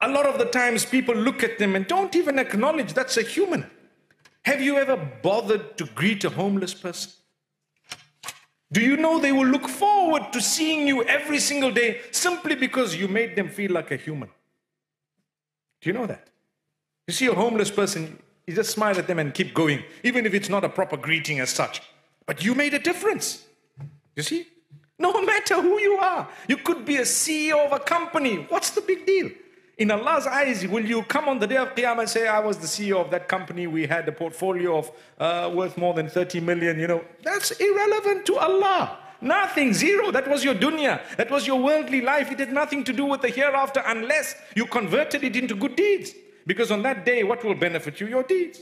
A 0.00 0.08
lot 0.08 0.26
of 0.26 0.38
the 0.38 0.46
times 0.46 0.84
people 0.84 1.14
look 1.14 1.44
at 1.44 1.58
them 1.58 1.76
and 1.76 1.86
don't 1.86 2.16
even 2.16 2.40
acknowledge 2.40 2.92
that's 2.92 3.16
a 3.18 3.22
human. 3.22 3.70
Have 4.44 4.60
you 4.60 4.76
ever 4.78 4.96
bothered 4.96 5.78
to 5.78 5.84
greet 5.84 6.24
a 6.24 6.30
homeless 6.30 6.74
person? 6.74 7.12
Do 8.72 8.80
you 8.80 8.96
know 8.96 9.18
they 9.18 9.32
will 9.32 9.46
look 9.46 9.68
forward 9.68 10.32
to 10.32 10.40
seeing 10.40 10.88
you 10.88 11.04
every 11.04 11.38
single 11.38 11.70
day 11.70 12.00
simply 12.10 12.54
because 12.54 12.96
you 12.96 13.06
made 13.06 13.36
them 13.36 13.50
feel 13.50 13.70
like 13.70 13.90
a 13.90 13.96
human? 13.96 14.30
Do 15.82 15.90
you 15.90 15.92
know 15.92 16.06
that? 16.06 16.28
You 17.06 17.12
see 17.12 17.26
a 17.26 17.34
homeless 17.34 17.70
person, 17.70 18.18
you 18.46 18.54
just 18.54 18.70
smile 18.70 18.98
at 18.98 19.06
them 19.06 19.18
and 19.18 19.34
keep 19.34 19.52
going, 19.52 19.84
even 20.02 20.24
if 20.24 20.32
it's 20.32 20.48
not 20.48 20.64
a 20.64 20.70
proper 20.70 20.96
greeting 20.96 21.38
as 21.40 21.50
such. 21.50 21.82
But 22.24 22.42
you 22.42 22.54
made 22.54 22.72
a 22.72 22.78
difference. 22.78 23.44
You 24.16 24.22
see? 24.22 24.46
No 24.98 25.20
matter 25.32 25.60
who 25.60 25.78
you 25.78 25.96
are, 25.96 26.26
you 26.48 26.56
could 26.56 26.86
be 26.86 26.96
a 26.96 27.02
CEO 27.02 27.66
of 27.66 27.72
a 27.72 27.78
company. 27.78 28.46
What's 28.48 28.70
the 28.70 28.80
big 28.80 29.04
deal? 29.04 29.30
In 29.82 29.90
Allah's 29.90 30.28
eyes, 30.28 30.64
will 30.68 30.84
you 30.84 31.02
come 31.02 31.28
on 31.28 31.40
the 31.40 31.46
day 31.48 31.56
of 31.56 31.74
Qiyamah 31.74 32.02
and 32.02 32.08
say, 32.08 32.28
I 32.28 32.38
was 32.38 32.56
the 32.56 32.68
CEO 32.68 33.00
of 33.04 33.10
that 33.10 33.26
company, 33.26 33.66
we 33.66 33.84
had 33.84 34.08
a 34.08 34.12
portfolio 34.12 34.78
of 34.78 34.92
uh, 35.18 35.50
worth 35.52 35.76
more 35.76 35.92
than 35.92 36.08
30 36.08 36.38
million, 36.38 36.78
you 36.78 36.86
know? 36.86 37.04
That's 37.24 37.50
irrelevant 37.50 38.24
to 38.26 38.36
Allah. 38.36 38.96
Nothing, 39.20 39.74
zero. 39.74 40.12
That 40.12 40.28
was 40.28 40.44
your 40.44 40.54
dunya. 40.54 41.00
That 41.16 41.32
was 41.32 41.48
your 41.48 41.60
worldly 41.60 42.00
life. 42.00 42.30
It 42.30 42.38
had 42.38 42.52
nothing 42.52 42.84
to 42.84 42.92
do 42.92 43.06
with 43.06 43.22
the 43.22 43.28
hereafter 43.28 43.82
unless 43.84 44.36
you 44.54 44.66
converted 44.66 45.24
it 45.24 45.34
into 45.34 45.56
good 45.56 45.74
deeds. 45.74 46.12
Because 46.46 46.70
on 46.70 46.82
that 46.82 47.04
day, 47.04 47.24
what 47.24 47.42
will 47.42 47.56
benefit 47.56 48.00
you? 48.00 48.06
Your 48.06 48.22
deeds. 48.22 48.60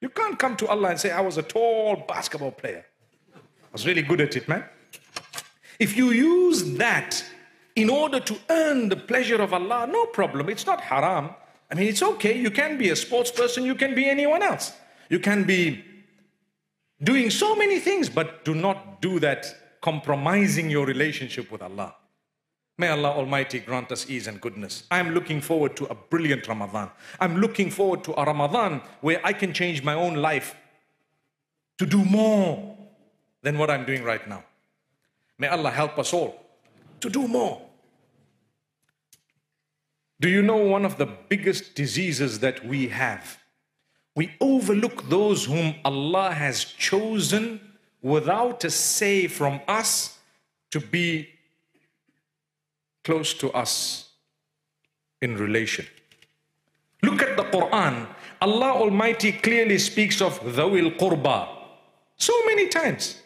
You 0.00 0.08
can't 0.08 0.40
come 0.40 0.56
to 0.56 0.66
Allah 0.66 0.88
and 0.88 0.98
say, 0.98 1.12
I 1.12 1.20
was 1.20 1.38
a 1.38 1.42
tall 1.44 2.02
basketball 2.08 2.50
player. 2.50 2.84
I 3.32 3.38
was 3.72 3.86
really 3.86 4.02
good 4.02 4.20
at 4.20 4.34
it, 4.34 4.48
man. 4.48 4.64
If 5.78 5.96
you 5.96 6.10
use 6.10 6.64
that 6.78 7.24
in 7.78 7.88
order 7.88 8.18
to 8.18 8.36
earn 8.50 8.88
the 8.88 8.96
pleasure 8.96 9.40
of 9.40 9.52
Allah, 9.52 9.86
no 9.86 10.06
problem. 10.06 10.48
It's 10.48 10.66
not 10.66 10.80
haram. 10.80 11.30
I 11.70 11.74
mean, 11.76 11.86
it's 11.88 12.02
okay. 12.02 12.36
You 12.36 12.50
can 12.50 12.76
be 12.76 12.90
a 12.90 12.96
sports 12.96 13.30
person, 13.30 13.64
you 13.64 13.76
can 13.76 13.94
be 13.94 14.08
anyone 14.08 14.42
else. 14.42 14.72
You 15.08 15.20
can 15.20 15.44
be 15.44 15.84
doing 17.00 17.30
so 17.30 17.54
many 17.54 17.78
things, 17.78 18.08
but 18.08 18.44
do 18.44 18.54
not 18.54 19.00
do 19.00 19.20
that 19.20 19.46
compromising 19.80 20.68
your 20.68 20.86
relationship 20.86 21.52
with 21.52 21.62
Allah. 21.62 21.94
May 22.76 22.88
Allah 22.88 23.10
Almighty 23.10 23.60
grant 23.60 23.92
us 23.92 24.10
ease 24.10 24.26
and 24.26 24.40
goodness. 24.40 24.82
I'm 24.90 25.10
looking 25.14 25.40
forward 25.40 25.76
to 25.76 25.86
a 25.86 25.94
brilliant 25.94 26.48
Ramadan. 26.48 26.90
I'm 27.20 27.36
looking 27.40 27.70
forward 27.70 28.02
to 28.04 28.20
a 28.20 28.24
Ramadan 28.24 28.82
where 29.00 29.20
I 29.24 29.32
can 29.32 29.52
change 29.52 29.84
my 29.84 29.94
own 29.94 30.14
life 30.14 30.56
to 31.78 31.86
do 31.86 32.04
more 32.04 32.76
than 33.42 33.56
what 33.56 33.70
I'm 33.70 33.84
doing 33.84 34.02
right 34.02 34.26
now. 34.28 34.42
May 35.38 35.46
Allah 35.46 35.70
help 35.70 35.96
us 35.98 36.12
all 36.12 36.44
to 37.00 37.08
do 37.08 37.28
more. 37.28 37.67
Do 40.20 40.28
you 40.28 40.42
know 40.42 40.56
one 40.56 40.84
of 40.84 40.98
the 40.98 41.06
biggest 41.06 41.74
diseases 41.74 42.40
that 42.40 42.64
we 42.66 42.88
have? 42.88 43.38
We 44.16 44.34
overlook 44.40 45.08
those 45.08 45.44
whom 45.44 45.76
Allah 45.84 46.32
has 46.32 46.64
chosen 46.64 47.60
without 48.02 48.64
a 48.64 48.70
say 48.70 49.28
from 49.28 49.60
us 49.68 50.18
to 50.72 50.80
be 50.80 51.28
close 53.04 53.32
to 53.34 53.50
us 53.52 54.10
in 55.22 55.36
relation. 55.36 55.86
Look 57.02 57.22
at 57.22 57.36
the 57.36 57.44
Quran. 57.44 58.08
Allah 58.40 58.72
Almighty 58.72 59.32
clearly 59.32 59.78
speaks 59.78 60.20
of 60.20 60.40
Dhawil 60.40 60.96
Qurba 60.98 61.48
so 62.16 62.34
many 62.46 62.68
times. 62.68 63.22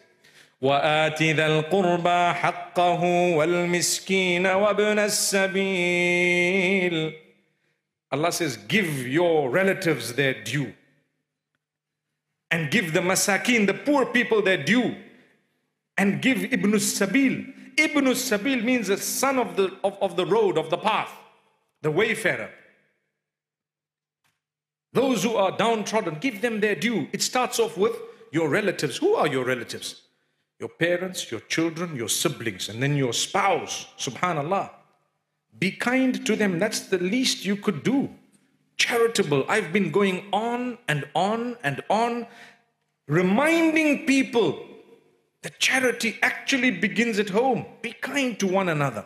وآت 0.62 1.22
ذا 1.22 1.46
القربى 1.46 2.32
حقه 2.34 3.04
والمسكين 3.36 4.46
وابن 4.46 4.98
السبيل 4.98 6.68
Allah 8.10 8.32
says, 8.32 8.56
give 8.56 9.06
your 9.06 9.50
relatives 9.50 10.14
their 10.14 10.32
due 10.42 10.72
and 12.50 12.70
give 12.70 12.94
the 12.94 13.00
masakin, 13.00 13.66
the 13.66 13.74
poor 13.74 14.06
people, 14.06 14.40
their 14.40 14.62
due, 14.64 14.96
and 15.98 16.22
give 16.22 16.44
Ibn 16.44 16.72
Sabil. 16.72 17.52
Ibn 17.76 18.04
Sabil 18.06 18.64
means 18.64 18.88
the 18.88 18.96
son 18.96 19.38
of 19.38 19.56
the, 19.56 19.76
of, 19.84 19.98
of 20.00 20.16
the 20.16 20.24
road, 20.24 20.56
of 20.56 20.70
the 20.70 20.78
path, 20.78 21.12
the 21.82 21.90
wayfarer. 21.90 22.50
Those 24.94 25.22
who 25.22 25.36
are 25.36 25.54
downtrodden, 25.54 26.16
give 26.20 26.40
them 26.40 26.60
their 26.60 26.74
due. 26.74 27.08
It 27.12 27.20
starts 27.22 27.60
off 27.60 27.76
with 27.76 27.94
your 28.32 28.48
relatives. 28.48 28.96
Who 28.96 29.14
are 29.14 29.26
your 29.26 29.44
relatives? 29.44 30.00
Your 30.63 30.69
parents, 30.69 31.29
your 31.29 31.41
children, 31.55 31.93
your 31.93 32.07
siblings, 32.07 32.69
and 32.69 32.81
then 32.81 32.95
your 32.95 33.11
spouse. 33.11 33.87
Subhanallah. 33.99 34.69
Be 35.59 35.71
kind 35.71 36.25
to 36.25 36.37
them. 36.37 36.57
That's 36.57 36.81
the 36.93 36.99
least 36.99 37.43
you 37.43 37.57
could 37.57 37.83
do 37.83 38.09
charitable. 38.77 39.43
I've 39.49 39.73
been 39.73 39.91
going 39.91 40.19
on 40.31 40.77
and 40.87 41.01
on 41.15 41.57
and 41.63 41.83
on, 41.89 42.27
reminding 43.09 44.05
people 44.05 44.65
that 45.41 45.59
charity 45.59 46.17
actually 46.21 46.71
begins 46.71 47.19
at 47.19 47.29
home. 47.29 47.65
Be 47.81 47.91
kind 47.91 48.39
to 48.39 48.47
one 48.47 48.69
another. 48.69 49.05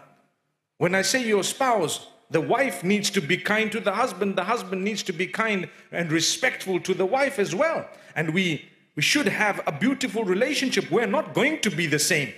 When 0.78 0.94
I 0.94 1.02
say 1.02 1.26
your 1.26 1.44
spouse, 1.44 2.06
The 2.30 2.42
wife 2.42 2.84
needs 2.84 3.10
to 3.12 3.22
be 3.22 3.38
kind 3.38 3.72
to 3.72 3.80
the 3.80 3.94
husband. 3.94 4.36
The 4.36 4.44
husband 4.44 4.84
needs 4.84 5.02
to 5.04 5.14
be 5.14 5.28
kind 5.28 5.70
and 5.92 6.12
respectful 6.12 6.80
to 6.82 6.94
the 6.94 7.06
wife 7.06 7.40
as 7.40 7.56
well. 7.56 7.88
And 8.16 8.34
we, 8.34 8.70
we 8.98 9.04
should 9.04 9.28
have 9.28 9.62
a 9.68 9.72
beautiful 9.72 10.24
relationship. 10.26 10.90
We're 10.90 11.06
not 11.06 11.36
going 11.36 11.62
to 11.62 11.70
be 11.70 11.86
the 11.86 12.00
same. 12.00 12.34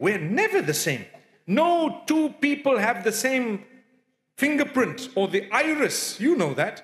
We're 0.00 0.18
never 0.18 0.60
the 0.60 0.74
same. 0.74 1.06
No 1.46 2.02
two 2.06 2.30
people 2.40 2.76
have 2.76 3.04
the 3.04 3.12
same 3.12 3.64
fingerprint 4.36 5.10
or 5.14 5.28
the 5.28 5.48
iris. 5.52 6.20
You 6.20 6.34
know 6.34 6.54
that. 6.54 6.82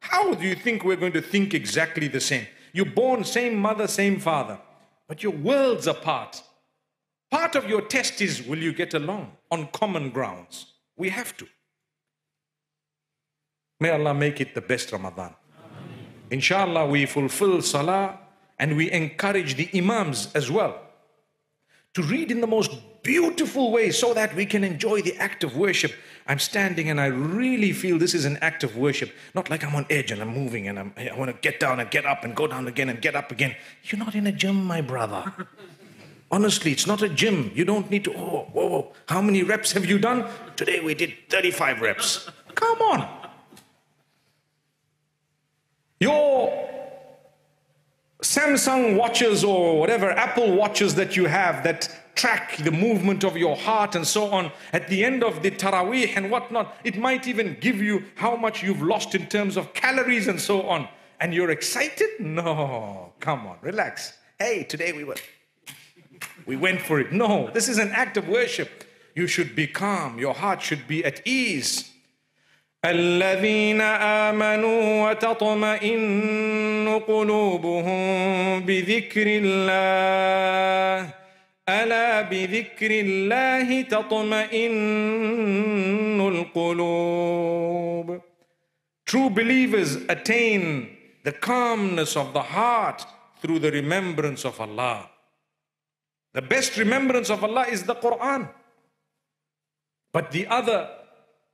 How 0.00 0.34
do 0.34 0.46
you 0.46 0.54
think 0.54 0.84
we're 0.84 0.96
going 0.96 1.14
to 1.14 1.22
think 1.22 1.54
exactly 1.54 2.08
the 2.08 2.20
same? 2.20 2.46
You're 2.74 2.84
born 2.84 3.24
same 3.24 3.56
mother, 3.56 3.86
same 3.86 4.20
father, 4.20 4.60
but 5.08 5.22
your 5.22 5.32
worlds 5.32 5.86
apart. 5.86 6.42
Part 7.30 7.54
of 7.54 7.70
your 7.70 7.80
test 7.80 8.20
is 8.20 8.42
will 8.42 8.58
you 8.58 8.74
get 8.74 8.92
along 8.92 9.32
on 9.50 9.68
common 9.68 10.10
grounds? 10.10 10.66
We 10.98 11.08
have 11.08 11.34
to. 11.38 11.46
May 13.80 13.88
Allah 13.88 14.12
make 14.12 14.42
it 14.42 14.54
the 14.54 14.60
best 14.60 14.92
Ramadan. 14.92 15.34
Inshallah, 16.30 16.86
we 16.86 17.06
fulfill 17.06 17.62
Salah 17.62 18.18
and 18.62 18.76
we 18.76 18.92
encourage 18.92 19.56
the 19.56 19.68
Imams 19.74 20.32
as 20.36 20.48
well 20.48 20.78
to 21.94 22.02
read 22.04 22.30
in 22.30 22.40
the 22.40 22.46
most 22.46 22.70
beautiful 23.02 23.72
way 23.72 23.90
so 23.90 24.14
that 24.14 24.36
we 24.36 24.46
can 24.46 24.62
enjoy 24.62 25.02
the 25.02 25.16
act 25.16 25.42
of 25.42 25.56
worship. 25.56 25.92
I'm 26.28 26.38
standing 26.38 26.88
and 26.88 27.00
I 27.00 27.06
really 27.06 27.72
feel 27.72 27.98
this 27.98 28.14
is 28.14 28.24
an 28.24 28.36
act 28.36 28.62
of 28.62 28.76
worship. 28.76 29.10
Not 29.34 29.50
like 29.50 29.64
I'm 29.64 29.74
on 29.74 29.84
edge 29.90 30.12
and 30.12 30.22
I'm 30.22 30.28
moving 30.28 30.68
and 30.68 30.78
I'm, 30.78 30.94
I 30.96 31.12
want 31.16 31.32
to 31.32 31.36
get 31.40 31.58
down 31.58 31.80
and 31.80 31.90
get 31.90 32.06
up 32.06 32.22
and 32.22 32.36
go 32.36 32.46
down 32.46 32.68
again 32.68 32.88
and 32.88 33.02
get 33.02 33.16
up 33.16 33.32
again. 33.32 33.56
You're 33.82 33.98
not 33.98 34.14
in 34.14 34.28
a 34.28 34.32
gym, 34.32 34.64
my 34.64 34.80
brother. 34.80 35.32
Honestly, 36.30 36.70
it's 36.70 36.86
not 36.86 37.02
a 37.02 37.08
gym. 37.08 37.50
You 37.56 37.64
don't 37.64 37.90
need 37.90 38.04
to, 38.04 38.14
oh, 38.14 38.46
whoa, 38.52 38.68
whoa. 38.68 38.92
How 39.08 39.20
many 39.20 39.42
reps 39.42 39.72
have 39.72 39.86
you 39.86 39.98
done? 39.98 40.24
Today 40.54 40.78
we 40.78 40.94
did 40.94 41.14
35 41.30 41.80
reps. 41.80 42.30
Come 42.54 42.80
on. 42.80 43.08
Your 45.98 46.72
Samsung 48.22 48.96
watches 48.96 49.42
or 49.42 49.78
whatever 49.80 50.10
Apple 50.12 50.54
watches 50.54 50.94
that 50.94 51.16
you 51.16 51.26
have 51.26 51.64
that 51.64 51.88
track 52.14 52.56
the 52.58 52.70
movement 52.70 53.24
of 53.24 53.36
your 53.36 53.56
heart 53.56 53.94
and 53.94 54.06
so 54.06 54.26
on, 54.30 54.52
at 54.72 54.86
the 54.88 55.04
end 55.04 55.24
of 55.24 55.42
the 55.42 55.50
Taraweeh 55.50 56.16
and 56.16 56.30
whatnot, 56.30 56.76
it 56.84 56.96
might 56.96 57.26
even 57.26 57.56
give 57.60 57.82
you 57.82 58.04
how 58.14 58.36
much 58.36 58.62
you've 58.62 58.82
lost 58.82 59.14
in 59.14 59.26
terms 59.26 59.56
of 59.56 59.72
calories 59.74 60.28
and 60.28 60.40
so 60.40 60.62
on. 60.68 60.88
And 61.20 61.34
you're 61.34 61.50
excited? 61.50 62.08
No, 62.20 63.12
come 63.20 63.46
on, 63.46 63.56
relax. 63.60 64.12
Hey, 64.38 64.64
today 64.64 64.92
we 64.92 65.04
were, 65.04 65.16
we 66.46 66.56
went 66.56 66.80
for 66.80 67.00
it. 67.00 67.12
No, 67.12 67.50
this 67.50 67.68
is 67.68 67.78
an 67.78 67.90
act 67.90 68.16
of 68.16 68.28
worship. 68.28 68.84
You 69.14 69.26
should 69.26 69.54
be 69.54 69.66
calm, 69.66 70.18
your 70.18 70.34
heart 70.34 70.62
should 70.62 70.86
be 70.86 71.04
at 71.04 71.26
ease. 71.26 71.91
الذين 72.84 73.80
آمنوا 73.80 75.10
وتطمئن 75.10 77.00
قلوبهم 77.06 78.60
بذكر 78.60 79.26
الله 79.26 81.10
ألا 81.68 82.22
بذكر 82.22 82.90
الله 82.90 83.82
تطمئن 83.82 84.72
القلوب 86.20 88.20
True 89.06 89.30
believers 89.30 89.96
attain 90.08 90.88
the 91.22 91.32
calmness 91.32 92.16
of 92.16 92.32
the 92.32 92.42
heart 92.42 93.04
through 93.40 93.58
the 93.58 93.70
remembrance 93.70 94.44
of 94.44 94.60
Allah. 94.60 95.10
The 96.32 96.42
best 96.42 96.76
remembrance 96.78 97.30
of 97.30 97.44
Allah 97.44 97.66
is 97.68 97.84
the 97.84 97.94
Quran. 97.94 98.48
But 100.12 100.30
the 100.30 100.46
other 100.46 100.88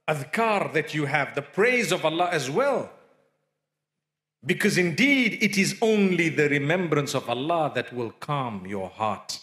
adhkar 0.09 0.73
that 0.73 0.95
you 0.95 1.07
have, 1.07 1.35
the 1.35 1.43
praise 1.43 1.93
of 1.93 2.05
Allah 2.05 2.29
as 2.33 2.51
well. 2.51 2.91
Because 4.45 4.79
indeed, 4.79 5.39
it 5.41 5.59
is 5.59 5.77
only 5.83 6.29
the 6.29 6.49
remembrance 6.49 7.15
of 7.15 7.29
Allah 7.29 7.73
that 7.75 7.93
will 7.93 8.13
calm 8.13 8.67
your 8.67 8.89
heart 8.89 9.41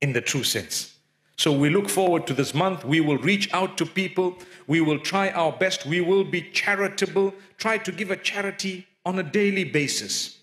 in 0.00 0.12
the 0.12 0.20
true 0.20 0.44
sense. 0.44 0.94
So 1.36 1.52
we 1.52 1.70
look 1.70 1.88
forward 1.88 2.26
to 2.28 2.34
this 2.34 2.54
month. 2.54 2.84
We 2.84 3.00
will 3.00 3.18
reach 3.18 3.52
out 3.52 3.78
to 3.78 3.86
people. 3.86 4.38
We 4.66 4.80
will 4.80 4.98
try 4.98 5.30
our 5.30 5.52
best. 5.52 5.86
We 5.86 6.00
will 6.00 6.24
be 6.24 6.42
charitable. 6.42 7.34
Try 7.58 7.78
to 7.78 7.92
give 7.92 8.10
a 8.10 8.16
charity 8.16 8.86
on 9.04 9.18
a 9.18 9.22
daily 9.22 9.64
basis. 9.64 10.38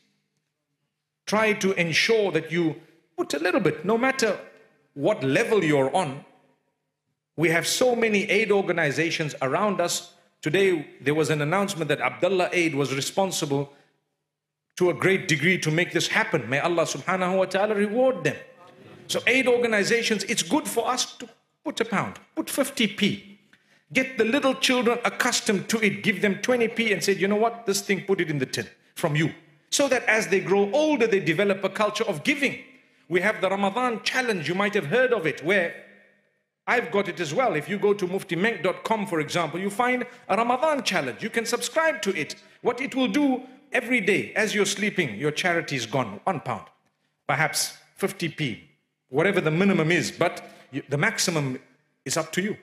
Try 1.25 1.53
to 1.53 1.73
ensure 1.73 2.31
that 2.31 2.51
you 2.51 2.75
put 3.17 3.33
a 3.33 3.39
little 3.39 3.59
bit, 3.59 3.85
no 3.85 3.97
matter 3.97 4.37
what 4.93 5.23
level 5.23 5.63
you're 5.63 5.93
on, 5.95 6.23
we 7.37 7.49
have 7.49 7.67
so 7.67 7.95
many 7.95 8.23
aid 8.29 8.51
organizations 8.51 9.35
around 9.41 9.81
us. 9.81 10.13
Today, 10.41 10.87
there 11.01 11.15
was 11.15 11.29
an 11.29 11.41
announcement 11.41 11.89
that 11.89 11.99
Abdullah 11.99 12.49
Aid 12.51 12.75
was 12.75 12.93
responsible 12.95 13.73
to 14.77 14.89
a 14.89 14.93
great 14.93 15.27
degree 15.27 15.57
to 15.59 15.71
make 15.71 15.91
this 15.91 16.07
happen. 16.07 16.49
May 16.49 16.59
Allah 16.59 16.83
subhanahu 16.83 17.37
wa 17.37 17.45
ta'ala 17.45 17.75
reward 17.75 18.23
them. 18.23 18.35
So, 19.07 19.21
aid 19.27 19.47
organizations, 19.47 20.23
it's 20.25 20.43
good 20.43 20.67
for 20.67 20.87
us 20.87 21.13
to 21.17 21.29
put 21.63 21.79
a 21.79 21.85
pound, 21.85 22.19
put 22.35 22.47
50p. 22.47 23.37
Get 23.93 24.17
the 24.17 24.25
little 24.25 24.55
children 24.55 24.99
accustomed 25.05 25.69
to 25.69 25.79
it, 25.79 26.03
give 26.03 26.21
them 26.21 26.35
20p 26.35 26.91
and 26.91 27.03
say, 27.03 27.13
you 27.13 27.27
know 27.27 27.35
what, 27.35 27.65
this 27.65 27.81
thing, 27.81 28.03
put 28.05 28.19
it 28.19 28.29
in 28.29 28.39
the 28.39 28.45
tin 28.45 28.67
from 28.95 29.15
you. 29.15 29.31
So 29.69 29.87
that 29.89 30.03
as 30.05 30.27
they 30.27 30.39
grow 30.39 30.71
older, 30.71 31.05
they 31.05 31.19
develop 31.19 31.63
a 31.63 31.69
culture 31.69 32.03
of 32.05 32.23
giving. 32.23 32.59
We 33.07 33.21
have 33.21 33.41
the 33.41 33.49
Ramadan 33.49 34.01
challenge, 34.03 34.49
you 34.49 34.55
might 34.55 34.73
have 34.73 34.87
heard 34.87 35.13
of 35.13 35.27
it, 35.27 35.43
where 35.43 35.84
I've 36.67 36.91
got 36.91 37.07
it 37.07 37.19
as 37.19 37.33
well. 37.33 37.55
If 37.55 37.69
you 37.69 37.77
go 37.77 37.93
to 37.93 38.07
muftimenk.com, 38.07 39.07
for 39.07 39.19
example, 39.19 39.59
you 39.59 39.69
find 39.69 40.05
a 40.27 40.35
Ramadan 40.35 40.83
challenge. 40.83 41.21
You 41.21 41.29
can 41.29 41.45
subscribe 41.45 42.01
to 42.03 42.15
it. 42.17 42.35
What 42.61 42.81
it 42.81 42.95
will 42.95 43.07
do 43.07 43.43
every 43.71 44.01
day 44.01 44.33
as 44.33 44.55
you're 44.55 44.65
sleeping, 44.65 45.15
your 45.15 45.31
charity 45.31 45.75
is 45.75 45.85
gone. 45.85 46.19
One 46.23 46.39
pound, 46.39 46.65
perhaps 47.27 47.77
50p, 47.99 48.61
whatever 49.09 49.41
the 49.41 49.51
minimum 49.51 49.91
is, 49.91 50.11
but 50.11 50.49
the 50.89 50.97
maximum 50.97 51.59
is 52.03 52.17
up 52.17 52.31
to 52.33 52.41
you. 52.41 52.57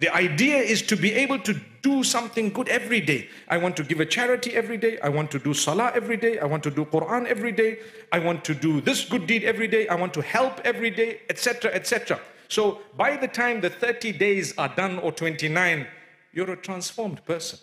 The 0.00 0.14
idea 0.14 0.58
is 0.58 0.82
to 0.82 0.96
be 0.96 1.12
able 1.12 1.38
to 1.38 1.58
do 1.80 2.02
something 2.02 2.50
good 2.50 2.68
every 2.68 3.00
day. 3.00 3.28
I 3.48 3.56
want 3.58 3.76
to 3.76 3.84
give 3.84 4.00
a 4.00 4.06
charity 4.06 4.54
every 4.54 4.76
day. 4.76 4.98
I 5.00 5.08
want 5.08 5.30
to 5.30 5.38
do 5.38 5.54
salah 5.54 5.92
every 5.94 6.16
day. 6.16 6.38
I 6.40 6.44
want 6.44 6.62
to 6.64 6.70
do 6.70 6.84
Quran 6.84 7.26
every 7.26 7.52
day. 7.52 7.78
I 8.12 8.18
want 8.18 8.44
to 8.44 8.54
do 8.54 8.80
this 8.80 9.04
good 9.04 9.26
deed 9.26 9.44
every 9.44 9.68
day. 9.68 9.86
I 9.88 9.94
want 9.94 10.12
to 10.14 10.20
help 10.22 10.60
every 10.64 10.90
day, 10.90 11.20
etc., 11.30 11.70
etc. 11.72 12.20
So 12.48 12.80
by 12.96 13.16
the 13.16 13.28
time 13.28 13.60
the 13.60 13.70
30 13.70 14.12
days 14.12 14.56
are 14.58 14.72
done 14.74 14.98
or 14.98 15.12
29, 15.12 15.86
you're 16.32 16.50
a 16.50 16.56
transformed 16.56 17.24
person, 17.24 17.58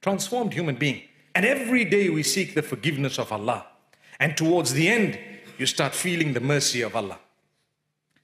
transformed 0.00 0.54
human 0.54 0.76
being. 0.76 1.02
And 1.34 1.44
every 1.44 1.84
day 1.84 2.08
we 2.08 2.22
seek 2.22 2.54
the 2.54 2.62
forgiveness 2.62 3.18
of 3.18 3.30
Allah. 3.32 3.66
And 4.18 4.36
towards 4.36 4.72
the 4.72 4.88
end, 4.88 5.18
you 5.58 5.66
start 5.66 5.94
feeling 5.94 6.32
the 6.32 6.40
mercy 6.40 6.82
of 6.82 6.96
Allah. 6.96 7.18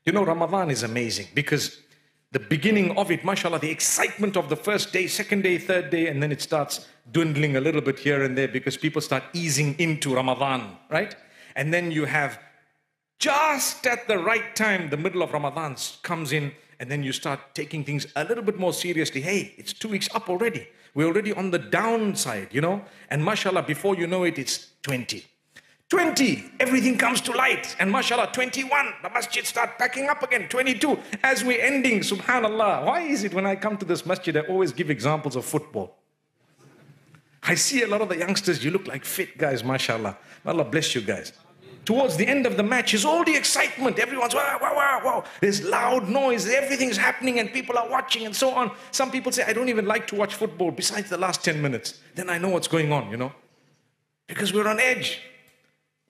You 0.04 0.12
know, 0.12 0.24
Ramadan 0.24 0.70
is 0.70 0.82
amazing 0.82 1.28
because 1.34 1.80
the 2.32 2.40
beginning 2.40 2.96
of 2.98 3.10
it, 3.10 3.24
mashallah, 3.24 3.60
the 3.60 3.70
excitement 3.70 4.36
of 4.36 4.48
the 4.48 4.56
first 4.56 4.92
day, 4.92 5.06
second 5.06 5.42
day, 5.42 5.56
third 5.56 5.90
day, 5.90 6.08
and 6.08 6.22
then 6.22 6.32
it 6.32 6.42
starts 6.42 6.88
dwindling 7.12 7.56
a 7.56 7.60
little 7.60 7.80
bit 7.80 7.98
here 7.98 8.24
and 8.24 8.36
there 8.36 8.48
because 8.48 8.76
people 8.76 9.00
start 9.00 9.22
easing 9.32 9.78
into 9.78 10.14
Ramadan, 10.14 10.76
right? 10.90 11.14
And 11.54 11.72
then 11.72 11.92
you 11.92 12.06
have 12.06 12.40
just 13.24 13.86
at 13.86 14.06
the 14.06 14.18
right 14.18 14.54
time, 14.54 14.90
the 14.90 14.98
middle 14.98 15.22
of 15.22 15.32
Ramadan 15.32 15.76
comes 16.02 16.30
in, 16.30 16.52
and 16.78 16.90
then 16.90 17.02
you 17.02 17.10
start 17.10 17.40
taking 17.54 17.82
things 17.82 18.06
a 18.16 18.24
little 18.24 18.44
bit 18.44 18.58
more 18.58 18.74
seriously. 18.74 19.22
Hey, 19.22 19.54
it's 19.56 19.72
two 19.72 19.88
weeks 19.88 20.10
up 20.14 20.28
already. 20.28 20.68
We're 20.94 21.06
already 21.06 21.32
on 21.32 21.50
the 21.50 21.58
downside, 21.58 22.48
you 22.52 22.60
know? 22.60 22.84
And 23.08 23.24
mashallah, 23.24 23.62
before 23.62 23.96
you 23.96 24.06
know 24.06 24.24
it, 24.24 24.38
it's 24.38 24.72
20. 24.82 25.24
20, 25.88 26.52
everything 26.60 26.98
comes 26.98 27.22
to 27.22 27.32
light. 27.32 27.74
And 27.78 27.90
mashallah, 27.90 28.28
21, 28.34 28.92
the 29.02 29.08
masjid 29.08 29.46
start 29.46 29.78
packing 29.78 30.10
up 30.10 30.22
again. 30.22 30.46
22, 30.50 30.98
as 31.22 31.42
we're 31.42 31.62
ending, 31.62 32.00
subhanallah. 32.00 32.84
Why 32.84 33.00
is 33.00 33.24
it 33.24 33.32
when 33.32 33.46
I 33.46 33.56
come 33.56 33.78
to 33.78 33.86
this 33.86 34.04
masjid, 34.04 34.36
I 34.36 34.40
always 34.40 34.70
give 34.70 34.90
examples 34.90 35.34
of 35.34 35.46
football? 35.46 35.96
I 37.42 37.54
see 37.54 37.84
a 37.84 37.86
lot 37.86 38.02
of 38.02 38.10
the 38.10 38.18
youngsters, 38.18 38.62
you 38.62 38.70
look 38.70 38.86
like 38.86 39.06
fit 39.06 39.38
guys, 39.38 39.64
mashallah. 39.64 40.18
Allah 40.44 40.64
bless 40.64 40.94
you 40.94 41.00
guys 41.00 41.32
towards 41.84 42.16
the 42.16 42.26
end 42.26 42.46
of 42.46 42.56
the 42.56 42.62
match 42.62 42.94
is 42.94 43.04
all 43.04 43.24
the 43.24 43.34
excitement. 43.34 43.98
Everyone's 43.98 44.34
wow, 44.34 44.58
wow, 44.60 44.74
wow, 44.74 45.00
wow. 45.04 45.24
There's 45.40 45.62
loud 45.62 46.08
noise, 46.08 46.48
everything's 46.48 46.96
happening, 46.96 47.38
and 47.38 47.52
people 47.52 47.78
are 47.78 47.88
watching 47.88 48.26
and 48.26 48.34
so 48.34 48.50
on. 48.50 48.70
Some 48.90 49.10
people 49.10 49.32
say, 49.32 49.44
I 49.44 49.52
don't 49.52 49.68
even 49.68 49.86
like 49.86 50.06
to 50.08 50.14
watch 50.14 50.34
football 50.34 50.70
besides 50.70 51.10
the 51.10 51.18
last 51.18 51.44
10 51.44 51.60
minutes. 51.60 52.00
Then 52.14 52.30
I 52.30 52.38
know 52.38 52.48
what's 52.48 52.68
going 52.68 52.92
on, 52.92 53.10
you 53.10 53.16
know? 53.16 53.32
Because 54.26 54.52
we're 54.52 54.68
on 54.68 54.80
edge. 54.80 55.20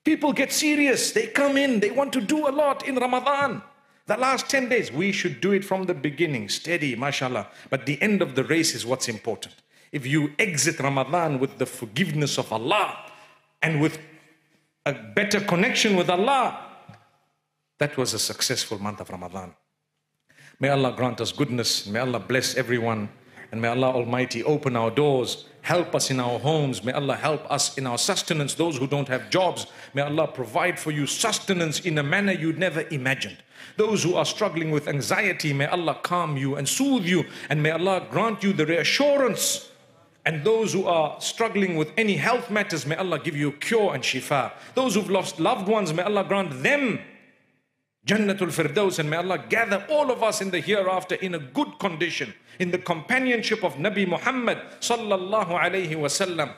People 0.05 0.33
get 0.33 0.53
serious. 0.53 1.13
They 1.13 1.27
come 1.27 1.57
in, 1.57 1.81
they 1.81 1.91
want 1.91 2.13
to 2.13 2.21
do 2.21 2.47
a 2.47 2.51
lot 2.51 2.87
in 2.87 2.97
Ramadan. 2.97 3.63
The 4.07 4.17
last 4.19 4.51
10 4.51 4.69
days, 4.69 4.93
we 4.93 5.13
should 5.13 5.41
do 5.41 5.53
it 5.53 5.65
from 5.65 5.85
the 5.85 5.95
beginning, 5.95 6.51
steady, 6.51 6.95
mashallah. 6.95 7.49
But 7.71 7.87
the 7.87 8.01
end 8.03 8.21
of 8.21 8.35
the 8.35 8.45
race 8.45 8.75
is 8.75 8.85
what's 8.85 9.09
important. 9.09 9.55
If 9.93 10.07
you 10.07 10.33
exit 10.39 10.79
Ramadan 10.79 11.39
with 11.39 11.57
the 11.59 11.67
forgiveness 11.67 12.37
of 12.37 12.53
Allah 12.53 12.99
and 13.63 13.81
with 13.81 13.99
a 14.87 14.93
better 14.93 15.41
connection 15.41 15.97
with 15.97 16.11
Allah, 16.11 16.59
that 17.79 17.97
was 17.97 18.15
a 18.15 18.19
successful 18.19 18.79
month 18.79 19.01
of 19.01 19.11
Ramadan. 19.11 19.55
May 20.61 20.69
Allah 20.69 20.93
grant 20.97 21.21
us 21.21 21.33
goodness. 21.33 21.87
May 21.87 22.01
Allah 22.01 22.21
bless 22.21 22.55
everyone. 22.55 23.09
And 23.51 23.61
may 23.63 23.69
Allah 23.69 23.93
Almighty 23.93 24.43
open 24.43 24.75
our 24.75 24.91
doors, 24.91 25.45
help 25.63 25.95
us 25.95 26.11
in 26.11 26.19
our 26.19 26.39
homes. 26.39 26.83
May 26.83 26.93
Allah 26.93 27.15
help 27.15 27.49
us 27.51 27.79
in 27.79 27.87
our 27.87 27.99
sustenance, 27.99 28.55
those 28.55 28.79
who 28.79 28.87
don't 28.87 29.09
have 29.09 29.31
jobs. 29.31 29.67
May 29.95 30.03
Allah 30.03 30.27
provide 30.27 30.79
for 30.79 30.91
you 30.91 31.07
sustenance 31.07 31.81
in 31.81 31.99
a 31.99 32.03
manner 32.03 32.33
you'd 32.33 32.59
never 32.59 32.83
imagined. 32.89 33.39
Those 33.77 34.03
who 34.03 34.15
are 34.15 34.25
struggling 34.25 34.71
with 34.71 34.89
anxiety, 34.89 35.53
may 35.53 35.67
Allah 35.67 35.99
calm 36.03 36.37
you 36.37 36.57
and 36.57 36.69
soothe 36.69 37.05
you. 37.05 37.25
And 37.49 37.63
may 37.63 37.71
Allah 37.71 38.07
grant 38.11 38.43
you 38.43 38.53
the 38.53 38.67
reassurance. 38.67 39.71
And 40.27 40.43
those 40.43 40.73
who 40.73 40.87
are 40.87 41.21
struggling 41.21 41.77
with 41.77 41.93
any 41.99 42.17
health 42.17 42.51
matters, 42.51 42.87
may 42.87 42.97
Allah 42.97 43.19
give 43.19 43.37
you 43.37 43.53
cure 43.53 43.95
and 43.95 44.03
shifa. 44.03 44.53
Those 44.75 44.95
who've 44.95 45.11
lost 45.11 45.39
loved 45.39 45.69
ones, 45.69 45.93
may 45.93 46.03
Allah 46.03 46.25
grant 46.25 46.63
them 46.63 46.99
Jannatul 48.07 48.53
Firdaus 48.53 48.99
and 48.99 49.09
may 49.09 49.17
Allah 49.17 49.43
gather 49.49 49.87
all 49.89 50.11
of 50.11 50.23
us 50.23 50.43
in 50.43 50.51
the 50.51 50.61
hereafter 50.61 51.15
in 51.15 51.35
a 51.35 51.39
good 51.39 51.79
condition, 51.79 52.35
in 52.59 52.71
the 52.71 52.77
companionship 52.77 53.65
of 53.65 53.77
Nabi 53.77 54.07
Muhammad 54.07 54.59
sallallahu 54.81 55.59
alayhi 55.59 55.97
wasallam. 55.97 56.55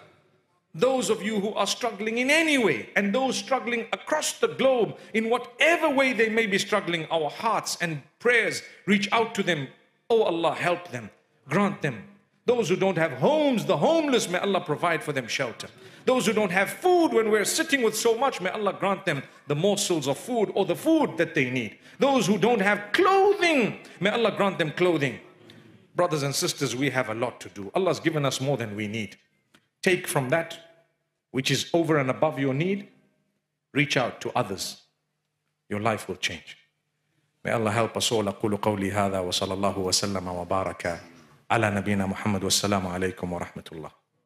Those 0.74 1.08
of 1.08 1.22
you 1.22 1.40
who 1.40 1.54
are 1.54 1.66
struggling 1.66 2.18
in 2.18 2.30
any 2.30 2.58
way 2.58 2.90
and 2.96 3.14
those 3.14 3.36
struggling 3.36 3.86
across 3.92 4.32
the 4.32 4.48
globe 4.48 4.98
in 5.14 5.30
whatever 5.30 5.88
way 5.88 6.12
they 6.12 6.28
may 6.28 6.46
be 6.46 6.58
struggling, 6.58 7.06
our 7.12 7.30
hearts 7.30 7.78
and 7.80 8.02
prayers 8.18 8.62
reach 8.84 9.10
out 9.12 9.34
to 9.36 9.42
them. 9.44 9.68
Oh 10.10 10.22
Allah, 10.22 10.54
help 10.54 10.90
them, 10.90 11.10
grant 11.48 11.80
them. 11.80 12.02
Those 12.45 12.69
who 12.69 12.75
don't 12.75 12.97
have 12.97 13.13
homes, 13.13 13.65
the 13.65 13.77
homeless, 13.77 14.27
may 14.29 14.39
Allah 14.39 14.61
provide 14.61 15.03
for 15.03 15.13
them 15.13 15.27
shelter. 15.27 15.67
Those 16.05 16.25
who 16.25 16.33
don't 16.33 16.51
have 16.51 16.69
food 16.69 17.09
when 17.13 17.29
we're 17.29 17.45
sitting 17.45 17.83
with 17.83 17.95
so 17.95 18.17
much, 18.17 18.41
may 18.41 18.49
Allah 18.49 18.73
grant 18.73 19.05
them 19.05 19.21
the 19.47 19.55
morsels 19.55 20.07
of 20.07 20.17
food 20.17 20.51
or 20.55 20.65
the 20.65 20.75
food 20.75 21.17
that 21.17 21.35
they 21.35 21.49
need. 21.49 21.77
Those 21.99 22.25
who 22.25 22.37
don't 22.39 22.61
have 22.61 22.91
clothing, 22.93 23.79
may 23.99 24.09
Allah 24.09 24.33
grant 24.35 24.57
them 24.57 24.71
clothing. 24.71 25.19
Brothers 25.95 26.23
and 26.23 26.33
sisters, 26.33 26.75
we 26.75 26.89
have 26.89 27.09
a 27.09 27.13
lot 27.13 27.39
to 27.41 27.49
do. 27.49 27.71
Allah's 27.75 27.99
given 27.99 28.25
us 28.25 28.41
more 28.41 28.57
than 28.57 28.75
we 28.75 28.87
need. 28.87 29.17
Take 29.83 30.07
from 30.07 30.29
that 30.29 30.57
which 31.31 31.51
is 31.51 31.69
over 31.73 31.97
and 31.97 32.09
above 32.09 32.39
your 32.39 32.53
need, 32.53 32.87
reach 33.73 33.97
out 33.97 34.19
to 34.21 34.31
others. 34.35 34.81
Your 35.69 35.79
life 35.79 36.07
will 36.07 36.17
change. 36.17 36.57
May 37.43 37.51
Allah 37.51 37.71
help 37.71 37.95
us 37.97 38.11
all. 38.11 38.23
أقول 38.23 38.57
قولي 38.57 38.91
هذا 38.91 39.19
وصلى 39.19 39.53
الله 39.53 39.77
وسلم 39.77 40.27
وبارك 40.27 40.99
على 41.50 41.70
نبينا 41.70 42.06
محمد 42.06 42.44
والسلام 42.44 42.86
عليكم 42.86 43.32
ورحمة 43.32 43.64
الله. 43.72 44.05